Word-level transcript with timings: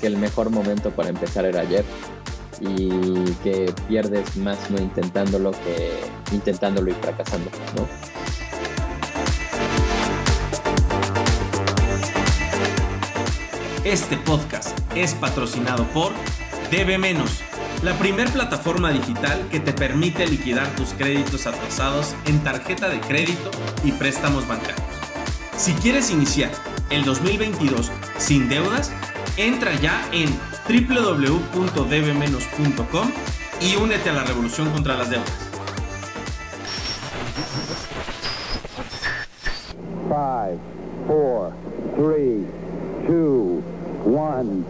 Que 0.00 0.06
el 0.06 0.16
mejor 0.16 0.50
momento 0.50 0.90
para 0.90 1.10
empezar 1.10 1.44
era 1.44 1.60
ayer 1.60 1.84
y 2.60 3.32
que 3.42 3.72
pierdes 3.88 4.36
más 4.36 4.70
no 4.70 4.80
intentándolo 4.80 5.52
que 5.52 6.00
intentándolo 6.32 6.90
y 6.90 6.94
fracasando, 6.94 7.50
¿no? 7.76 7.86
Este 13.84 14.16
podcast 14.18 14.78
es 14.94 15.14
patrocinado 15.14 15.84
por 15.88 16.12
Debe 16.70 16.98
Menos, 16.98 17.40
la 17.82 17.94
primer 17.98 18.30
plataforma 18.30 18.92
digital 18.92 19.48
que 19.50 19.58
te 19.58 19.72
permite 19.72 20.26
liquidar 20.26 20.68
tus 20.76 20.90
créditos 20.90 21.46
atrasados 21.46 22.14
en 22.26 22.38
tarjeta 22.40 22.88
de 22.88 23.00
crédito 23.00 23.50
y 23.82 23.92
préstamos 23.92 24.46
bancarios. 24.46 24.80
Si 25.56 25.72
quieres 25.72 26.10
iniciar 26.10 26.50
el 26.90 27.04
2022 27.04 27.90
sin 28.18 28.48
deudas, 28.48 28.92
entra 29.36 29.74
ya 29.80 30.08
en 30.12 30.28
www.debemenos.com 30.68 33.10
y 33.60 33.76
únete 33.76 34.10
a 34.10 34.12
la 34.12 34.24
revolución 34.24 34.70
contra 34.70 34.96
las 34.96 35.10
deudas. 35.10 35.30
Five, 40.08 40.58
four, 41.06 41.52
three, 41.96 42.46
two, 43.06 43.62
one, 44.04 44.64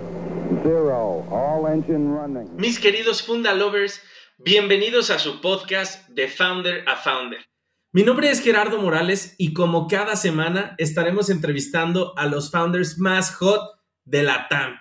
zero. 0.63 1.25
All 1.31 1.67
engine 1.67 2.15
running. 2.15 2.55
Mis 2.57 2.79
queridos 2.79 3.23
Funda 3.23 3.55
Lovers, 3.55 4.03
bienvenidos 4.39 5.09
a 5.11 5.19
su 5.19 5.41
podcast 5.41 6.07
de 6.11 6.29
Founder 6.29 6.85
a 6.87 6.97
Founder. 6.97 7.50
Mi 7.93 8.05
nombre 8.05 8.31
es 8.31 8.41
Gerardo 8.41 8.81
Morales 8.81 9.35
y 9.37 9.53
como 9.53 9.89
cada 9.89 10.15
semana 10.15 10.77
estaremos 10.79 11.29
entrevistando 11.29 12.17
a 12.17 12.27
los 12.27 12.53
founders 12.53 12.99
más 12.99 13.35
hot 13.35 13.63
de 14.05 14.23
la 14.23 14.47
TAM 14.49 14.77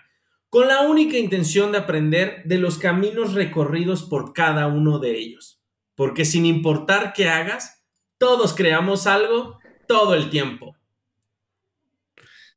con 0.50 0.67
la 0.67 0.81
única 0.81 1.17
intención 1.17 1.72
de 1.72 1.80
aprender 1.80 2.44
de 2.45 2.59
los 2.59 2.78
caminos 2.78 3.34
recorridos 3.34 4.03
por 4.03 4.34
cada 4.34 4.67
uno 4.67 5.00
de 5.00 5.17
ellos. 5.17 5.59
Porque 5.95 6.23
sin 6.23 6.45
importar 6.45 7.14
qué 7.14 7.30
hagas, 7.30 7.84
todos 8.19 8.53
creamos 8.53 9.08
algo 9.08 9.58
todo 9.88 10.14
el 10.14 10.30
tiempo. 10.30 10.75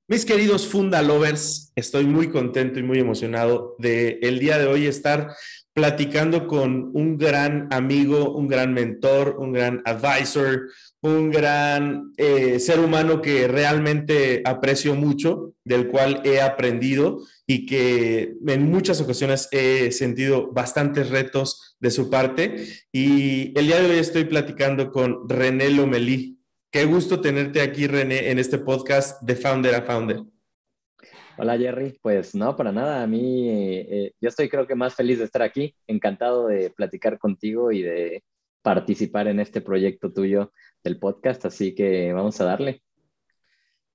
Mis 0.07 0.27
queridos 0.27 0.67
Funda 0.67 1.01
Lovers, 1.01 1.73
estoy 1.77 2.05
muy 2.05 2.29
contento 2.29 2.79
y 2.79 2.83
muy 2.83 2.99
emocionado 2.99 3.75
de 3.79 4.19
el 4.21 4.39
día 4.39 4.59
de 4.59 4.67
hoy 4.67 4.87
estar 4.87 5.35
platicando 5.75 6.47
con 6.47 6.91
un 6.93 7.17
gran 7.17 7.69
amigo, 7.71 8.35
un 8.35 8.47
gran 8.47 8.75
mentor, 8.75 9.37
un 9.39 9.53
gran 9.53 9.83
advisor, 9.87 10.69
un 11.01 11.31
gran 11.31 12.13
eh, 12.19 12.61
ser 12.61 12.79
humano 12.79 13.23
que 13.23 13.49
realmente 13.49 14.43
aprecio 14.45 14.95
mucho, 14.95 15.55
del 15.65 15.89
cual 15.89 16.21
he 16.25 16.41
aprendido 16.41 17.21
y 17.47 17.67
que 17.67 18.35
en 18.47 18.71
muchas 18.71 19.01
ocasiones 19.01 19.49
he 19.51 19.93
sentido 19.93 20.53
bastantes 20.53 21.09
retos 21.09 21.77
de 21.81 21.91
su 21.91 22.11
parte. 22.11 22.67
Y 22.93 23.59
el 23.59 23.67
día 23.67 23.81
de 23.81 23.91
hoy 23.91 23.99
estoy 23.99 24.25
platicando 24.25 24.93
con 24.93 25.29
René 25.29 25.71
Lomelí. 25.71 26.39
Qué 26.71 26.85
gusto 26.85 27.21
tenerte 27.21 27.61
aquí, 27.61 27.87
René, 27.87 28.31
en 28.31 28.39
este 28.39 28.59
podcast 28.59 29.23
de 29.23 29.37
Founder 29.37 29.75
a 29.75 29.83
Founder. 29.83 30.23
Hola 31.39 31.57
Jerry, 31.57 31.99
pues 32.03 32.35
no, 32.35 32.55
para 32.57 32.73
nada. 32.73 33.03
A 33.03 33.07
mí, 33.07 33.49
eh, 33.49 34.13
yo 34.21 34.29
estoy 34.29 34.49
creo 34.51 34.67
que 34.67 34.75
más 34.75 34.95
feliz 34.95 35.19
de 35.19 35.25
estar 35.25 35.43
aquí, 35.43 35.75
encantado 35.87 36.47
de 36.47 36.71
platicar 36.71 37.19
contigo 37.19 37.73
y 37.73 37.83
de 37.83 38.23
participar 38.61 39.29
en 39.29 39.41
este 39.41 39.63
proyecto 39.63 40.13
tuyo 40.13 40.53
del 40.85 40.99
podcast, 40.99 41.47
así 41.47 41.75
que 41.75 42.13
vamos 42.13 42.41
a 42.41 42.45
darle. 42.45 42.83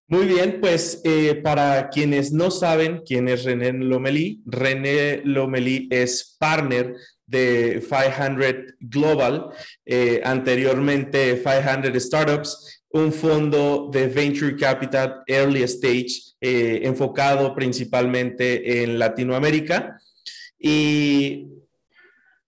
Muy 0.07 0.25
bien, 0.25 0.59
pues 0.61 1.01
eh, 1.03 1.35
para 1.43 1.89
quienes 1.89 2.31
no 2.31 2.49
saben 2.49 3.03
quién 3.05 3.27
es 3.27 3.43
René 3.43 3.73
Lomelí, 3.73 4.41
René 4.45 5.21
Lomelí 5.23 5.87
es 5.91 6.37
partner 6.39 6.95
de 7.25 7.83
500 7.87 8.75
Global, 8.79 9.49
eh, 9.85 10.21
anteriormente 10.23 11.41
500 11.43 12.01
Startups, 12.01 12.76
un 12.89 13.11
fondo 13.11 13.89
de 13.91 14.07
Venture 14.07 14.55
Capital 14.55 15.23
Early 15.27 15.63
Stage 15.63 16.35
eh, 16.39 16.81
enfocado 16.83 17.53
principalmente 17.53 18.83
en 18.83 18.99
Latinoamérica. 18.99 19.99
Y 20.59 21.47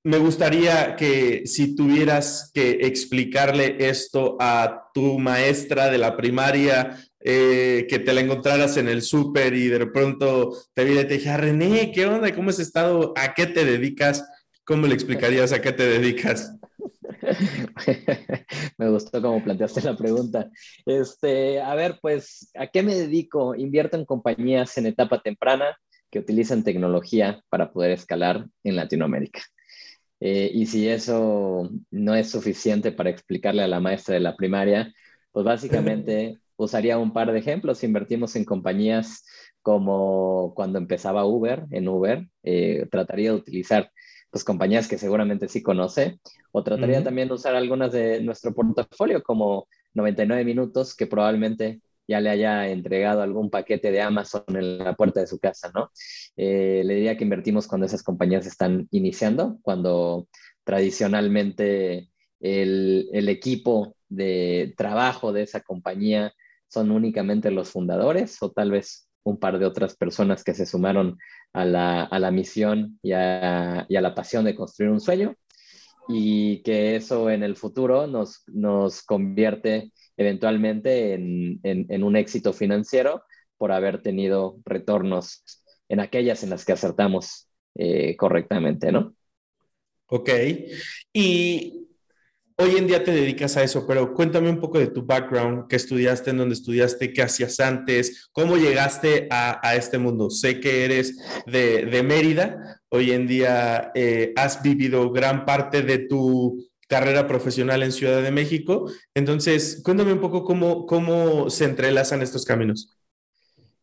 me 0.03 0.17
gustaría 0.17 0.95
que 0.95 1.43
si 1.45 1.75
tuvieras 1.75 2.51
que 2.53 2.79
explicarle 2.81 3.75
esto 3.79 4.37
a 4.39 4.89
tu 4.93 5.19
maestra 5.19 5.89
de 5.89 5.97
la 5.97 6.15
primaria, 6.15 6.97
eh, 7.21 7.85
que 7.89 7.99
te 7.99 8.13
la 8.13 8.21
encontraras 8.21 8.77
en 8.77 8.87
el 8.87 9.01
súper 9.01 9.53
y 9.53 9.67
de 9.67 9.85
pronto 9.87 10.55
te 10.73 10.85
viera 10.85 11.01
y 11.01 11.07
te 11.07 11.15
dije, 11.15 11.35
René, 11.35 11.91
¿qué 11.91 12.05
onda? 12.05 12.33
¿Cómo 12.33 12.49
has 12.49 12.59
estado? 12.59 13.13
¿A 13.17 13.33
qué 13.33 13.45
te 13.45 13.65
dedicas? 13.65 14.25
¿Cómo 14.63 14.87
le 14.87 14.93
explicarías 14.93 15.51
a 15.51 15.61
qué 15.61 15.73
te 15.73 15.85
dedicas? 15.85 16.53
me 18.77 18.89
gustó 18.89 19.21
cómo 19.21 19.43
planteaste 19.43 19.81
la 19.81 19.95
pregunta. 19.95 20.49
Este, 20.85 21.61
a 21.61 21.75
ver, 21.75 21.99
pues, 22.01 22.51
¿a 22.55 22.67
qué 22.67 22.83
me 22.83 22.95
dedico? 22.95 23.55
Invierto 23.55 23.97
en 23.97 24.05
compañías 24.05 24.77
en 24.77 24.87
etapa 24.87 25.21
temprana 25.21 25.77
que 26.09 26.19
utilizan 26.19 26.63
tecnología 26.63 27.43
para 27.49 27.71
poder 27.71 27.91
escalar 27.91 28.47
en 28.63 28.75
Latinoamérica. 28.75 29.41
Eh, 30.19 30.51
y 30.53 30.65
si 30.65 30.87
eso 30.87 31.69
no 31.91 32.15
es 32.15 32.29
suficiente 32.29 32.91
para 32.91 33.09
explicarle 33.09 33.63
a 33.63 33.67
la 33.67 33.79
maestra 33.79 34.15
de 34.15 34.19
la 34.19 34.35
primaria, 34.35 34.93
pues 35.31 35.45
básicamente 35.45 36.39
usaría 36.57 36.97
un 36.97 37.13
par 37.13 37.31
de 37.31 37.39
ejemplos. 37.39 37.83
Invertimos 37.83 38.35
en 38.35 38.45
compañías 38.45 39.25
como 39.61 40.53
cuando 40.55 40.79
empezaba 40.79 41.25
Uber, 41.25 41.65
en 41.71 41.87
Uber, 41.87 42.27
eh, 42.43 42.87
trataría 42.91 43.31
de 43.31 43.37
utilizar 43.37 43.91
pues 44.31 44.43
compañías 44.43 44.87
que 44.87 44.97
seguramente 44.97 45.47
sí 45.47 45.63
conoce, 45.63 46.19
o 46.51 46.63
trataría 46.63 47.03
también 47.03 47.27
de 47.27 47.35
usar 47.35 47.55
algunas 47.55 47.91
de 47.91 48.21
nuestro 48.21 48.53
portafolio 48.53 49.23
como 49.23 49.67
99 49.93 50.45
minutos, 50.45 50.95
que 50.95 51.07
probablemente 51.07 51.81
ya 52.07 52.19
le 52.19 52.29
haya 52.29 52.67
entregado 52.69 53.21
algún 53.21 53.49
paquete 53.49 53.91
de 53.91 54.01
Amazon 54.01 54.43
en 54.47 54.79
la 54.79 54.95
puerta 54.95 55.19
de 55.19 55.27
su 55.27 55.39
casa, 55.39 55.71
¿no? 55.73 55.91
Eh, 56.37 56.81
le 56.83 56.95
diría 56.95 57.17
que 57.17 57.23
invertimos 57.23 57.67
cuando 57.67 57.85
esas 57.85 58.03
compañías 58.03 58.47
están 58.47 58.87
iniciando, 58.91 59.59
cuando 59.61 60.27
tradicionalmente 60.63 62.09
el, 62.39 63.09
el 63.13 63.29
equipo 63.29 63.95
de 64.07 64.73
trabajo 64.77 65.33
de 65.33 65.43
esa 65.43 65.61
compañía 65.61 66.33
son 66.67 66.91
únicamente 66.91 67.51
los 67.51 67.69
fundadores 67.69 68.41
o 68.41 68.51
tal 68.51 68.71
vez 68.71 69.08
un 69.23 69.39
par 69.39 69.59
de 69.59 69.65
otras 69.65 69.95
personas 69.95 70.43
que 70.43 70.53
se 70.53 70.65
sumaron 70.65 71.17
a 71.53 71.65
la, 71.65 72.03
a 72.03 72.19
la 72.19 72.31
misión 72.31 72.99
y 73.01 73.11
a, 73.13 73.85
y 73.89 73.95
a, 73.95 74.01
la 74.01 74.15
pasión 74.15 74.45
de 74.45 74.55
construir 74.55 74.91
un 74.91 74.99
sueño 74.99 75.35
y 76.07 76.63
que 76.63 76.95
eso 76.95 77.29
en 77.29 77.43
el 77.43 77.55
futuro 77.55 78.07
nos, 78.07 78.43
nos 78.47 79.03
convierte 79.03 79.91
eventualmente 80.17 81.13
en, 81.13 81.59
en, 81.63 82.03
un 82.03 82.15
éxito 82.15 82.51
financiero 82.51 83.23
por 83.57 83.71
haber 83.71 84.01
tenido 84.01 84.57
retornos 84.65 85.43
en 85.87 85.99
aquellas 85.99 86.43
en 86.43 86.49
las 86.49 86.65
que 86.65 86.73
acertamos 86.73 87.47
eh, 87.75 88.15
correctamente, 88.17 88.91
¿no? 88.91 89.13
Ok. 90.07 90.29
Y 91.13 91.88
hoy 92.59 92.75
en 92.75 92.87
día 92.87 93.03
te 93.03 93.11
dedicas 93.11 93.55
a 93.55 93.63
eso, 93.63 93.87
pero 93.87 94.13
cuéntame 94.13 94.49
un 94.49 94.59
poco 94.59 94.79
de 94.79 94.87
tu 94.87 95.05
background, 95.05 95.67
qué 95.69 95.77
estudiaste, 95.77 96.31
en 96.31 96.37
dónde 96.37 96.55
estudiaste, 96.55 97.13
qué 97.13 97.21
hacías 97.21 97.59
antes, 97.61 98.29
cómo 98.33 98.57
llegaste 98.57 99.27
a, 99.31 99.65
a 99.65 99.75
este 99.75 99.97
mundo. 99.97 100.29
Sé 100.29 100.59
que 100.59 100.83
eres 100.83 101.17
de, 101.45 101.85
de 101.85 102.03
Mérida, 102.03 102.81
hoy 102.89 103.11
en 103.11 103.27
día 103.27 103.91
eh, 103.95 104.33
has 104.35 104.61
vivido 104.61 105.09
gran 105.11 105.45
parte 105.45 105.81
de 105.83 105.99
tu 105.99 106.67
carrera 106.87 107.27
profesional 107.27 107.81
en 107.81 107.93
Ciudad 107.93 108.21
de 108.21 108.31
México. 108.31 108.91
Entonces, 109.13 109.81
cuéntame 109.83 110.11
un 110.11 110.19
poco 110.19 110.43
cómo, 110.43 110.85
cómo 110.85 111.49
se 111.49 111.63
entrelazan 111.63 112.21
estos 112.21 112.43
caminos. 112.43 112.97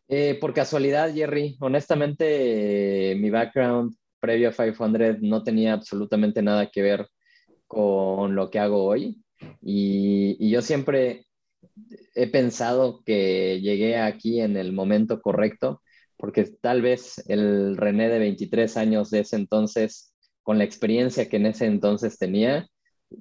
Eh, 0.08 0.36
por 0.38 0.52
casualidad, 0.52 1.14
Jerry, 1.14 1.56
honestamente, 1.60 3.16
mi 3.18 3.30
background 3.30 3.96
previo 4.20 4.50
a 4.50 4.52
500 4.52 5.22
no 5.22 5.42
tenía 5.42 5.72
absolutamente 5.72 6.42
nada 6.42 6.68
que 6.70 6.82
ver 6.82 7.08
con 7.66 8.34
lo 8.34 8.50
que 8.50 8.58
hago 8.58 8.84
hoy. 8.84 9.22
Y, 9.62 10.36
y, 10.38 10.50
yo 10.50 10.62
siempre 10.62 11.26
he 12.14 12.28
pensado 12.28 13.02
que 13.04 13.60
llegué 13.60 13.98
aquí 13.98 14.40
en 14.40 14.56
el 14.56 14.72
momento 14.72 15.20
correcto, 15.20 15.82
porque 16.16 16.44
tal 16.60 16.82
vez 16.82 17.22
el 17.28 17.76
René 17.76 18.08
de 18.08 18.18
23 18.18 18.76
años 18.76 19.10
de 19.10 19.20
ese 19.20 19.36
entonces, 19.36 20.14
con 20.42 20.58
la 20.58 20.64
experiencia 20.64 21.28
que 21.28 21.36
en 21.36 21.46
ese 21.46 21.66
entonces 21.66 22.18
tenía, 22.18 22.68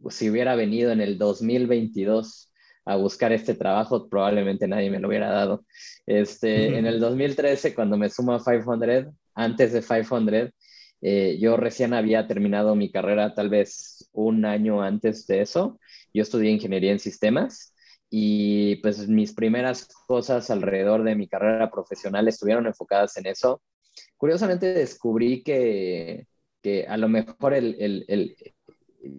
si 0.09 0.29
hubiera 0.29 0.55
venido 0.55 0.91
en 0.91 1.01
el 1.01 1.17
2022 1.17 2.51
a 2.85 2.95
buscar 2.97 3.33
este 3.33 3.55
trabajo, 3.55 4.07
probablemente 4.07 4.67
nadie 4.67 4.91
me 4.91 4.99
lo 4.99 5.07
hubiera 5.07 5.29
dado. 5.29 5.65
Este, 6.05 6.77
En 6.77 6.85
el 6.85 6.99
2013, 7.01 7.73
cuando 7.73 7.97
me 7.97 8.09
sumo 8.09 8.33
a 8.33 8.43
500, 8.43 9.13
antes 9.33 9.73
de 9.73 9.81
500, 9.81 10.53
eh, 11.07 11.37
yo 11.39 11.55
recién 11.55 11.93
había 11.93 12.25
terminado 12.25 12.73
mi 12.73 12.91
carrera 12.91 13.35
tal 13.35 13.47
vez 13.47 14.09
un 14.11 14.43
año 14.43 14.81
antes 14.81 15.27
de 15.27 15.41
eso. 15.41 15.79
Yo 16.11 16.23
estudié 16.23 16.49
ingeniería 16.49 16.91
en 16.91 16.97
sistemas 16.97 17.75
y 18.09 18.77
pues 18.77 19.07
mis 19.07 19.31
primeras 19.35 19.87
cosas 20.07 20.49
alrededor 20.49 21.03
de 21.03 21.13
mi 21.15 21.27
carrera 21.27 21.69
profesional 21.69 22.27
estuvieron 22.27 22.65
enfocadas 22.65 23.17
en 23.17 23.27
eso. 23.27 23.61
Curiosamente 24.17 24.73
descubrí 24.73 25.43
que, 25.43 26.25
que 26.63 26.87
a 26.87 26.97
lo 26.97 27.07
mejor 27.07 27.53
el, 27.53 27.75
el, 27.77 28.05
el, 28.07 28.35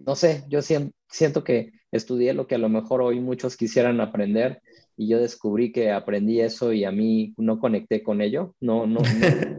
no 0.05 0.17
sé, 0.17 0.43
yo 0.49 0.61
siento 0.61 1.45
que 1.45 1.71
estudié 1.93 2.33
lo 2.33 2.47
que 2.47 2.55
a 2.55 2.57
lo 2.57 2.67
mejor 2.67 3.01
hoy 3.01 3.21
muchos 3.21 3.55
quisieran 3.55 4.01
aprender 4.01 4.61
y 4.97 5.07
yo 5.07 5.19
descubrí 5.19 5.71
que 5.71 5.91
aprendí 5.91 6.41
eso 6.41 6.73
y 6.73 6.83
a 6.83 6.91
mí 6.91 7.33
no 7.37 7.59
conecté 7.59 8.03
con 8.03 8.19
ello, 8.19 8.55
no, 8.59 8.87
no, 8.87 8.99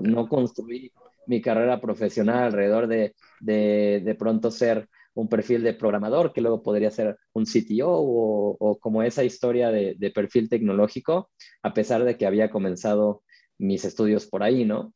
no, 0.02 0.28
construí 0.28 0.92
mi 1.28 1.40
carrera 1.40 1.80
profesional 1.80 2.44
alrededor 2.44 2.88
de, 2.88 3.14
de, 3.40 4.02
de 4.04 4.14
pronto 4.14 4.50
ser 4.50 4.88
un 5.14 5.28
perfil 5.28 5.62
de 5.62 5.74
programador, 5.74 6.32
que 6.32 6.40
luego 6.40 6.62
podría 6.62 6.90
ser 6.90 7.18
un 7.32 7.44
CTO 7.44 7.88
o, 7.90 8.56
o 8.58 8.78
como 8.78 9.02
esa 9.02 9.24
historia 9.24 9.70
de, 9.70 9.94
de, 9.98 10.10
perfil 10.10 10.48
tecnológico, 10.48 11.30
a 11.62 11.74
pesar 11.74 12.04
de 12.04 12.16
que 12.16 12.26
había 12.26 12.50
comenzado 12.50 13.22
mis 13.58 13.84
estudios 13.84 14.26
por 14.26 14.42
ahí, 14.42 14.64
¿no? 14.64 14.92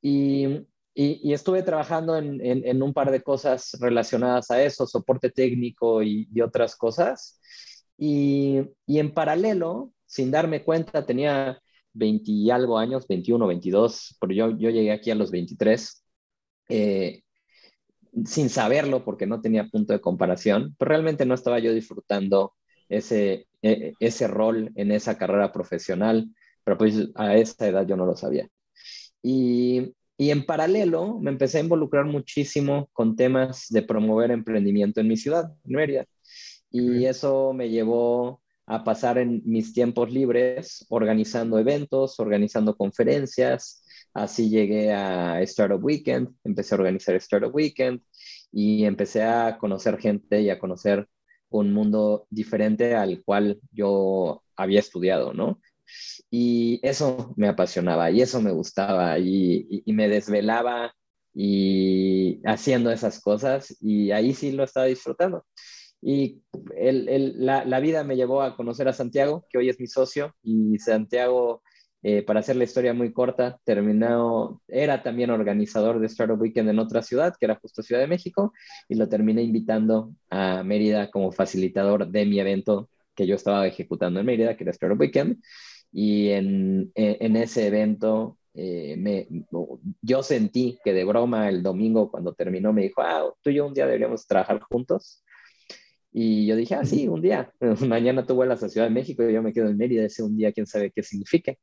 Y, 0.00 0.66
y, 0.94 1.32
estuve 1.34 1.62
trabajando 1.62 2.16
en, 2.16 2.40
en, 2.42 2.82
un 2.82 2.94
par 2.94 3.10
de 3.10 3.22
cosas 3.22 3.76
relacionadas 3.78 4.50
a 4.50 4.62
eso, 4.62 4.86
soporte 4.86 5.30
técnico 5.30 6.02
y, 6.02 6.26
y 6.32 6.40
otras 6.40 6.74
cosas. 6.74 7.38
Y, 7.98 8.62
y, 8.86 8.98
en 8.98 9.12
paralelo, 9.12 9.92
sin 10.06 10.30
darme 10.30 10.64
cuenta, 10.64 11.04
tenía 11.04 11.60
20 11.96 12.30
y 12.30 12.50
algo 12.50 12.78
años, 12.78 13.06
21, 13.08 13.46
22, 13.46 14.16
pero 14.20 14.32
yo, 14.32 14.50
yo 14.58 14.70
llegué 14.70 14.92
aquí 14.92 15.10
a 15.10 15.14
los 15.14 15.30
23. 15.30 16.04
Eh, 16.68 17.22
sin 18.24 18.48
saberlo 18.48 19.04
porque 19.04 19.26
no 19.26 19.40
tenía 19.40 19.68
punto 19.68 19.92
de 19.92 20.00
comparación, 20.00 20.74
pero 20.78 20.90
realmente 20.90 21.26
no 21.26 21.34
estaba 21.34 21.58
yo 21.58 21.72
disfrutando 21.74 22.54
ese, 22.88 23.46
e, 23.62 23.92
ese 24.00 24.28
rol 24.28 24.70
en 24.74 24.92
esa 24.92 25.18
carrera 25.18 25.52
profesional, 25.52 26.28
pero 26.64 26.78
pues 26.78 27.10
a 27.14 27.36
esa 27.36 27.68
edad 27.68 27.86
yo 27.86 27.96
no 27.96 28.06
lo 28.06 28.16
sabía. 28.16 28.48
Y, 29.22 29.94
y 30.16 30.30
en 30.30 30.46
paralelo 30.46 31.18
me 31.20 31.30
empecé 31.30 31.58
a 31.58 31.62
involucrar 31.62 32.06
muchísimo 32.06 32.88
con 32.92 33.16
temas 33.16 33.66
de 33.68 33.82
promover 33.82 34.30
emprendimiento 34.30 35.00
en 35.00 35.08
mi 35.08 35.16
ciudad, 35.16 35.52
en 35.64 35.72
Mérida. 35.72 36.06
Y 36.70 37.06
eso 37.06 37.52
me 37.52 37.70
llevó 37.70 38.42
a 38.66 38.84
pasar 38.84 39.18
en 39.18 39.42
mis 39.44 39.72
tiempos 39.72 40.10
libres 40.10 40.84
organizando 40.88 41.58
eventos, 41.58 42.18
organizando 42.20 42.76
conferencias, 42.76 43.82
Así 44.16 44.48
llegué 44.48 44.94
a 44.94 45.42
Startup 45.42 45.82
Weekend, 45.84 46.34
empecé 46.42 46.74
a 46.74 46.78
organizar 46.78 47.14
Startup 47.16 47.54
Weekend 47.54 48.00
y 48.50 48.86
empecé 48.86 49.22
a 49.22 49.58
conocer 49.58 49.98
gente 49.98 50.40
y 50.40 50.48
a 50.48 50.58
conocer 50.58 51.06
un 51.50 51.74
mundo 51.74 52.26
diferente 52.30 52.94
al 52.94 53.22
cual 53.22 53.60
yo 53.72 54.42
había 54.56 54.80
estudiado, 54.80 55.34
¿no? 55.34 55.60
Y 56.30 56.80
eso 56.82 57.34
me 57.36 57.46
apasionaba 57.46 58.10
y 58.10 58.22
eso 58.22 58.40
me 58.40 58.52
gustaba 58.52 59.18
y, 59.18 59.82
me 59.84 60.08
desvelaba 60.08 60.94
y 61.34 62.40
haciendo 62.46 62.90
esas 62.90 63.20
cosas 63.20 63.76
y 63.82 64.12
ahí 64.12 64.32
sí 64.32 64.50
lo 64.52 64.64
estaba 64.64 64.86
disfrutando. 64.86 65.44
Y 66.02 66.42
la, 66.76 67.64
la, 67.64 67.80
vida 67.80 68.04
me 68.04 68.16
llevó 68.16 68.42
a 68.42 68.56
conocer 68.56 68.86
a 68.86 68.92
Santiago, 68.92 69.44
que 69.50 69.58
hoy 69.58 69.68
es 69.68 69.80
mi 69.80 69.86
socio, 69.86 70.34
y 70.42 70.78
Santiago 70.78 71.62
eh, 72.08 72.22
para 72.22 72.38
hacer 72.38 72.54
la 72.54 72.62
historia 72.62 72.94
muy 72.94 73.12
corta, 73.12 73.58
terminó, 73.64 74.62
era 74.68 75.02
también 75.02 75.30
organizador 75.30 75.98
de 75.98 76.06
Startup 76.06 76.40
Weekend 76.40 76.68
en 76.70 76.78
otra 76.78 77.02
ciudad, 77.02 77.34
que 77.36 77.46
era 77.46 77.56
justo 77.56 77.82
Ciudad 77.82 78.00
de 78.00 78.06
México, 78.06 78.52
y 78.88 78.94
lo 78.94 79.08
terminé 79.08 79.42
invitando 79.42 80.12
a 80.30 80.62
Mérida 80.62 81.10
como 81.10 81.32
facilitador 81.32 82.06
de 82.06 82.24
mi 82.24 82.38
evento 82.38 82.88
que 83.14 83.26
yo 83.26 83.34
estaba 83.34 83.66
ejecutando 83.66 84.20
en 84.20 84.26
Mérida, 84.26 84.56
que 84.56 84.62
era 84.62 84.70
Startup 84.70 85.00
Weekend. 85.00 85.42
Y 85.90 86.28
en, 86.28 86.92
en, 86.94 87.36
ese 87.36 87.66
evento 87.66 88.38
eh, 88.54 88.94
me, 88.96 89.26
yo 90.00 90.22
sentí 90.22 90.78
que 90.84 90.92
de 90.92 91.04
broma 91.04 91.48
el 91.48 91.62
domingo 91.62 92.10
cuando 92.10 92.34
terminó 92.34 92.72
me 92.72 92.82
dijo, 92.82 93.02
ah, 93.02 93.32
tú 93.42 93.50
y 93.50 93.54
yo 93.54 93.66
un 93.66 93.74
día 93.74 93.86
deberíamos 93.86 94.28
trabajar 94.28 94.60
juntos. 94.60 95.24
Y 96.18 96.46
yo 96.46 96.56
dije, 96.56 96.74
ah, 96.74 96.84
sí, 96.86 97.08
un 97.08 97.20
día. 97.20 97.52
Mañana 97.86 98.24
tú 98.24 98.34
vuelas 98.34 98.62
a 98.62 98.70
Ciudad 98.70 98.86
de 98.86 98.94
México 98.94 99.22
y 99.22 99.34
yo 99.34 99.42
me 99.42 99.52
quedo 99.52 99.68
en 99.68 99.76
Mérida 99.76 100.02
ese 100.06 100.22
un 100.22 100.34
día, 100.34 100.50
quién 100.50 100.66
sabe 100.66 100.90
qué 100.90 101.02
signifique. 101.02 101.58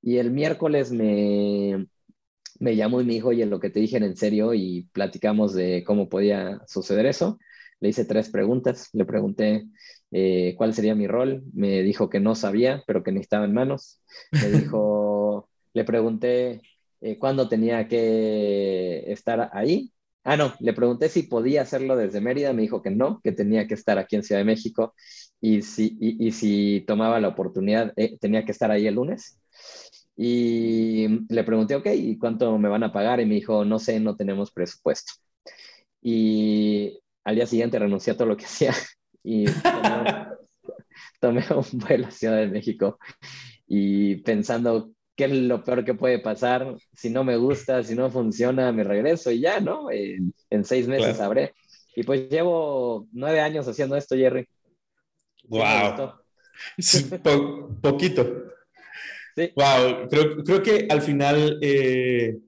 Y 0.00 0.18
el 0.18 0.30
miércoles 0.30 0.92
me, 0.92 1.84
me 2.60 2.76
llamó 2.76 3.00
y 3.00 3.04
me 3.04 3.14
dijo, 3.14 3.30
oye, 3.30 3.44
lo 3.44 3.58
que 3.58 3.70
te 3.70 3.80
dije 3.80 3.96
en 3.96 4.16
serio 4.16 4.54
y 4.54 4.88
platicamos 4.92 5.52
de 5.52 5.82
cómo 5.84 6.08
podía 6.08 6.62
suceder 6.68 7.06
eso. 7.06 7.40
Le 7.80 7.88
hice 7.88 8.04
tres 8.04 8.30
preguntas. 8.30 8.88
Le 8.92 9.04
pregunté 9.04 9.66
eh, 10.12 10.54
cuál 10.56 10.74
sería 10.74 10.94
mi 10.94 11.08
rol. 11.08 11.42
Me 11.52 11.82
dijo 11.82 12.08
que 12.08 12.20
no 12.20 12.36
sabía, 12.36 12.84
pero 12.86 13.02
que 13.02 13.10
necesitaba 13.10 13.46
en 13.46 13.54
manos. 13.54 14.00
Me 14.30 14.48
dijo, 14.62 15.48
le 15.72 15.82
pregunté 15.82 16.62
eh, 17.00 17.18
cuándo 17.18 17.48
tenía 17.48 17.88
que 17.88 19.10
estar 19.10 19.50
ahí. 19.52 19.92
Ah, 20.24 20.36
no, 20.36 20.54
le 20.60 20.72
pregunté 20.74 21.08
si 21.08 21.22
podía 21.22 21.62
hacerlo 21.62 21.96
desde 21.96 22.20
Mérida. 22.20 22.52
Me 22.52 22.62
dijo 22.62 22.82
que 22.82 22.90
no, 22.90 23.20
que 23.22 23.32
tenía 23.32 23.66
que 23.66 23.74
estar 23.74 23.98
aquí 23.98 24.16
en 24.16 24.22
Ciudad 24.22 24.40
de 24.40 24.44
México. 24.44 24.94
Y 25.40 25.62
si, 25.62 25.96
y, 26.00 26.32
si 26.32 26.84
tomaba 26.86 27.20
la 27.20 27.28
oportunidad, 27.28 27.92
eh, 27.96 28.18
tenía 28.18 28.44
que 28.44 28.52
estar 28.52 28.70
ahí 28.70 28.86
el 28.86 28.94
lunes. 28.96 29.40
Y 30.16 31.06
le 31.32 31.44
pregunté, 31.44 31.76
ok, 31.76 31.86
¿y 31.94 32.18
cuánto 32.18 32.58
me 32.58 32.68
van 32.68 32.82
a 32.82 32.92
pagar? 32.92 33.20
Y 33.20 33.26
me 33.26 33.36
dijo, 33.36 33.64
no 33.64 33.78
sé, 33.78 34.00
no 34.00 34.16
tenemos 34.16 34.50
presupuesto. 34.50 35.12
Y 36.02 36.98
al 37.24 37.36
día 37.36 37.46
siguiente 37.46 37.78
renuncié 37.78 38.12
a 38.12 38.16
todo 38.16 38.28
lo 38.28 38.36
que 38.36 38.44
hacía 38.46 38.74
y 39.22 39.44
tomé, 41.20 41.44
un 41.50 41.78
vuelo 41.78 42.06
a 42.06 42.10
Ciudad 42.10 42.38
de 42.38 42.48
México 42.48 42.98
y 43.66 44.16
pensando 44.22 44.90
qué 45.18 45.24
es 45.24 45.32
lo 45.32 45.64
peor 45.64 45.84
que 45.84 45.94
puede 45.94 46.20
pasar, 46.20 46.76
si 46.94 47.10
no 47.10 47.24
me 47.24 47.36
gusta, 47.36 47.82
si 47.82 47.96
no 47.96 48.08
funciona, 48.08 48.70
me 48.70 48.84
regreso 48.84 49.32
y 49.32 49.40
ya, 49.40 49.58
¿no? 49.58 49.90
En, 49.90 50.32
seis 50.64 50.86
meses 50.86 51.16
sabré. 51.16 51.54
Y 51.96 52.04
pues 52.04 52.28
llevo 52.30 53.08
nueve 53.10 53.40
años 53.40 53.66
haciendo 53.66 53.96
esto, 53.96 54.14
Jerry. 54.14 54.48
¡Wow! 55.48 56.12
poquito. 57.82 58.44
Wow, 59.56 60.08
creo, 60.08 60.44
creo, 60.44 60.62
que 60.62 60.86
al 60.88 61.02
final 61.02 61.58
eh, 61.62 62.38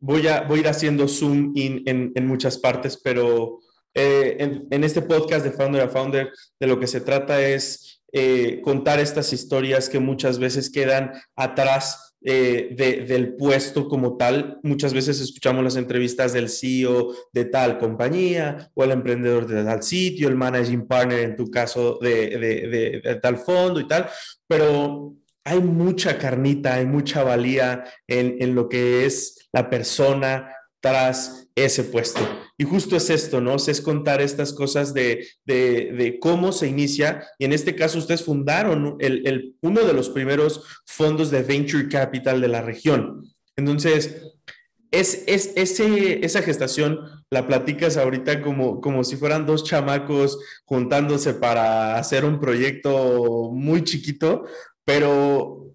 voy, 0.00 0.26
a, 0.28 0.42
voy 0.42 0.58
a 0.58 0.60
ir 0.60 0.68
haciendo 0.68 1.06
zoom 1.06 1.52
in 1.54 1.82
en, 1.84 2.12
en 2.14 2.26
muchas 2.26 2.56
partes, 2.56 2.98
pero 3.04 3.60
eh, 3.92 4.36
en, 4.40 4.66
en, 4.70 4.82
este 4.82 5.02
podcast 5.02 5.44
de 5.44 5.52
Founder 5.52 5.82
a 5.82 5.88
Founder, 5.88 6.32
de 6.58 6.66
lo 6.66 6.80
que 6.80 6.86
se 6.86 7.02
trata 7.02 7.46
es 7.46 7.95
eh, 8.12 8.60
contar 8.62 9.00
estas 9.00 9.32
historias 9.32 9.88
que 9.88 9.98
muchas 9.98 10.38
veces 10.38 10.70
quedan 10.70 11.12
atrás 11.34 12.02
de, 12.20 13.04
del 13.06 13.36
puesto 13.36 13.88
como 13.88 14.16
tal. 14.16 14.58
Muchas 14.64 14.92
veces 14.92 15.20
escuchamos 15.20 15.62
las 15.62 15.76
entrevistas 15.76 16.32
del 16.32 16.48
CEO 16.48 17.14
de 17.32 17.44
tal 17.44 17.78
compañía 17.78 18.68
o 18.74 18.82
el 18.82 18.90
emprendedor 18.90 19.46
de 19.46 19.62
tal 19.62 19.82
sitio, 19.84 20.28
el 20.28 20.34
managing 20.34 20.88
partner 20.88 21.20
en 21.20 21.36
tu 21.36 21.48
caso 21.52 22.00
de, 22.00 22.30
de, 22.36 23.00
de 23.04 23.14
tal 23.16 23.36
fondo 23.36 23.78
y 23.78 23.86
tal, 23.86 24.08
pero 24.48 25.14
hay 25.46 25.60
mucha 25.60 26.18
carnita, 26.18 26.74
hay 26.74 26.86
mucha 26.86 27.22
valía 27.22 27.84
en, 28.08 28.56
lo 28.56 28.68
que 28.68 29.06
es 29.06 29.48
la 29.52 29.70
persona 29.70 30.52
tras 30.80 31.48
ese 31.54 31.84
puesto. 31.84 32.20
Y 32.58 32.64
justo 32.64 32.96
es 32.96 33.10
esto, 33.10 33.40
¿no? 33.40 33.56
Es 33.56 33.80
contar 33.80 34.22
estas 34.22 34.52
cosas 34.52 34.94
de, 34.94 35.28
cómo 36.20 36.52
se 36.52 36.68
inicia. 36.68 37.26
Y 37.38 37.44
en 37.44 37.52
este 37.52 37.76
caso, 37.76 37.98
ustedes 37.98 38.24
fundaron 38.24 38.96
el, 39.00 39.54
uno 39.60 39.82
de 39.82 39.92
los 39.92 40.08
primeros 40.08 40.62
fondos 40.86 41.30
de 41.30 41.42
Venture 41.42 41.88
Capital 41.88 42.40
de 42.40 42.48
la 42.48 42.62
región. 42.62 43.22
Entonces, 43.56 44.22
es, 44.90 45.24
es 45.26 45.52
ese, 45.56 46.24
esa 46.24 46.42
gestación 46.42 47.00
la 47.30 47.46
platicas 47.46 47.96
ahorita 47.96 48.40
como, 48.40 48.80
como 48.80 49.04
si 49.04 49.16
fueran 49.16 49.44
dos 49.44 49.64
chamacos 49.64 50.38
juntándose 50.64 51.34
para 51.34 51.98
hacer 51.98 52.24
un 52.24 52.40
proyecto 52.40 53.50
muy 53.52 53.82
chiquito, 53.84 54.44
pero 54.84 55.65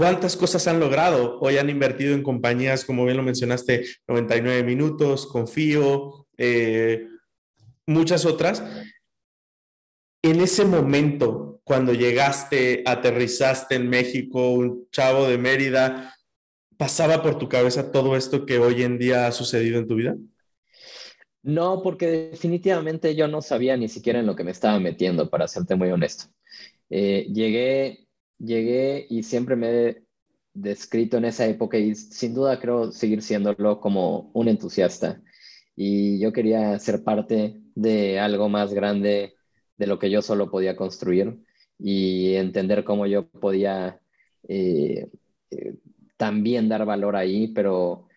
¿cuántas 0.00 0.34
cosas 0.34 0.66
han 0.66 0.80
logrado? 0.80 1.38
Hoy 1.40 1.58
han 1.58 1.68
invertido 1.68 2.14
en 2.14 2.22
compañías, 2.22 2.86
como 2.86 3.04
bien 3.04 3.18
lo 3.18 3.22
mencionaste, 3.22 3.84
99 4.08 4.62
minutos, 4.62 5.26
Confío, 5.26 6.26
eh, 6.38 7.06
muchas 7.86 8.24
otras. 8.24 8.62
En 10.22 10.40
ese 10.40 10.64
momento, 10.64 11.60
cuando 11.64 11.92
llegaste, 11.92 12.82
aterrizaste 12.86 13.74
en 13.74 13.90
México, 13.90 14.52
un 14.52 14.88
chavo 14.90 15.28
de 15.28 15.36
Mérida, 15.36 16.16
¿pasaba 16.78 17.22
por 17.22 17.36
tu 17.36 17.50
cabeza 17.50 17.92
todo 17.92 18.16
esto 18.16 18.46
que 18.46 18.58
hoy 18.58 18.82
en 18.82 18.96
día 18.96 19.26
ha 19.26 19.32
sucedido 19.32 19.78
en 19.78 19.86
tu 19.86 19.96
vida? 19.96 20.16
No, 21.42 21.82
porque 21.82 22.30
definitivamente 22.30 23.14
yo 23.14 23.28
no 23.28 23.42
sabía 23.42 23.76
ni 23.76 23.90
siquiera 23.90 24.20
en 24.20 24.26
lo 24.26 24.34
que 24.34 24.44
me 24.44 24.52
estaba 24.52 24.80
metiendo, 24.80 25.28
para 25.28 25.46
serte 25.46 25.74
muy 25.74 25.90
honesto. 25.90 26.24
Eh, 26.88 27.26
llegué 27.30 28.06
llegué 28.40 29.06
y 29.08 29.22
siempre 29.22 29.56
me 29.56 29.68
he 29.70 30.04
descrito 30.54 31.18
en 31.18 31.26
esa 31.26 31.46
época 31.46 31.78
y 31.78 31.94
sin 31.94 32.34
duda 32.34 32.58
creo 32.60 32.92
seguir 32.92 33.22
siéndolo 33.22 33.80
como 33.80 34.30
un 34.34 34.48
entusiasta. 34.48 35.22
Y 35.76 36.18
yo 36.20 36.32
quería 36.32 36.78
ser 36.78 37.04
parte 37.04 37.60
de 37.74 38.18
algo 38.18 38.48
más 38.48 38.74
grande 38.74 39.34
de 39.78 39.86
lo 39.86 39.98
que 39.98 40.10
yo 40.10 40.22
solo 40.22 40.50
podía 40.50 40.76
construir. 40.76 41.38
y 41.82 42.34
entender 42.36 42.84
cómo 42.84 43.06
yo 43.06 43.28
podía 43.30 44.00
eh, 44.48 45.10
eh, 45.50 45.74
también 46.18 46.68
dar 46.68 46.84
valor 46.84 47.16
ahí, 47.16 47.48
pero 47.48 48.08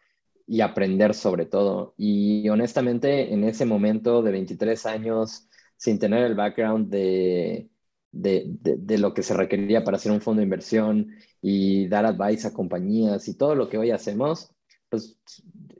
y 0.48 0.62
aprender 0.62 1.14
sobre 1.14 1.46
todo. 1.46 1.94
Y 1.98 2.50
honestamente, 2.50 3.34
en 3.34 3.44
ese 3.46 3.66
momento 3.66 4.22
de 4.22 4.32
23 4.32 4.86
años, 4.86 5.48
sin 5.78 6.00
tener 6.00 6.24
el 6.26 6.36
background 6.36 6.90
de, 6.90 7.70
de, 8.14 8.46
de, 8.62 8.98
lo 9.00 9.14
que 9.14 9.24
se 9.24 9.34
requería 9.34 9.84
para 9.84 9.98
hacer 9.98 10.12
un 10.12 10.22
fondo 10.22 10.40
de 10.40 10.46
inversión 10.46 11.16
y 11.42 11.88
dar 11.88 12.06
advice 12.06 12.48
a 12.48 12.54
compañías 12.54 13.28
y 13.28 13.36
todo 13.36 13.56
lo 13.56 13.68
que 13.70 13.80
hoy 13.80 13.92
hacemos, 13.92 14.52
pues 14.90 15.18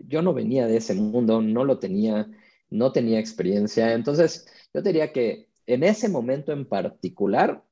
yo 0.08 0.22
no 0.24 0.34
venía 0.34 0.66
de 0.68 0.78
ese 0.78 0.96
mundo, 0.96 1.42
no 1.42 1.64
lo 1.64 1.78
tenía, 1.80 2.28
no 2.72 2.92
tenía 2.92 3.20
experiencia. 3.20 3.94
Entonces, 3.94 4.48
yo 4.74 4.82
diría 4.82 5.14
que 5.14 5.48
en 5.68 5.84
ese 5.84 6.10
momento 6.10 6.52
en 6.52 6.66
particular, 6.66 7.64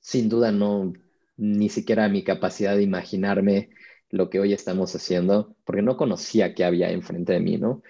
sin 0.00 0.28
duda 0.28 0.50
no, 0.50 0.92
ni 1.36 1.68
siquiera 1.68 2.08
mi 2.08 2.24
capacidad 2.24 2.76
de 2.76 2.82
imaginarme 2.82 3.70
lo 4.10 4.30
que 4.30 4.40
hoy 4.40 4.52
estamos 4.52 4.94
haciendo, 4.96 5.56
porque 5.64 5.82
no 5.82 5.96
conocía 5.96 6.54
qué 6.54 6.64
había 6.64 6.90
enfrente 6.90 7.34
de 7.34 7.40
mí, 7.40 7.56
¿no? 7.56 7.82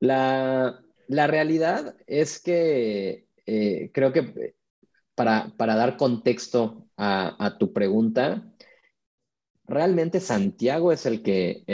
La, 0.00 0.80
la 1.06 1.26
realidad 1.28 1.96
es 2.06 2.40
que 2.40 3.26
eh, 3.46 3.90
creo 3.92 4.12
que 4.12 4.57
para, 5.18 5.74
dar 5.74 5.96
contexto 5.96 6.86
a, 6.96 7.56
tu 7.58 7.72
pregunta, 7.72 8.52
realmente 9.66 10.20
Santiago 10.20 10.92
es 10.92 11.06
el, 11.06 11.22
que 11.22 11.64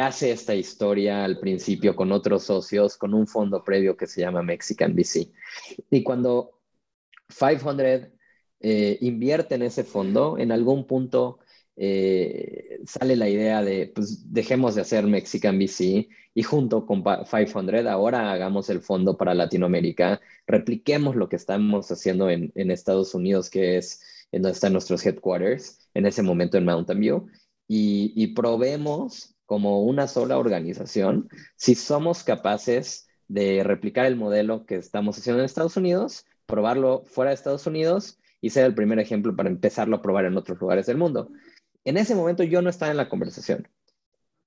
hace 0.00 0.30
esta 0.30 0.54
historia 0.54 1.24
al 1.24 1.40
principio 1.40 1.96
con 1.96 2.12
otros 2.12 2.44
socios, 2.44 2.96
con 2.96 3.12
un 3.12 3.26
fondo 3.26 3.64
previo 3.64 3.96
que 3.96 4.06
se 4.06 4.20
llama 4.20 4.42
Mexican 4.42 4.94
VC. 4.94 5.32
Y 5.90 6.04
cuando 6.04 6.60
500 7.28 8.10
eh, 8.60 8.98
invierte 9.00 9.56
en 9.56 9.62
ese 9.62 9.82
fondo, 9.82 10.38
en 10.38 10.52
algún 10.52 10.86
punto 10.86 11.40
eh, 11.80 12.80
sale 12.86 13.14
la 13.14 13.28
idea 13.28 13.62
de, 13.62 13.92
pues 13.94 14.32
dejemos 14.32 14.74
de 14.74 14.80
hacer 14.80 15.06
Mexican 15.06 15.58
VC 15.58 16.08
y 16.34 16.42
junto 16.42 16.84
con 16.86 17.04
500 17.04 17.86
ahora 17.86 18.32
hagamos 18.32 18.68
el 18.68 18.80
fondo 18.80 19.16
para 19.16 19.32
Latinoamérica, 19.32 20.20
repliquemos 20.46 21.14
lo 21.14 21.28
que 21.28 21.36
estamos 21.36 21.90
haciendo 21.92 22.30
en, 22.30 22.52
Estados 22.56 23.14
Unidos, 23.14 23.48
que 23.48 23.76
es 23.76 24.02
en 24.32 24.42
donde 24.42 24.54
están 24.54 24.72
nuestros 24.72 25.06
headquarters, 25.06 25.88
en 25.94 26.06
ese 26.06 26.22
momento 26.22 26.58
en 26.58 26.64
Mountain 26.64 26.98
View, 26.98 27.28
y, 27.68 28.12
y 28.16 28.28
probemos 28.34 29.36
como 29.46 29.82
una 29.84 30.08
sola 30.08 30.36
organización 30.36 31.28
si 31.56 31.76
somos 31.76 32.24
capaces 32.24 33.08
de 33.28 33.62
replicar 33.62 34.06
el 34.06 34.16
modelo 34.16 34.66
que 34.66 34.76
estamos 34.76 35.16
haciendo 35.16 35.40
en 35.40 35.46
Estados 35.46 35.76
Unidos, 35.76 36.26
probarlo 36.46 37.04
fuera 37.04 37.30
de 37.30 37.36
Estados 37.36 37.66
Unidos 37.68 38.18
y 38.40 38.50
ser 38.50 38.64
el 38.66 38.74
primer 38.74 38.98
ejemplo 38.98 39.34
para 39.36 39.48
empezarlo 39.48 39.96
a 39.96 40.02
probar 40.02 40.24
en 40.24 40.36
otros 40.36 40.60
lugares 40.60 40.86
del 40.86 40.96
mundo. 40.96 41.30
En 41.88 41.96
ese 41.96 42.14
momento 42.14 42.42
yo 42.42 42.60
no 42.60 42.68
estaba 42.68 42.90
en 42.90 42.98
la 42.98 43.08
conversación. 43.08 43.66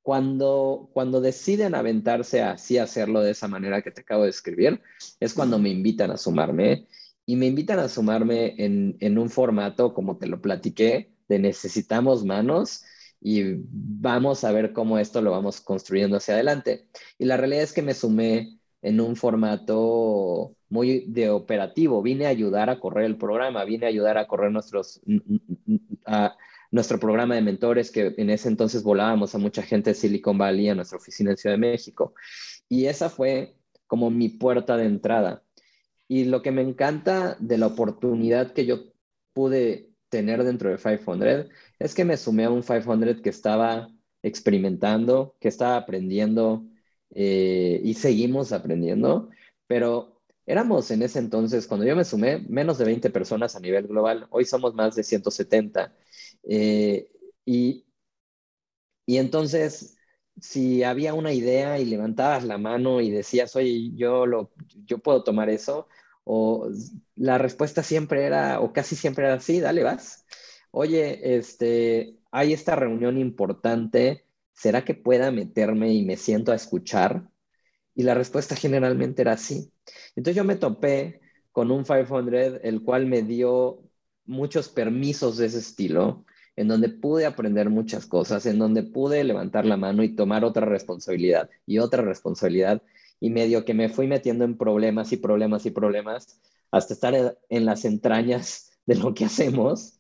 Cuando, 0.04 0.92
cuando 0.94 1.22
deciden 1.22 1.74
aventarse 1.74 2.44
a 2.44 2.52
así 2.52 2.78
hacerlo 2.78 3.22
de 3.22 3.32
esa 3.32 3.48
manera 3.48 3.82
que 3.82 3.90
te 3.90 4.02
acabo 4.02 4.26
de 4.26 4.30
escribir, 4.30 4.80
es 5.20 5.34
cuando 5.34 5.58
me 5.58 5.70
invitan 5.70 6.12
a 6.12 6.18
sumarme 6.18 6.88
y 7.26 7.36
me 7.38 7.48
invitan 7.48 7.80
a 7.80 7.90
sumarme 7.90 8.54
en, 8.64 8.96
en 9.00 9.18
un 9.18 9.32
formato, 9.32 9.96
como 9.96 10.18
te 10.18 10.28
lo 10.28 10.40
platiqué, 10.40 11.16
de 11.28 11.40
necesitamos 11.40 12.24
manos 12.24 12.84
y 13.20 13.56
vamos 13.72 14.44
a 14.44 14.52
ver 14.52 14.72
cómo 14.72 15.00
esto 15.00 15.24
lo 15.24 15.32
vamos 15.32 15.62
construyendo 15.62 16.18
hacia 16.18 16.36
adelante. 16.36 16.90
Y 17.18 17.26
la 17.26 17.38
realidad 17.38 17.64
es 17.64 17.74
que 17.74 17.82
me 17.82 17.96
sumé 17.96 18.60
en 18.84 19.02
un 19.02 19.16
formato 19.16 20.56
muy 20.70 21.06
de 21.08 21.32
operativo. 21.32 22.04
Vine 22.04 22.28
a 22.28 22.30
ayudar 22.30 22.70
a 22.70 22.80
correr 22.80 23.06
el 23.06 23.18
programa, 23.18 23.66
vine 23.66 23.88
a 23.88 23.90
ayudar 23.90 24.20
a 24.20 24.28
correr 24.28 24.52
nuestros, 24.52 25.02
nuestro 26.72 27.00
programa 27.00 27.36
de 27.36 27.42
mentores, 27.42 27.92
que 27.92 28.14
en 28.18 28.30
ese 28.30 28.48
entonces 28.48 28.84
volábamos 28.84 29.36
a 29.36 29.38
mucha 29.38 29.62
gente 29.62 29.92
de 29.92 29.94
Silicon 29.96 30.38
Valley, 30.38 30.70
a 30.70 30.76
nuestra 30.76 30.98
oficina 30.98 31.32
en 31.32 31.38
Ciudad 31.38 31.56
de 31.56 31.60
México. 31.60 32.14
Y 32.70 32.86
esa 32.86 33.10
fue 33.10 33.56
como 33.88 34.10
mi 34.10 34.30
puerta 34.30 34.78
de 34.78 34.86
entrada. 34.86 35.44
Y 36.08 36.26
lo 36.26 36.42
que 36.42 36.52
me 36.52 36.62
encanta 36.62 37.38
de 37.40 37.58
la 37.58 37.68
oportunidad 37.68 38.54
que 38.54 38.66
yo 38.66 38.94
pude 39.34 39.90
tener 40.10 40.44
dentro 40.44 40.70
de 40.70 40.78
500 40.78 41.48
es 41.80 41.94
que 41.94 42.06
me 42.06 42.18
sumé 42.18 42.46
a 42.46 42.50
un 42.50 42.64
500 42.64 43.22
que 43.22 43.30
estaba 43.30 43.90
experimentando, 44.24 45.36
que 45.40 45.48
estaba 45.50 45.78
aprendiendo 45.78 46.66
eh, 47.12 47.82
y 47.84 47.94
seguimos 47.96 48.52
aprendiendo, 48.54 49.30
pero 49.68 50.22
Éramos 50.46 50.90
en 50.92 51.04
ese 51.04 51.20
entonces, 51.20 51.68
cuando 51.68 51.86
yo 51.86 51.96
me 51.96 52.04
sumé, 52.04 52.40
menos 52.50 52.78
de 52.78 52.86
20 52.86 53.10
personas 53.12 53.56
a 53.56 53.60
nivel 53.60 53.88
global. 53.88 54.28
Hoy 54.32 54.44
somos 54.44 54.74
más 54.74 54.96
de 54.96 55.04
170. 55.04 55.94
Eh, 56.44 57.10
y, 57.46 57.86
y 59.06 59.18
entonces, 59.18 59.98
si 60.40 60.84
había 60.84 61.14
una 61.14 61.34
idea 61.34 61.80
y 61.80 61.86
levantabas 61.86 62.44
la 62.46 62.58
mano 62.58 63.02
y 63.02 63.10
decías, 63.12 63.56
oye, 63.56 63.92
yo, 63.96 64.26
lo, 64.26 64.52
yo 64.86 65.00
puedo 65.00 65.24
tomar 65.24 65.50
eso, 65.50 65.88
o 66.24 66.70
la 67.16 67.38
respuesta 67.38 67.84
siempre 67.84 68.26
era, 68.26 68.60
o 68.62 68.74
casi 68.74 68.96
siempre 68.96 69.26
era, 69.26 69.40
sí, 69.40 69.60
dale, 69.60 69.84
vas. 69.84 70.26
Oye, 70.72 71.36
este, 71.38 72.18
hay 72.32 72.54
esta 72.54 72.76
reunión 72.76 73.18
importante, 73.18 74.26
¿será 74.54 74.86
que 74.86 74.94
pueda 74.96 75.32
meterme 75.32 75.94
y 75.94 76.06
me 76.06 76.16
siento 76.18 76.52
a 76.52 76.56
escuchar? 76.56 77.30
Y 77.96 78.04
la 78.04 78.14
respuesta 78.14 78.56
generalmente 78.56 79.22
era 79.22 79.38
sí. 79.38 79.72
Entonces 80.16 80.36
yo 80.38 80.44
me 80.44 80.56
topé 80.56 81.22
con 81.52 81.72
un 81.72 81.84
500, 81.84 82.60
el 82.64 82.82
cual 82.84 83.06
me 83.08 83.22
dio 83.24 83.84
muchos 84.26 84.70
permisos 84.70 85.38
de 85.38 85.48
ese 85.48 85.60
estilo, 85.60 86.26
en 86.56 86.68
donde 86.68 86.90
pude 86.90 87.26
aprender 87.26 87.70
muchas 87.70 88.06
cosas, 88.06 88.46
en 88.46 88.60
donde 88.60 88.84
pude 88.84 89.24
levantar 89.24 89.66
la 89.66 89.78
mano 89.78 90.04
y 90.04 90.16
tomar 90.16 90.44
otra 90.46 90.66
responsabilidad 90.66 91.50
y 91.66 91.80
otra 91.80 92.04
responsabilidad, 92.04 92.82
y 93.20 93.30
medio 93.30 93.64
que 93.66 93.74
me 93.74 93.90
fui 93.90 94.08
metiendo 94.08 94.44
en 94.44 94.58
problemas 94.58 95.12
y 95.14 95.18
problemas 95.18 95.66
y 95.66 95.72
problemas 95.72 96.40
hasta 96.72 96.94
estar 96.94 97.38
en 97.50 97.66
las 97.66 97.86
entrañas 97.86 98.72
de 98.86 98.96
lo 98.96 99.14
que 99.14 99.26
hacemos 99.26 100.00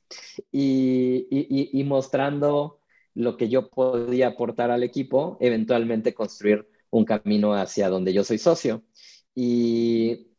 y, 0.51 1.83
mostrando 1.85 2.79
lo 3.13 3.37
que 3.37 3.49
yo 3.49 3.69
podía 3.69 4.29
aportar 4.29 4.71
al 4.71 4.83
equipo, 4.83 5.37
eventualmente 5.39 6.13
construir 6.13 6.67
un 6.89 7.05
camino 7.05 7.53
hacia 7.53 7.89
donde 7.89 8.13
yo 8.13 8.23
soy 8.23 8.37
socio. 8.37 8.83
Y, 9.35 10.31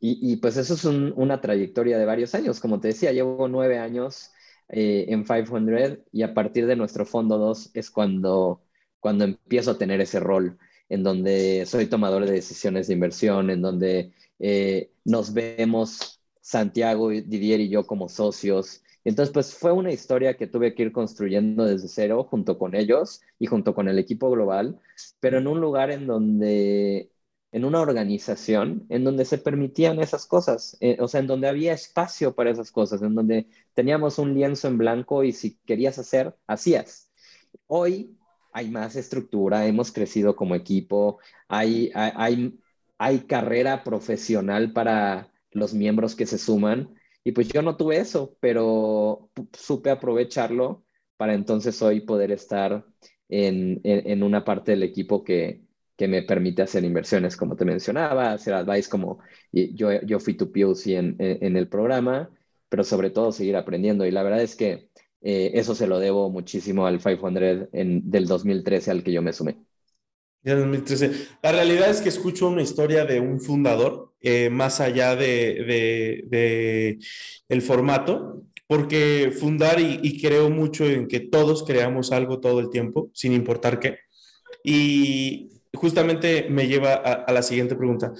y, 0.00 0.36
pues 0.36 0.56
eso 0.56 0.74
es 0.74 0.84
una 0.84 1.40
trayectoria 1.40 1.98
de 1.98 2.06
varios 2.06 2.34
años. 2.34 2.60
Como 2.60 2.80
te 2.80 2.88
decía, 2.88 3.12
llevo 3.12 3.48
nueve 3.48 3.78
años 3.78 4.32
eh, 4.72 5.06
en 5.08 5.24
500 5.24 5.98
y 6.12 6.22
a 6.22 6.34
partir 6.34 6.66
de 6.66 6.76
nuestro 6.76 7.04
fondo 7.04 7.38
2 7.38 7.70
es 7.74 7.90
cuando, 7.90 8.62
cuando 9.00 9.24
empiezo 9.24 9.72
a 9.72 9.78
tener 9.78 10.00
ese 10.00 10.20
rol 10.20 10.58
en 10.88 11.02
donde 11.02 11.64
soy 11.66 11.86
tomador 11.86 12.26
de 12.26 12.32
decisiones 12.32 12.88
de 12.88 12.94
inversión, 12.94 13.50
en 13.50 13.62
donde 13.62 14.12
eh, 14.38 14.92
nos 15.04 15.32
vemos 15.32 16.20
Santiago, 16.40 17.10
Didier 17.10 17.60
y 17.60 17.68
yo 17.68 17.86
como 17.86 18.08
socios. 18.08 18.82
Entonces, 19.04 19.32
pues 19.32 19.54
fue 19.54 19.72
una 19.72 19.92
historia 19.92 20.36
que 20.36 20.46
tuve 20.46 20.74
que 20.74 20.82
ir 20.82 20.92
construyendo 20.92 21.64
desde 21.64 21.88
cero 21.88 22.26
junto 22.28 22.58
con 22.58 22.74
ellos 22.74 23.22
y 23.38 23.46
junto 23.46 23.74
con 23.74 23.88
el 23.88 23.98
equipo 23.98 24.30
global, 24.30 24.78
pero 25.20 25.38
en 25.38 25.46
un 25.46 25.60
lugar 25.60 25.90
en 25.90 26.06
donde 26.06 27.10
en 27.52 27.64
una 27.64 27.80
organización 27.80 28.86
en 28.88 29.04
donde 29.04 29.24
se 29.24 29.38
permitían 29.38 30.00
esas 30.00 30.26
cosas, 30.26 30.76
eh, 30.80 30.96
o 31.00 31.08
sea, 31.08 31.20
en 31.20 31.26
donde 31.26 31.48
había 31.48 31.72
espacio 31.72 32.34
para 32.34 32.50
esas 32.50 32.70
cosas, 32.70 33.02
en 33.02 33.14
donde 33.14 33.48
teníamos 33.74 34.18
un 34.18 34.34
lienzo 34.34 34.68
en 34.68 34.78
blanco 34.78 35.24
y 35.24 35.32
si 35.32 35.56
querías 35.66 35.98
hacer, 35.98 36.36
hacías. 36.46 37.10
Hoy 37.66 38.16
hay 38.52 38.70
más 38.70 38.96
estructura, 38.96 39.66
hemos 39.66 39.92
crecido 39.92 40.36
como 40.36 40.54
equipo, 40.54 41.18
hay, 41.48 41.90
hay, 41.94 42.58
hay 42.98 43.20
carrera 43.20 43.82
profesional 43.84 44.72
para 44.72 45.32
los 45.50 45.74
miembros 45.74 46.14
que 46.14 46.26
se 46.26 46.38
suman 46.38 46.94
y 47.24 47.32
pues 47.32 47.48
yo 47.48 47.62
no 47.62 47.76
tuve 47.76 47.98
eso, 47.98 48.36
pero 48.40 49.30
supe 49.52 49.90
aprovecharlo 49.90 50.84
para 51.16 51.34
entonces 51.34 51.82
hoy 51.82 52.00
poder 52.00 52.30
estar 52.30 52.86
en, 53.28 53.80
en 53.84 54.22
una 54.22 54.44
parte 54.44 54.72
del 54.72 54.82
equipo 54.84 55.22
que, 55.22 55.62
que 56.00 56.08
me 56.08 56.22
permite 56.22 56.62
hacer 56.62 56.82
inversiones, 56.82 57.36
como 57.36 57.56
te 57.56 57.66
mencionaba, 57.66 58.32
hacer 58.32 58.54
advice 58.54 58.88
como 58.88 59.18
yo, 59.52 60.00
yo 60.00 60.18
fui 60.18 60.32
tu 60.32 60.50
POC 60.50 60.86
en, 60.86 61.16
en, 61.18 61.58
el 61.58 61.68
programa, 61.68 62.30
pero 62.70 62.84
sobre 62.84 63.10
todo 63.10 63.32
seguir 63.32 63.54
aprendiendo. 63.54 64.06
Y 64.06 64.10
la 64.10 64.22
verdad 64.22 64.40
es 64.40 64.56
que 64.56 64.88
eh, 65.20 65.50
eso 65.52 65.74
se 65.74 65.86
lo 65.86 65.98
debo 65.98 66.30
muchísimo 66.30 66.86
al 66.86 67.00
500 67.00 67.68
en, 67.74 68.10
del 68.10 68.26
2013 68.26 68.90
al 68.90 69.02
que 69.02 69.12
yo 69.12 69.20
me 69.20 69.34
sumé. 69.34 69.58
2013. 70.42 71.12
La 71.42 71.52
realidad 71.52 71.90
es 71.90 72.00
que 72.00 72.08
escucho 72.08 72.48
una 72.48 72.62
historia 72.62 73.04
de 73.04 73.20
un 73.20 73.38
fundador, 73.38 74.14
eh, 74.22 74.48
más 74.48 74.80
allá 74.80 75.14
de, 75.16 75.26
de, 75.66 76.24
de, 76.28 76.98
el 77.50 77.60
formato, 77.60 78.46
porque 78.66 79.34
fundar 79.38 79.78
y, 79.78 80.00
y 80.02 80.18
creo 80.18 80.48
mucho 80.48 80.86
en 80.86 81.08
que 81.08 81.20
todos 81.20 81.62
creamos 81.62 82.10
algo 82.10 82.40
todo 82.40 82.58
el 82.58 82.70
tiempo, 82.70 83.10
sin 83.12 83.34
importar 83.34 83.78
qué. 83.80 83.98
Y 84.64 85.59
justamente 85.74 86.46
me 86.50 86.66
lleva 86.66 86.94
a, 86.94 87.32
la 87.32 87.42
siguiente 87.42 87.76
pregunta. 87.76 88.12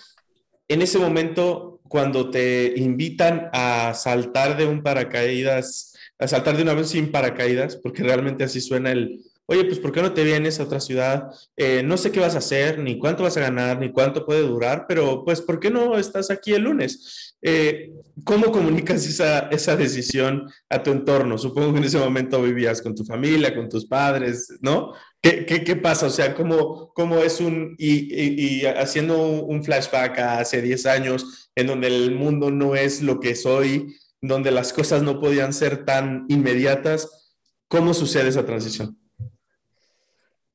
En 0.69 0.83
ese 0.83 0.99
momento, 0.99 1.81
cuando 1.89 2.31
te 2.31 2.75
invitan 2.77 3.51
a 3.53 3.93
saltar 3.95 4.57
de 4.57 4.67
un 4.67 4.83
paracaídas, 4.83 5.95
a 6.19 6.29
saltar 6.29 6.57
de 6.57 6.63
un 6.63 6.69
avión 6.69 6.87
sin 6.87 7.11
paracaídas, 7.11 7.77
porque 7.77 8.03
realmente 8.03 8.45
así 8.45 8.61
suena 8.61 8.93
el, 8.93 9.25
oye, 9.51 9.65
pues 9.65 9.81
¿por 9.81 9.91
qué 9.91 10.01
no 10.01 10.13
te 10.13 10.23
vienes 10.23 10.61
a 10.61 10.63
otra 10.63 10.79
ciudad? 10.79 11.29
Eh, 11.57 11.83
no 11.83 11.97
sé 11.97 12.13
qué 12.13 12.21
vas 12.21 12.37
a 12.37 12.39
hacer, 12.39 12.79
ni 12.79 13.01
cuánto 13.01 13.25
vas 13.25 13.37
a 13.37 13.41
ganar, 13.41 13.81
ni 13.81 13.91
cuánto 13.91 14.25
puede 14.25 14.43
durar, 14.43 14.85
pero 14.87 15.25
pues 15.25 15.41
¿por 15.41 15.59
qué 15.59 15.71
no 15.71 15.99
estás 15.99 16.31
aquí 16.31 16.53
el 16.53 16.63
lunes? 16.63 17.35
Eh, 17.43 17.91
¿Cómo 18.23 18.53
comunicas 18.53 19.05
esa, 19.09 19.49
esa 19.49 19.75
decisión 19.75 20.49
a 20.69 20.81
tu 20.85 20.93
entorno? 20.93 21.37
Supongo 21.37 21.73
que 21.73 21.79
en 21.79 21.85
ese 21.85 21.99
momento 21.99 22.41
vivías 22.41 22.81
con 22.81 22.95
tu 22.95 23.05
familia, 23.05 23.53
con 23.53 23.69
tus 23.69 23.87
padres, 23.87 24.57
¿no? 24.61 24.93
¿Qué, 25.21 25.45
qué, 25.45 25.65
qué 25.65 25.75
pasa? 25.75 26.07
O 26.07 26.11
sea, 26.11 26.33
¿cómo, 26.33 26.93
cómo 26.95 27.19
es 27.19 27.41
un, 27.41 27.75
y, 27.77 28.61
y, 28.61 28.67
haciendo 28.67 29.21
un 29.21 29.65
flashback 29.65 30.17
a 30.21 30.39
hace 30.39 30.63
10 30.63 30.87
años, 30.87 31.51
en 31.57 31.67
donde 31.67 31.89
el 31.89 32.15
mundo 32.15 32.53
no 32.53 32.77
es 32.77 33.03
lo 33.03 33.19
que 33.19 33.35
soy, 33.35 33.97
donde 34.23 34.53
las 34.53 34.73
cosas 34.73 35.03
no 35.03 35.19
podían 35.19 35.53
ser 35.53 35.85
tan 35.85 36.27
inmediatas, 36.29 37.35
¿cómo 37.67 37.95
sucede 37.95 38.29
esa 38.29 38.47
transición? 38.47 38.97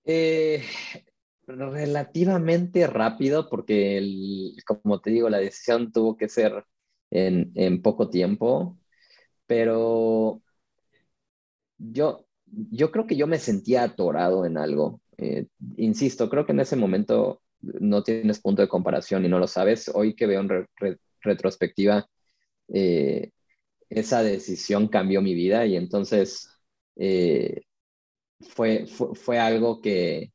Eh, 0.06 0.64
relativamente 1.48 2.88
rápido, 2.88 3.50
porque, 3.50 4.54
como 4.66 5.00
te 5.02 5.12
digo, 5.12 5.30
la 5.30 5.40
decisión 5.40 5.92
tuvo 5.92 6.18
que 6.18 6.30
ser 6.30 6.66
en, 7.12 7.82
poco 7.82 8.10
tiempo, 8.10 8.78
pero 9.48 10.42
yo, 11.78 12.26
yo 12.46 12.92
creo 12.92 13.08
que 13.08 13.16
yo 13.16 13.28
me 13.28 13.40
sentía 13.40 13.84
atorado 13.84 14.46
en 14.46 14.58
algo. 14.58 15.02
Eh, 15.18 15.48
insisto, 15.78 16.30
creo 16.30 16.46
que 16.46 16.52
en 16.54 16.60
ese 16.60 16.76
momento 16.76 17.42
no 17.62 18.04
tienes 18.04 18.40
punto 18.40 18.62
de 18.62 18.68
comparación 18.68 19.26
y 19.26 19.30
no 19.30 19.40
lo 19.40 19.48
sabes. 19.48 19.90
Hoy 19.94 20.16
que 20.16 20.28
veo 20.28 20.42
en 20.42 20.68
retrospectiva, 21.22 22.08
eh, 22.74 23.32
esa 23.90 24.24
decisión 24.24 24.88
cambió 24.88 25.22
mi 25.22 25.34
vida 25.36 25.66
y 25.66 25.76
entonces 25.76 26.50
fue, 28.40 28.86
fue, 28.88 29.40
algo 29.40 29.82
que 29.82 30.32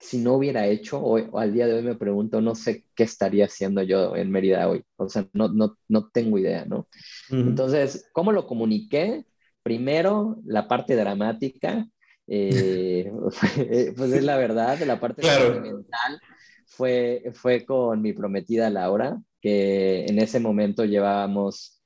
si 0.00 0.18
no 0.18 0.34
hubiera 0.34 0.66
hecho, 0.66 1.02
hoy, 1.02 1.28
al 1.34 1.52
día 1.52 1.66
de 1.66 1.74
hoy 1.74 1.82
me 1.82 1.96
pregunto, 1.96 2.40
no 2.40 2.54
sé 2.54 2.84
qué 2.94 3.02
estaría 3.02 3.46
haciendo 3.46 3.82
yo 3.82 4.14
en 4.16 4.30
Mérida 4.30 4.68
hoy. 4.68 4.84
O 4.96 5.08
sea, 5.08 5.28
no, 5.32 5.48
no, 5.48 5.76
no 5.88 6.08
tengo 6.10 6.38
idea, 6.38 6.64
¿no? 6.64 6.88
Entonces, 7.30 8.08
¿cómo 8.12 8.32
lo 8.32 8.46
comuniqué? 8.46 9.26
Primero, 9.62 10.38
la 10.44 10.68
parte 10.68 10.94
dramática, 10.94 11.86
eh, 12.26 13.10
pues 13.96 14.12
es 14.12 14.24
la 14.24 14.36
verdad, 14.36 14.78
la 14.86 15.00
parte 15.00 15.22
mental 15.60 16.20
fue, 16.66 17.32
fue 17.34 17.64
con 17.64 18.00
mi 18.00 18.12
prometida 18.12 18.70
Laura, 18.70 19.20
que 19.40 20.04
en 20.06 20.18
ese 20.18 20.38
momento 20.38 20.84
llevábamos 20.84 21.82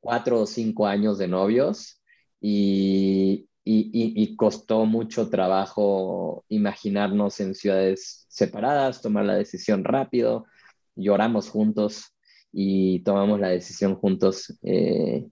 cuatro 0.00 0.42
o 0.42 0.46
cinco 0.46 0.86
años 0.86 1.18
de 1.18 1.28
novios 1.28 2.00
y, 2.40 3.47
y, 3.70 4.36
costó 4.36 4.86
mucho 4.86 5.28
trabajo 5.28 6.44
imaginarnos 6.48 7.40
en 7.40 7.54
ciudades 7.54 8.24
separadas, 8.28 9.02
tomar 9.02 9.26
la 9.26 9.34
decisión 9.34 9.84
rápido, 9.84 10.46
lloramos 10.96 11.50
juntos 11.50 12.14
y 12.50 13.00
tomamos 13.00 13.40
la 13.40 13.48
decisión 13.48 13.96
juntos 13.96 14.58
eh, 14.62 15.26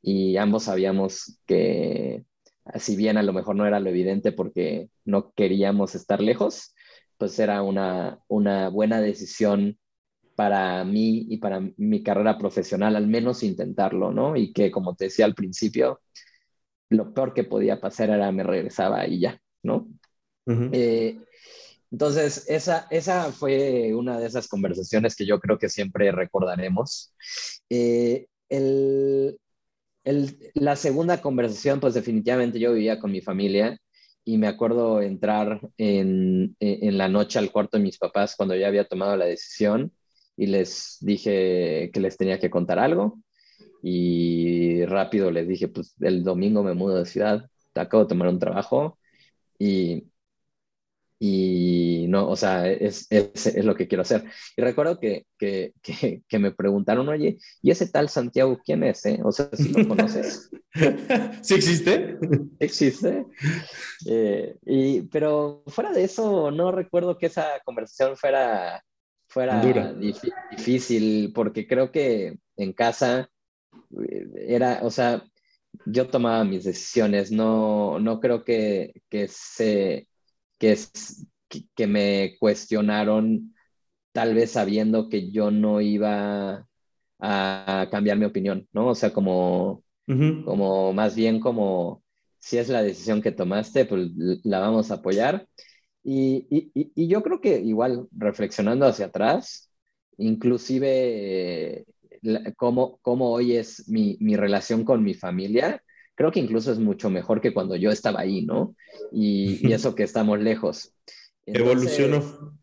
y 0.00 0.36
ambos 0.36 0.64
sabíamos 0.64 1.40
que 1.46 2.24
si 2.76 2.94
bien 2.94 3.16
a 3.16 3.22
lo 3.24 3.32
mejor 3.32 3.56
no 3.56 3.66
era 3.66 3.80
lo 3.80 3.90
evidente 3.90 4.30
porque 4.30 4.88
no 5.04 5.32
queríamos 5.32 5.96
estar 5.96 6.20
lejos, 6.20 6.74
pues 7.18 7.36
era 7.40 7.62
una, 7.62 8.20
una 8.28 8.68
buena 8.68 9.00
decisión 9.00 9.76
para 10.36 10.84
mí 10.84 11.26
y 11.28 11.38
para 11.38 11.60
mi 11.76 12.02
carrera 12.02 12.38
profesional, 12.38 12.94
al 12.94 13.08
menos 13.08 13.42
intentarlo, 13.42 14.12
¿no? 14.12 14.36
Y 14.36 14.52
que 14.52 14.70
como 14.70 14.94
te 14.94 15.06
decía 15.06 15.24
al 15.24 15.34
principio, 15.34 16.00
lo 16.92 17.12
peor 17.12 17.34
que 17.34 17.44
podía 17.44 17.80
pasar 17.80 18.10
era 18.10 18.30
me 18.32 18.42
regresaba 18.42 19.06
y 19.06 19.20
ya, 19.20 19.40
¿no? 19.62 19.88
Eh, 20.46 21.18
entonces, 21.90 22.46
esa, 22.48 22.86
esa 22.90 23.32
fue 23.32 23.94
una 23.94 24.18
de 24.18 24.26
esas 24.26 24.48
conversaciones 24.48 25.14
que 25.14 25.26
yo 25.26 25.38
creo 25.40 25.58
que 25.58 25.68
siempre 25.68 26.10
recordaremos. 26.10 27.14
Eh, 27.68 28.26
el, 28.48 29.38
el, 30.04 30.50
la 30.54 30.76
segunda 30.76 31.20
conversación, 31.20 31.80
pues 31.80 31.94
definitivamente 31.94 32.58
yo 32.58 32.72
vivía 32.72 32.98
con 32.98 33.12
mi 33.12 33.20
familia 33.20 33.78
y 34.24 34.38
me 34.38 34.46
acuerdo 34.46 35.02
entrar 35.02 35.60
en, 35.76 36.56
en, 36.60 36.98
la 36.98 37.08
noche 37.08 37.38
al 37.38 37.50
cuarto 37.50 37.76
de 37.76 37.82
mis 37.82 37.98
papás 37.98 38.36
cuando 38.36 38.54
ya 38.54 38.68
había 38.68 38.86
tomado 38.86 39.16
la 39.16 39.26
decisión 39.26 39.92
y 40.36 40.46
les 40.46 40.98
dije 41.00 41.90
que 41.92 42.00
les 42.00 42.16
tenía 42.16 42.38
que 42.38 42.50
contar 42.50 42.78
algo 42.78 43.18
y 43.82 44.84
rápido 44.86 45.30
les 45.30 45.48
dije, 45.48 45.68
pues 45.68 45.94
el 46.00 46.22
domingo 46.22 46.62
me 46.62 46.74
mudo 46.74 46.98
de 46.98 47.06
ciudad, 47.06 47.50
acabo 47.74 48.04
de 48.04 48.08
tomar 48.08 48.28
un 48.28 48.38
trabajo 48.38 48.98
y, 49.58 50.04
y 51.18 52.06
no, 52.08 52.28
o 52.28 52.36
sea, 52.36 52.68
es, 52.68 53.06
es, 53.10 53.46
es, 53.46 53.64
lo 53.64 53.74
que 53.74 53.88
quiero 53.88 54.02
hacer. 54.02 54.24
Y 54.56 54.62
recuerdo 54.62 55.00
que, 55.00 55.26
que, 55.38 55.72
que, 55.82 56.38
me 56.38 56.52
preguntaron, 56.52 57.08
oye, 57.08 57.38
¿y 57.60 57.70
ese 57.70 57.88
tal 57.88 58.08
Santiago 58.08 58.60
quién 58.64 58.84
es? 58.84 59.04
Eh? 59.06 59.20
O 59.24 59.32
sea, 59.32 59.48
si 59.52 59.68
lo 59.68 59.86
conoces. 59.86 60.50
¿Sí 61.42 61.54
existe? 61.54 62.18
Existe. 62.60 63.26
Eh, 64.06 64.56
y, 64.66 65.02
pero 65.02 65.62
fuera 65.66 65.92
de 65.92 66.04
eso, 66.04 66.50
no 66.50 66.70
recuerdo 66.70 67.18
que 67.18 67.26
esa 67.26 67.46
conversación 67.64 68.16
fuera, 68.16 68.84
fuera 69.28 69.62
difícil, 70.50 71.32
porque 71.32 71.66
creo 71.66 71.90
que 71.90 72.36
en 72.56 72.72
casa 72.72 73.30
era, 74.36 74.80
o 74.82 74.90
sea, 74.90 75.24
yo 75.86 76.08
tomaba 76.08 76.44
mis 76.44 76.64
decisiones, 76.64 77.30
no, 77.32 77.98
no 78.00 78.20
creo 78.20 78.44
que, 78.44 78.92
que, 79.08 79.28
se, 79.28 80.08
que, 80.58 80.76
que 81.74 81.86
me 81.86 82.36
cuestionaron 82.40 83.54
tal 84.12 84.34
vez 84.34 84.52
sabiendo 84.52 85.08
que 85.08 85.30
yo 85.30 85.50
no 85.50 85.80
iba 85.80 86.68
a 87.20 87.88
cambiar 87.90 88.18
mi 88.18 88.26
opinión, 88.26 88.68
¿no? 88.72 88.88
O 88.88 88.94
sea, 88.94 89.12
como, 89.12 89.84
como 90.42 90.92
más 90.92 91.14
bien 91.16 91.40
como 91.40 92.04
si 92.40 92.58
es 92.58 92.68
la 92.68 92.82
decisión 92.82 93.22
que 93.22 93.32
tomaste, 93.32 93.86
pues 93.86 94.10
la 94.44 94.60
vamos 94.60 94.90
a 94.90 94.96
apoyar. 94.96 95.48
Y, 96.04 96.46
y, 96.50 96.92
y 96.94 97.08
yo 97.08 97.22
creo 97.22 97.40
que 97.40 97.60
igual 97.60 98.08
reflexionando 98.12 98.86
hacia 98.86 99.06
atrás, 99.06 99.70
inclusive 100.18 101.86
cómo, 102.56 102.98
cómo, 103.02 103.30
hoy 103.30 103.56
es 103.56 103.88
mi, 103.88 104.16
mi, 104.20 104.36
relación 104.36 104.84
con 104.84 105.02
mi 105.02 105.14
familia, 105.14 105.82
creo 106.14 106.30
que 106.30 106.40
incluso 106.40 106.72
es 106.72 106.78
mucho 106.78 107.10
mejor 107.10 107.40
que 107.40 107.52
cuando 107.52 107.76
yo 107.76 107.90
estaba 107.90 108.20
ahí, 108.20 108.44
¿no? 108.44 108.74
Y, 109.10 109.66
y 109.66 109.72
eso 109.72 109.94
que 109.94 110.04
estamos 110.04 110.40
lejos. 110.40 110.92
Evolucionó. 111.46 112.58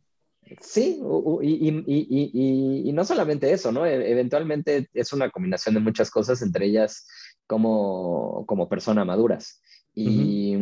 Sí, 0.62 1.00
y, 1.44 1.70
y, 1.70 2.90
y, 2.90 2.92
no 2.94 3.06
solamente 3.06 3.52
eso, 3.52 3.72
¿no? 3.72 3.86
E, 3.86 4.12
eventualmente 4.12 4.90
es 4.94 5.14
una 5.14 5.30
combinación 5.30 5.76
de 5.76 5.82
muchas 5.82 6.10
cosas, 6.10 6.42
entre 6.42 6.66
ellas 6.66 7.08
como, 7.46 8.46
como 8.48 8.68
persona 8.68 9.06
maduras. 9.06 9.62
Y, 9.94 10.56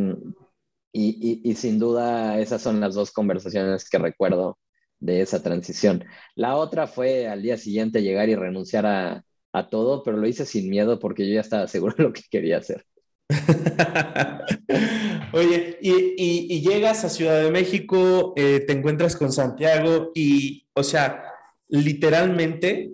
y, 0.92 1.56
sin 1.56 1.80
duda 1.80 2.40
esas 2.40 2.62
son 2.62 2.80
las 2.80 2.96
dos 2.96 3.12
conversaciones 3.12 3.90
que 3.90 3.98
recuerdo 3.98 4.58
de 5.00 5.22
esa 5.22 5.44
transición. 5.44 6.06
La 6.36 6.56
otra 6.56 6.88
fue 6.88 7.28
al 7.28 7.42
día 7.42 7.58
siguiente 7.58 8.02
llegar 8.02 8.30
y 8.30 8.36
renunciar 8.36 8.86
a, 8.86 9.24
a 9.54 9.70
todo, 9.70 10.04
pero 10.04 10.18
lo 10.18 10.28
hice 10.28 10.46
sin 10.46 10.70
miedo 10.70 11.00
porque 11.00 11.28
yo 11.28 11.36
ya 11.36 11.42
estaba 11.42 11.68
seguro 11.68 11.96
de 11.98 12.04
lo 12.04 12.14
que 12.14 12.24
quería 12.30 12.58
hacer. 12.58 12.86
Oye, 15.34 15.78
y, 15.82 16.16
y, 16.18 16.62
llegas 16.62 17.04
a 17.04 17.10
Ciudad 17.10 17.44
de 17.44 17.52
México, 17.52 18.34
eh, 18.38 18.64
te 18.66 18.72
encuentras 18.74 19.18
con 19.18 19.34
Santiago 19.34 20.12
y, 20.16 20.66
o 20.74 20.84
sea, 20.84 21.24
literalmente, 21.68 22.94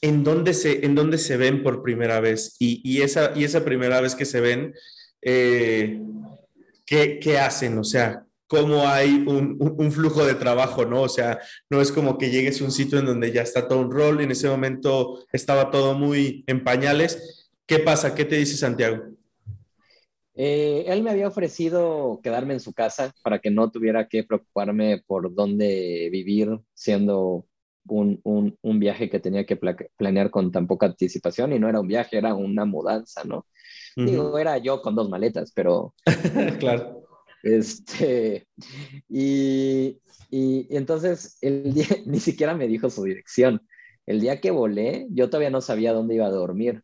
¿en 0.00 0.24
dónde 0.24 0.54
se, 0.54 0.84
en 0.84 0.96
dónde 0.96 1.18
se 1.18 1.36
ven 1.36 1.62
por 1.62 1.82
primera 1.82 2.20
vez? 2.20 2.56
Y, 2.58 2.80
y 2.84 3.02
esa, 3.02 3.32
y 3.36 3.44
esa 3.44 3.64
primera 3.64 4.00
vez 4.00 4.16
que 4.16 4.24
se 4.24 4.40
ven, 4.40 4.74
eh, 5.22 6.00
¿qué, 6.84 7.20
¿qué, 7.20 7.38
hacen? 7.38 7.78
O 7.78 7.84
sea, 7.84 8.26
cómo 8.48 8.88
hay 8.88 9.24
un, 9.26 9.56
un, 9.60 9.92
flujo 9.92 10.24
de 10.24 10.34
trabajo, 10.34 10.84
¿no? 10.84 11.02
O 11.02 11.08
sea, 11.08 11.38
no 11.70 11.80
es 11.80 11.92
como 11.92 12.18
que 12.18 12.30
llegues 12.30 12.60
a 12.60 12.64
un 12.64 12.72
sitio 12.72 12.98
en 12.98 13.06
donde 13.06 13.30
ya 13.30 13.42
está 13.42 13.68
todo 13.68 13.80
un 13.80 13.92
rol, 13.92 14.20
en 14.20 14.30
ese 14.30 14.48
momento 14.48 15.22
estaba 15.32 15.70
todo 15.70 15.94
muy 15.94 16.44
en 16.46 16.64
pañales. 16.64 17.50
¿Qué 17.66 17.78
pasa? 17.78 18.14
¿Qué 18.14 18.24
te 18.24 18.36
dice 18.36 18.56
Santiago? 18.56 19.04
Eh, 20.34 20.84
él 20.86 21.02
me 21.02 21.10
había 21.10 21.28
ofrecido 21.28 22.20
quedarme 22.22 22.54
en 22.54 22.60
su 22.60 22.72
casa 22.72 23.12
para 23.22 23.38
que 23.40 23.50
no 23.50 23.70
tuviera 23.70 24.08
que 24.08 24.24
preocuparme 24.24 25.02
por 25.06 25.34
dónde 25.34 26.08
vivir, 26.10 26.58
siendo 26.74 27.44
un, 27.88 28.20
un, 28.22 28.56
un 28.62 28.78
viaje 28.78 29.10
que 29.10 29.20
tenía 29.20 29.44
que 29.44 29.56
planear 29.96 30.30
con 30.30 30.52
tan 30.52 30.66
poca 30.66 30.86
anticipación 30.86 31.52
y 31.52 31.58
no 31.58 31.68
era 31.68 31.80
un 31.80 31.88
viaje, 31.88 32.16
era 32.16 32.34
una 32.34 32.64
mudanza, 32.64 33.24
¿no? 33.24 33.46
Digo, 33.96 34.38
era 34.38 34.58
yo 34.58 34.80
con 34.80 34.94
dos 34.94 35.08
maletas, 35.08 35.50
pero... 35.52 35.94
claro. 36.60 36.97
Este, 37.42 38.48
y, 39.08 40.00
y, 40.30 40.76
entonces 40.76 41.38
el 41.40 41.72
día, 41.74 41.86
ni 42.06 42.20
siquiera 42.20 42.54
me 42.54 42.68
dijo 42.68 42.90
su 42.90 43.04
dirección. 43.04 43.60
el 44.06 44.20
día 44.20 44.40
que 44.40 44.50
volé, 44.50 45.06
yo 45.10 45.28
todavía 45.28 45.50
no 45.50 45.60
sabía 45.60 45.92
dónde 45.92 46.14
iba 46.16 46.26
a 46.26 46.30
dormir. 46.30 46.82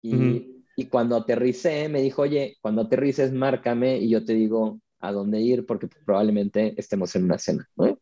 Y, 0.00 0.64
y 0.76 0.86
cuando 0.86 1.16
aterricé, 1.16 1.88
me 1.88 2.02
dijo, 2.02 2.22
oye, 2.22 2.56
cuando 2.60 2.82
aterrices, 2.82 3.32
márcame 3.32 3.98
y 3.98 4.08
yo 4.08 4.24
te 4.24 4.34
digo 4.34 4.80
a 5.00 5.12
dónde 5.12 5.40
ir 5.40 5.66
porque 5.66 5.88
probablemente 5.88 6.74
estemos 6.76 7.14
en 7.16 7.24
una 7.24 7.38
cena. 7.38 7.68
¿no? 7.76 8.00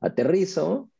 Aterrizo, 0.00 0.90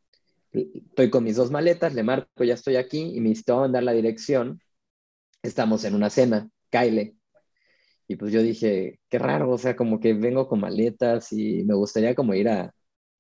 estoy 0.52 1.10
con 1.10 1.24
mis 1.24 1.36
dos 1.36 1.50
maletas, 1.50 1.94
le 1.94 2.02
marco, 2.02 2.44
ya 2.44 2.54
estoy 2.54 2.76
aquí 2.76 3.12
y 3.14 3.20
me 3.20 3.32
a 3.46 3.68
dar 3.68 3.82
la 3.82 3.92
dirección. 3.92 4.60
Estamos 5.42 5.84
en 5.84 5.94
una 5.94 6.10
cena, 6.10 6.50
Kyle. 6.70 7.16
Y 8.10 8.16
pues 8.16 8.32
yo 8.32 8.42
dije, 8.42 8.98
qué 9.08 9.20
raro, 9.20 9.52
o 9.52 9.56
sea, 9.56 9.76
como 9.76 10.00
que 10.00 10.14
vengo 10.14 10.48
con 10.48 10.58
maletas 10.58 11.30
y 11.30 11.62
me 11.62 11.74
gustaría 11.74 12.12
como 12.16 12.34
ir 12.34 12.48
a... 12.48 12.74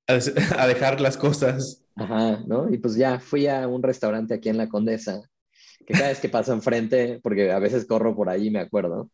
A 0.58 0.66
dejar 0.66 1.00
las 1.00 1.16
cosas. 1.16 1.84
Ajá, 1.94 2.42
¿no? 2.48 2.68
Y 2.68 2.78
pues 2.78 2.96
ya 2.96 3.20
fui 3.20 3.46
a 3.46 3.68
un 3.68 3.84
restaurante 3.84 4.34
aquí 4.34 4.48
en 4.48 4.56
La 4.56 4.68
Condesa, 4.68 5.22
que 5.86 5.94
cada 5.94 6.08
vez 6.08 6.18
que 6.18 6.28
paso 6.28 6.52
enfrente, 6.52 7.20
porque 7.22 7.52
a 7.52 7.60
veces 7.60 7.86
corro 7.86 8.16
por 8.16 8.28
ahí, 8.28 8.50
me 8.50 8.58
acuerdo, 8.58 9.12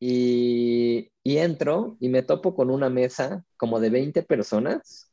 y, 0.00 1.12
y 1.22 1.36
entro 1.36 1.96
y 2.00 2.08
me 2.08 2.24
topo 2.24 2.56
con 2.56 2.68
una 2.68 2.90
mesa 2.90 3.44
como 3.56 3.78
de 3.78 3.90
20 3.90 4.24
personas, 4.24 5.12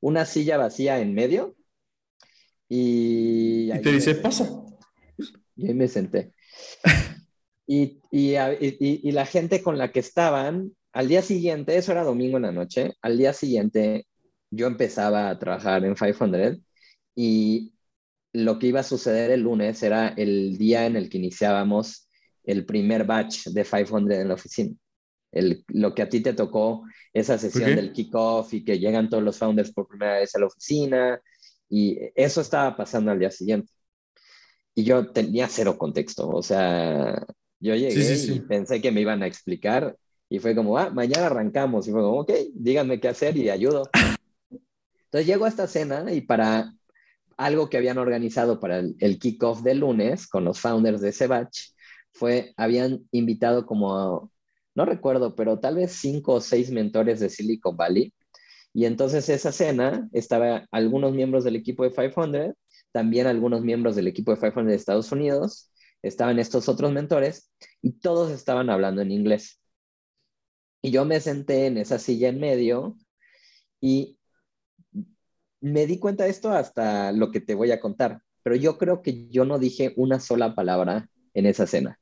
una 0.00 0.24
silla 0.24 0.56
vacía 0.56 1.00
en 1.00 1.12
medio, 1.12 1.54
y... 2.66 3.70
Y 3.70 3.82
te 3.82 3.92
dice, 3.92 4.14
pasa. 4.14 4.48
Y 5.54 5.68
ahí 5.68 5.74
me 5.74 5.86
senté. 5.86 6.32
Y, 7.66 8.00
y, 8.10 8.36
y, 8.60 9.12
la 9.12 9.24
gente 9.24 9.62
con 9.62 9.78
la 9.78 9.90
que 9.90 10.00
estaban, 10.00 10.76
al 10.92 11.08
día 11.08 11.22
siguiente, 11.22 11.76
eso 11.76 11.92
era 11.92 12.04
domingo 12.04 12.36
en 12.36 12.42
la 12.42 12.52
noche, 12.52 12.94
al 13.00 13.16
día 13.16 13.32
siguiente 13.32 14.06
yo 14.50 14.66
empezaba 14.66 15.30
a 15.30 15.38
trabajar 15.38 15.84
en 15.84 15.94
500 15.94 16.58
y 17.16 17.72
lo 18.32 18.58
que 18.58 18.66
iba 18.68 18.80
a 18.80 18.84
suceder 18.84 19.30
el 19.30 19.40
lunes 19.40 19.82
era 19.82 20.08
el 20.08 20.58
día 20.58 20.86
en 20.86 20.96
el 20.96 21.08
que 21.08 21.18
iniciábamos 21.18 22.08
el 22.44 22.66
primer 22.66 23.04
batch 23.04 23.46
de 23.46 23.64
500 23.64 24.10
en 24.10 24.28
la 24.28 24.34
oficina. 24.34 24.74
El, 25.32 25.64
lo 25.68 25.94
que 25.94 26.02
a 26.02 26.08
ti 26.08 26.20
te 26.20 26.32
tocó, 26.34 26.84
esa 27.12 27.38
sesión 27.38 27.74
del 27.74 27.92
kickoff 27.92 28.52
y 28.54 28.64
que 28.64 28.78
llegan 28.78 29.08
todos 29.08 29.22
los 29.22 29.38
founders 29.38 29.72
por 29.72 29.88
primera 29.88 30.18
vez 30.18 30.34
a 30.34 30.38
la 30.38 30.46
oficina, 30.46 31.20
y 31.68 31.98
eso 32.14 32.40
estaba 32.40 32.76
pasando 32.76 33.10
al 33.10 33.18
día 33.18 33.30
siguiente. 33.30 33.72
Y 34.74 34.84
yo 34.84 35.10
tenía 35.12 35.48
cero 35.48 35.76
contexto, 35.78 36.28
o 36.28 36.42
sea, 36.42 37.24
yo 37.64 37.74
llegué 37.74 38.14
y 38.26 38.40
pensé 38.40 38.82
que 38.82 38.92
me 38.92 39.00
iban 39.00 39.22
a 39.22 39.26
explicar 39.26 39.96
y 40.28 40.38
fue 40.38 40.54
como, 40.54 40.76
ah, 40.76 40.90
mañana 40.90 41.26
arrancamos. 41.26 41.88
Y 41.88 41.92
fue 41.92 42.02
como, 42.02 42.20
ok, 42.20 42.30
díganme 42.52 43.00
qué 43.00 43.08
hacer 43.08 43.38
y 43.38 43.48
ayudo. 43.48 43.88
Entonces 44.50 45.26
llego 45.26 45.46
a 45.46 45.48
esta 45.48 45.66
cena 45.66 46.12
y 46.12 46.20
para 46.20 46.74
algo 47.38 47.70
que 47.70 47.78
habían 47.78 47.96
organizado 47.96 48.60
para 48.60 48.80
el, 48.80 48.96
el 48.98 49.18
kickoff 49.18 49.62
de 49.62 49.76
lunes 49.76 50.26
con 50.26 50.44
los 50.44 50.60
founders 50.60 51.00
de 51.00 51.08
ese 51.08 51.26
batch, 51.26 51.70
fue, 52.12 52.52
habían 52.58 53.08
invitado 53.12 53.64
como, 53.64 54.30
no 54.74 54.84
recuerdo, 54.84 55.34
pero 55.34 55.58
tal 55.58 55.76
vez 55.76 55.92
cinco 55.92 56.34
o 56.34 56.40
seis 56.42 56.70
mentores 56.70 57.18
de 57.18 57.30
Silicon 57.30 57.78
Valley. 57.78 58.12
Y 58.74 58.84
entonces 58.84 59.26
esa 59.30 59.52
cena 59.52 60.06
estaba 60.12 60.66
algunos 60.70 61.14
miembros 61.14 61.44
del 61.44 61.56
equipo 61.56 61.84
de 61.84 61.90
500, 61.90 62.54
también 62.92 63.26
algunos 63.26 63.62
miembros 63.62 63.96
del 63.96 64.08
equipo 64.08 64.32
de 64.32 64.38
500 64.38 64.66
de 64.66 64.74
Estados 64.74 65.12
Unidos 65.12 65.70
estaban 66.04 66.38
estos 66.38 66.68
otros 66.68 66.92
mentores 66.92 67.50
y 67.82 67.92
todos 67.92 68.30
estaban 68.30 68.70
hablando 68.70 69.02
en 69.02 69.10
inglés. 69.10 69.60
Y 70.82 70.90
yo 70.90 71.04
me 71.04 71.18
senté 71.20 71.66
en 71.66 71.78
esa 71.78 71.98
silla 71.98 72.28
en 72.28 72.38
medio 72.38 72.98
y 73.80 74.18
me 75.60 75.86
di 75.86 75.98
cuenta 75.98 76.24
de 76.24 76.30
esto 76.30 76.50
hasta 76.50 77.10
lo 77.12 77.30
que 77.30 77.40
te 77.40 77.54
voy 77.54 77.70
a 77.70 77.80
contar, 77.80 78.20
pero 78.42 78.54
yo 78.54 78.76
creo 78.76 79.00
que 79.00 79.28
yo 79.30 79.46
no 79.46 79.58
dije 79.58 79.94
una 79.96 80.20
sola 80.20 80.54
palabra 80.54 81.08
en 81.32 81.46
esa 81.46 81.66
cena. 81.66 81.98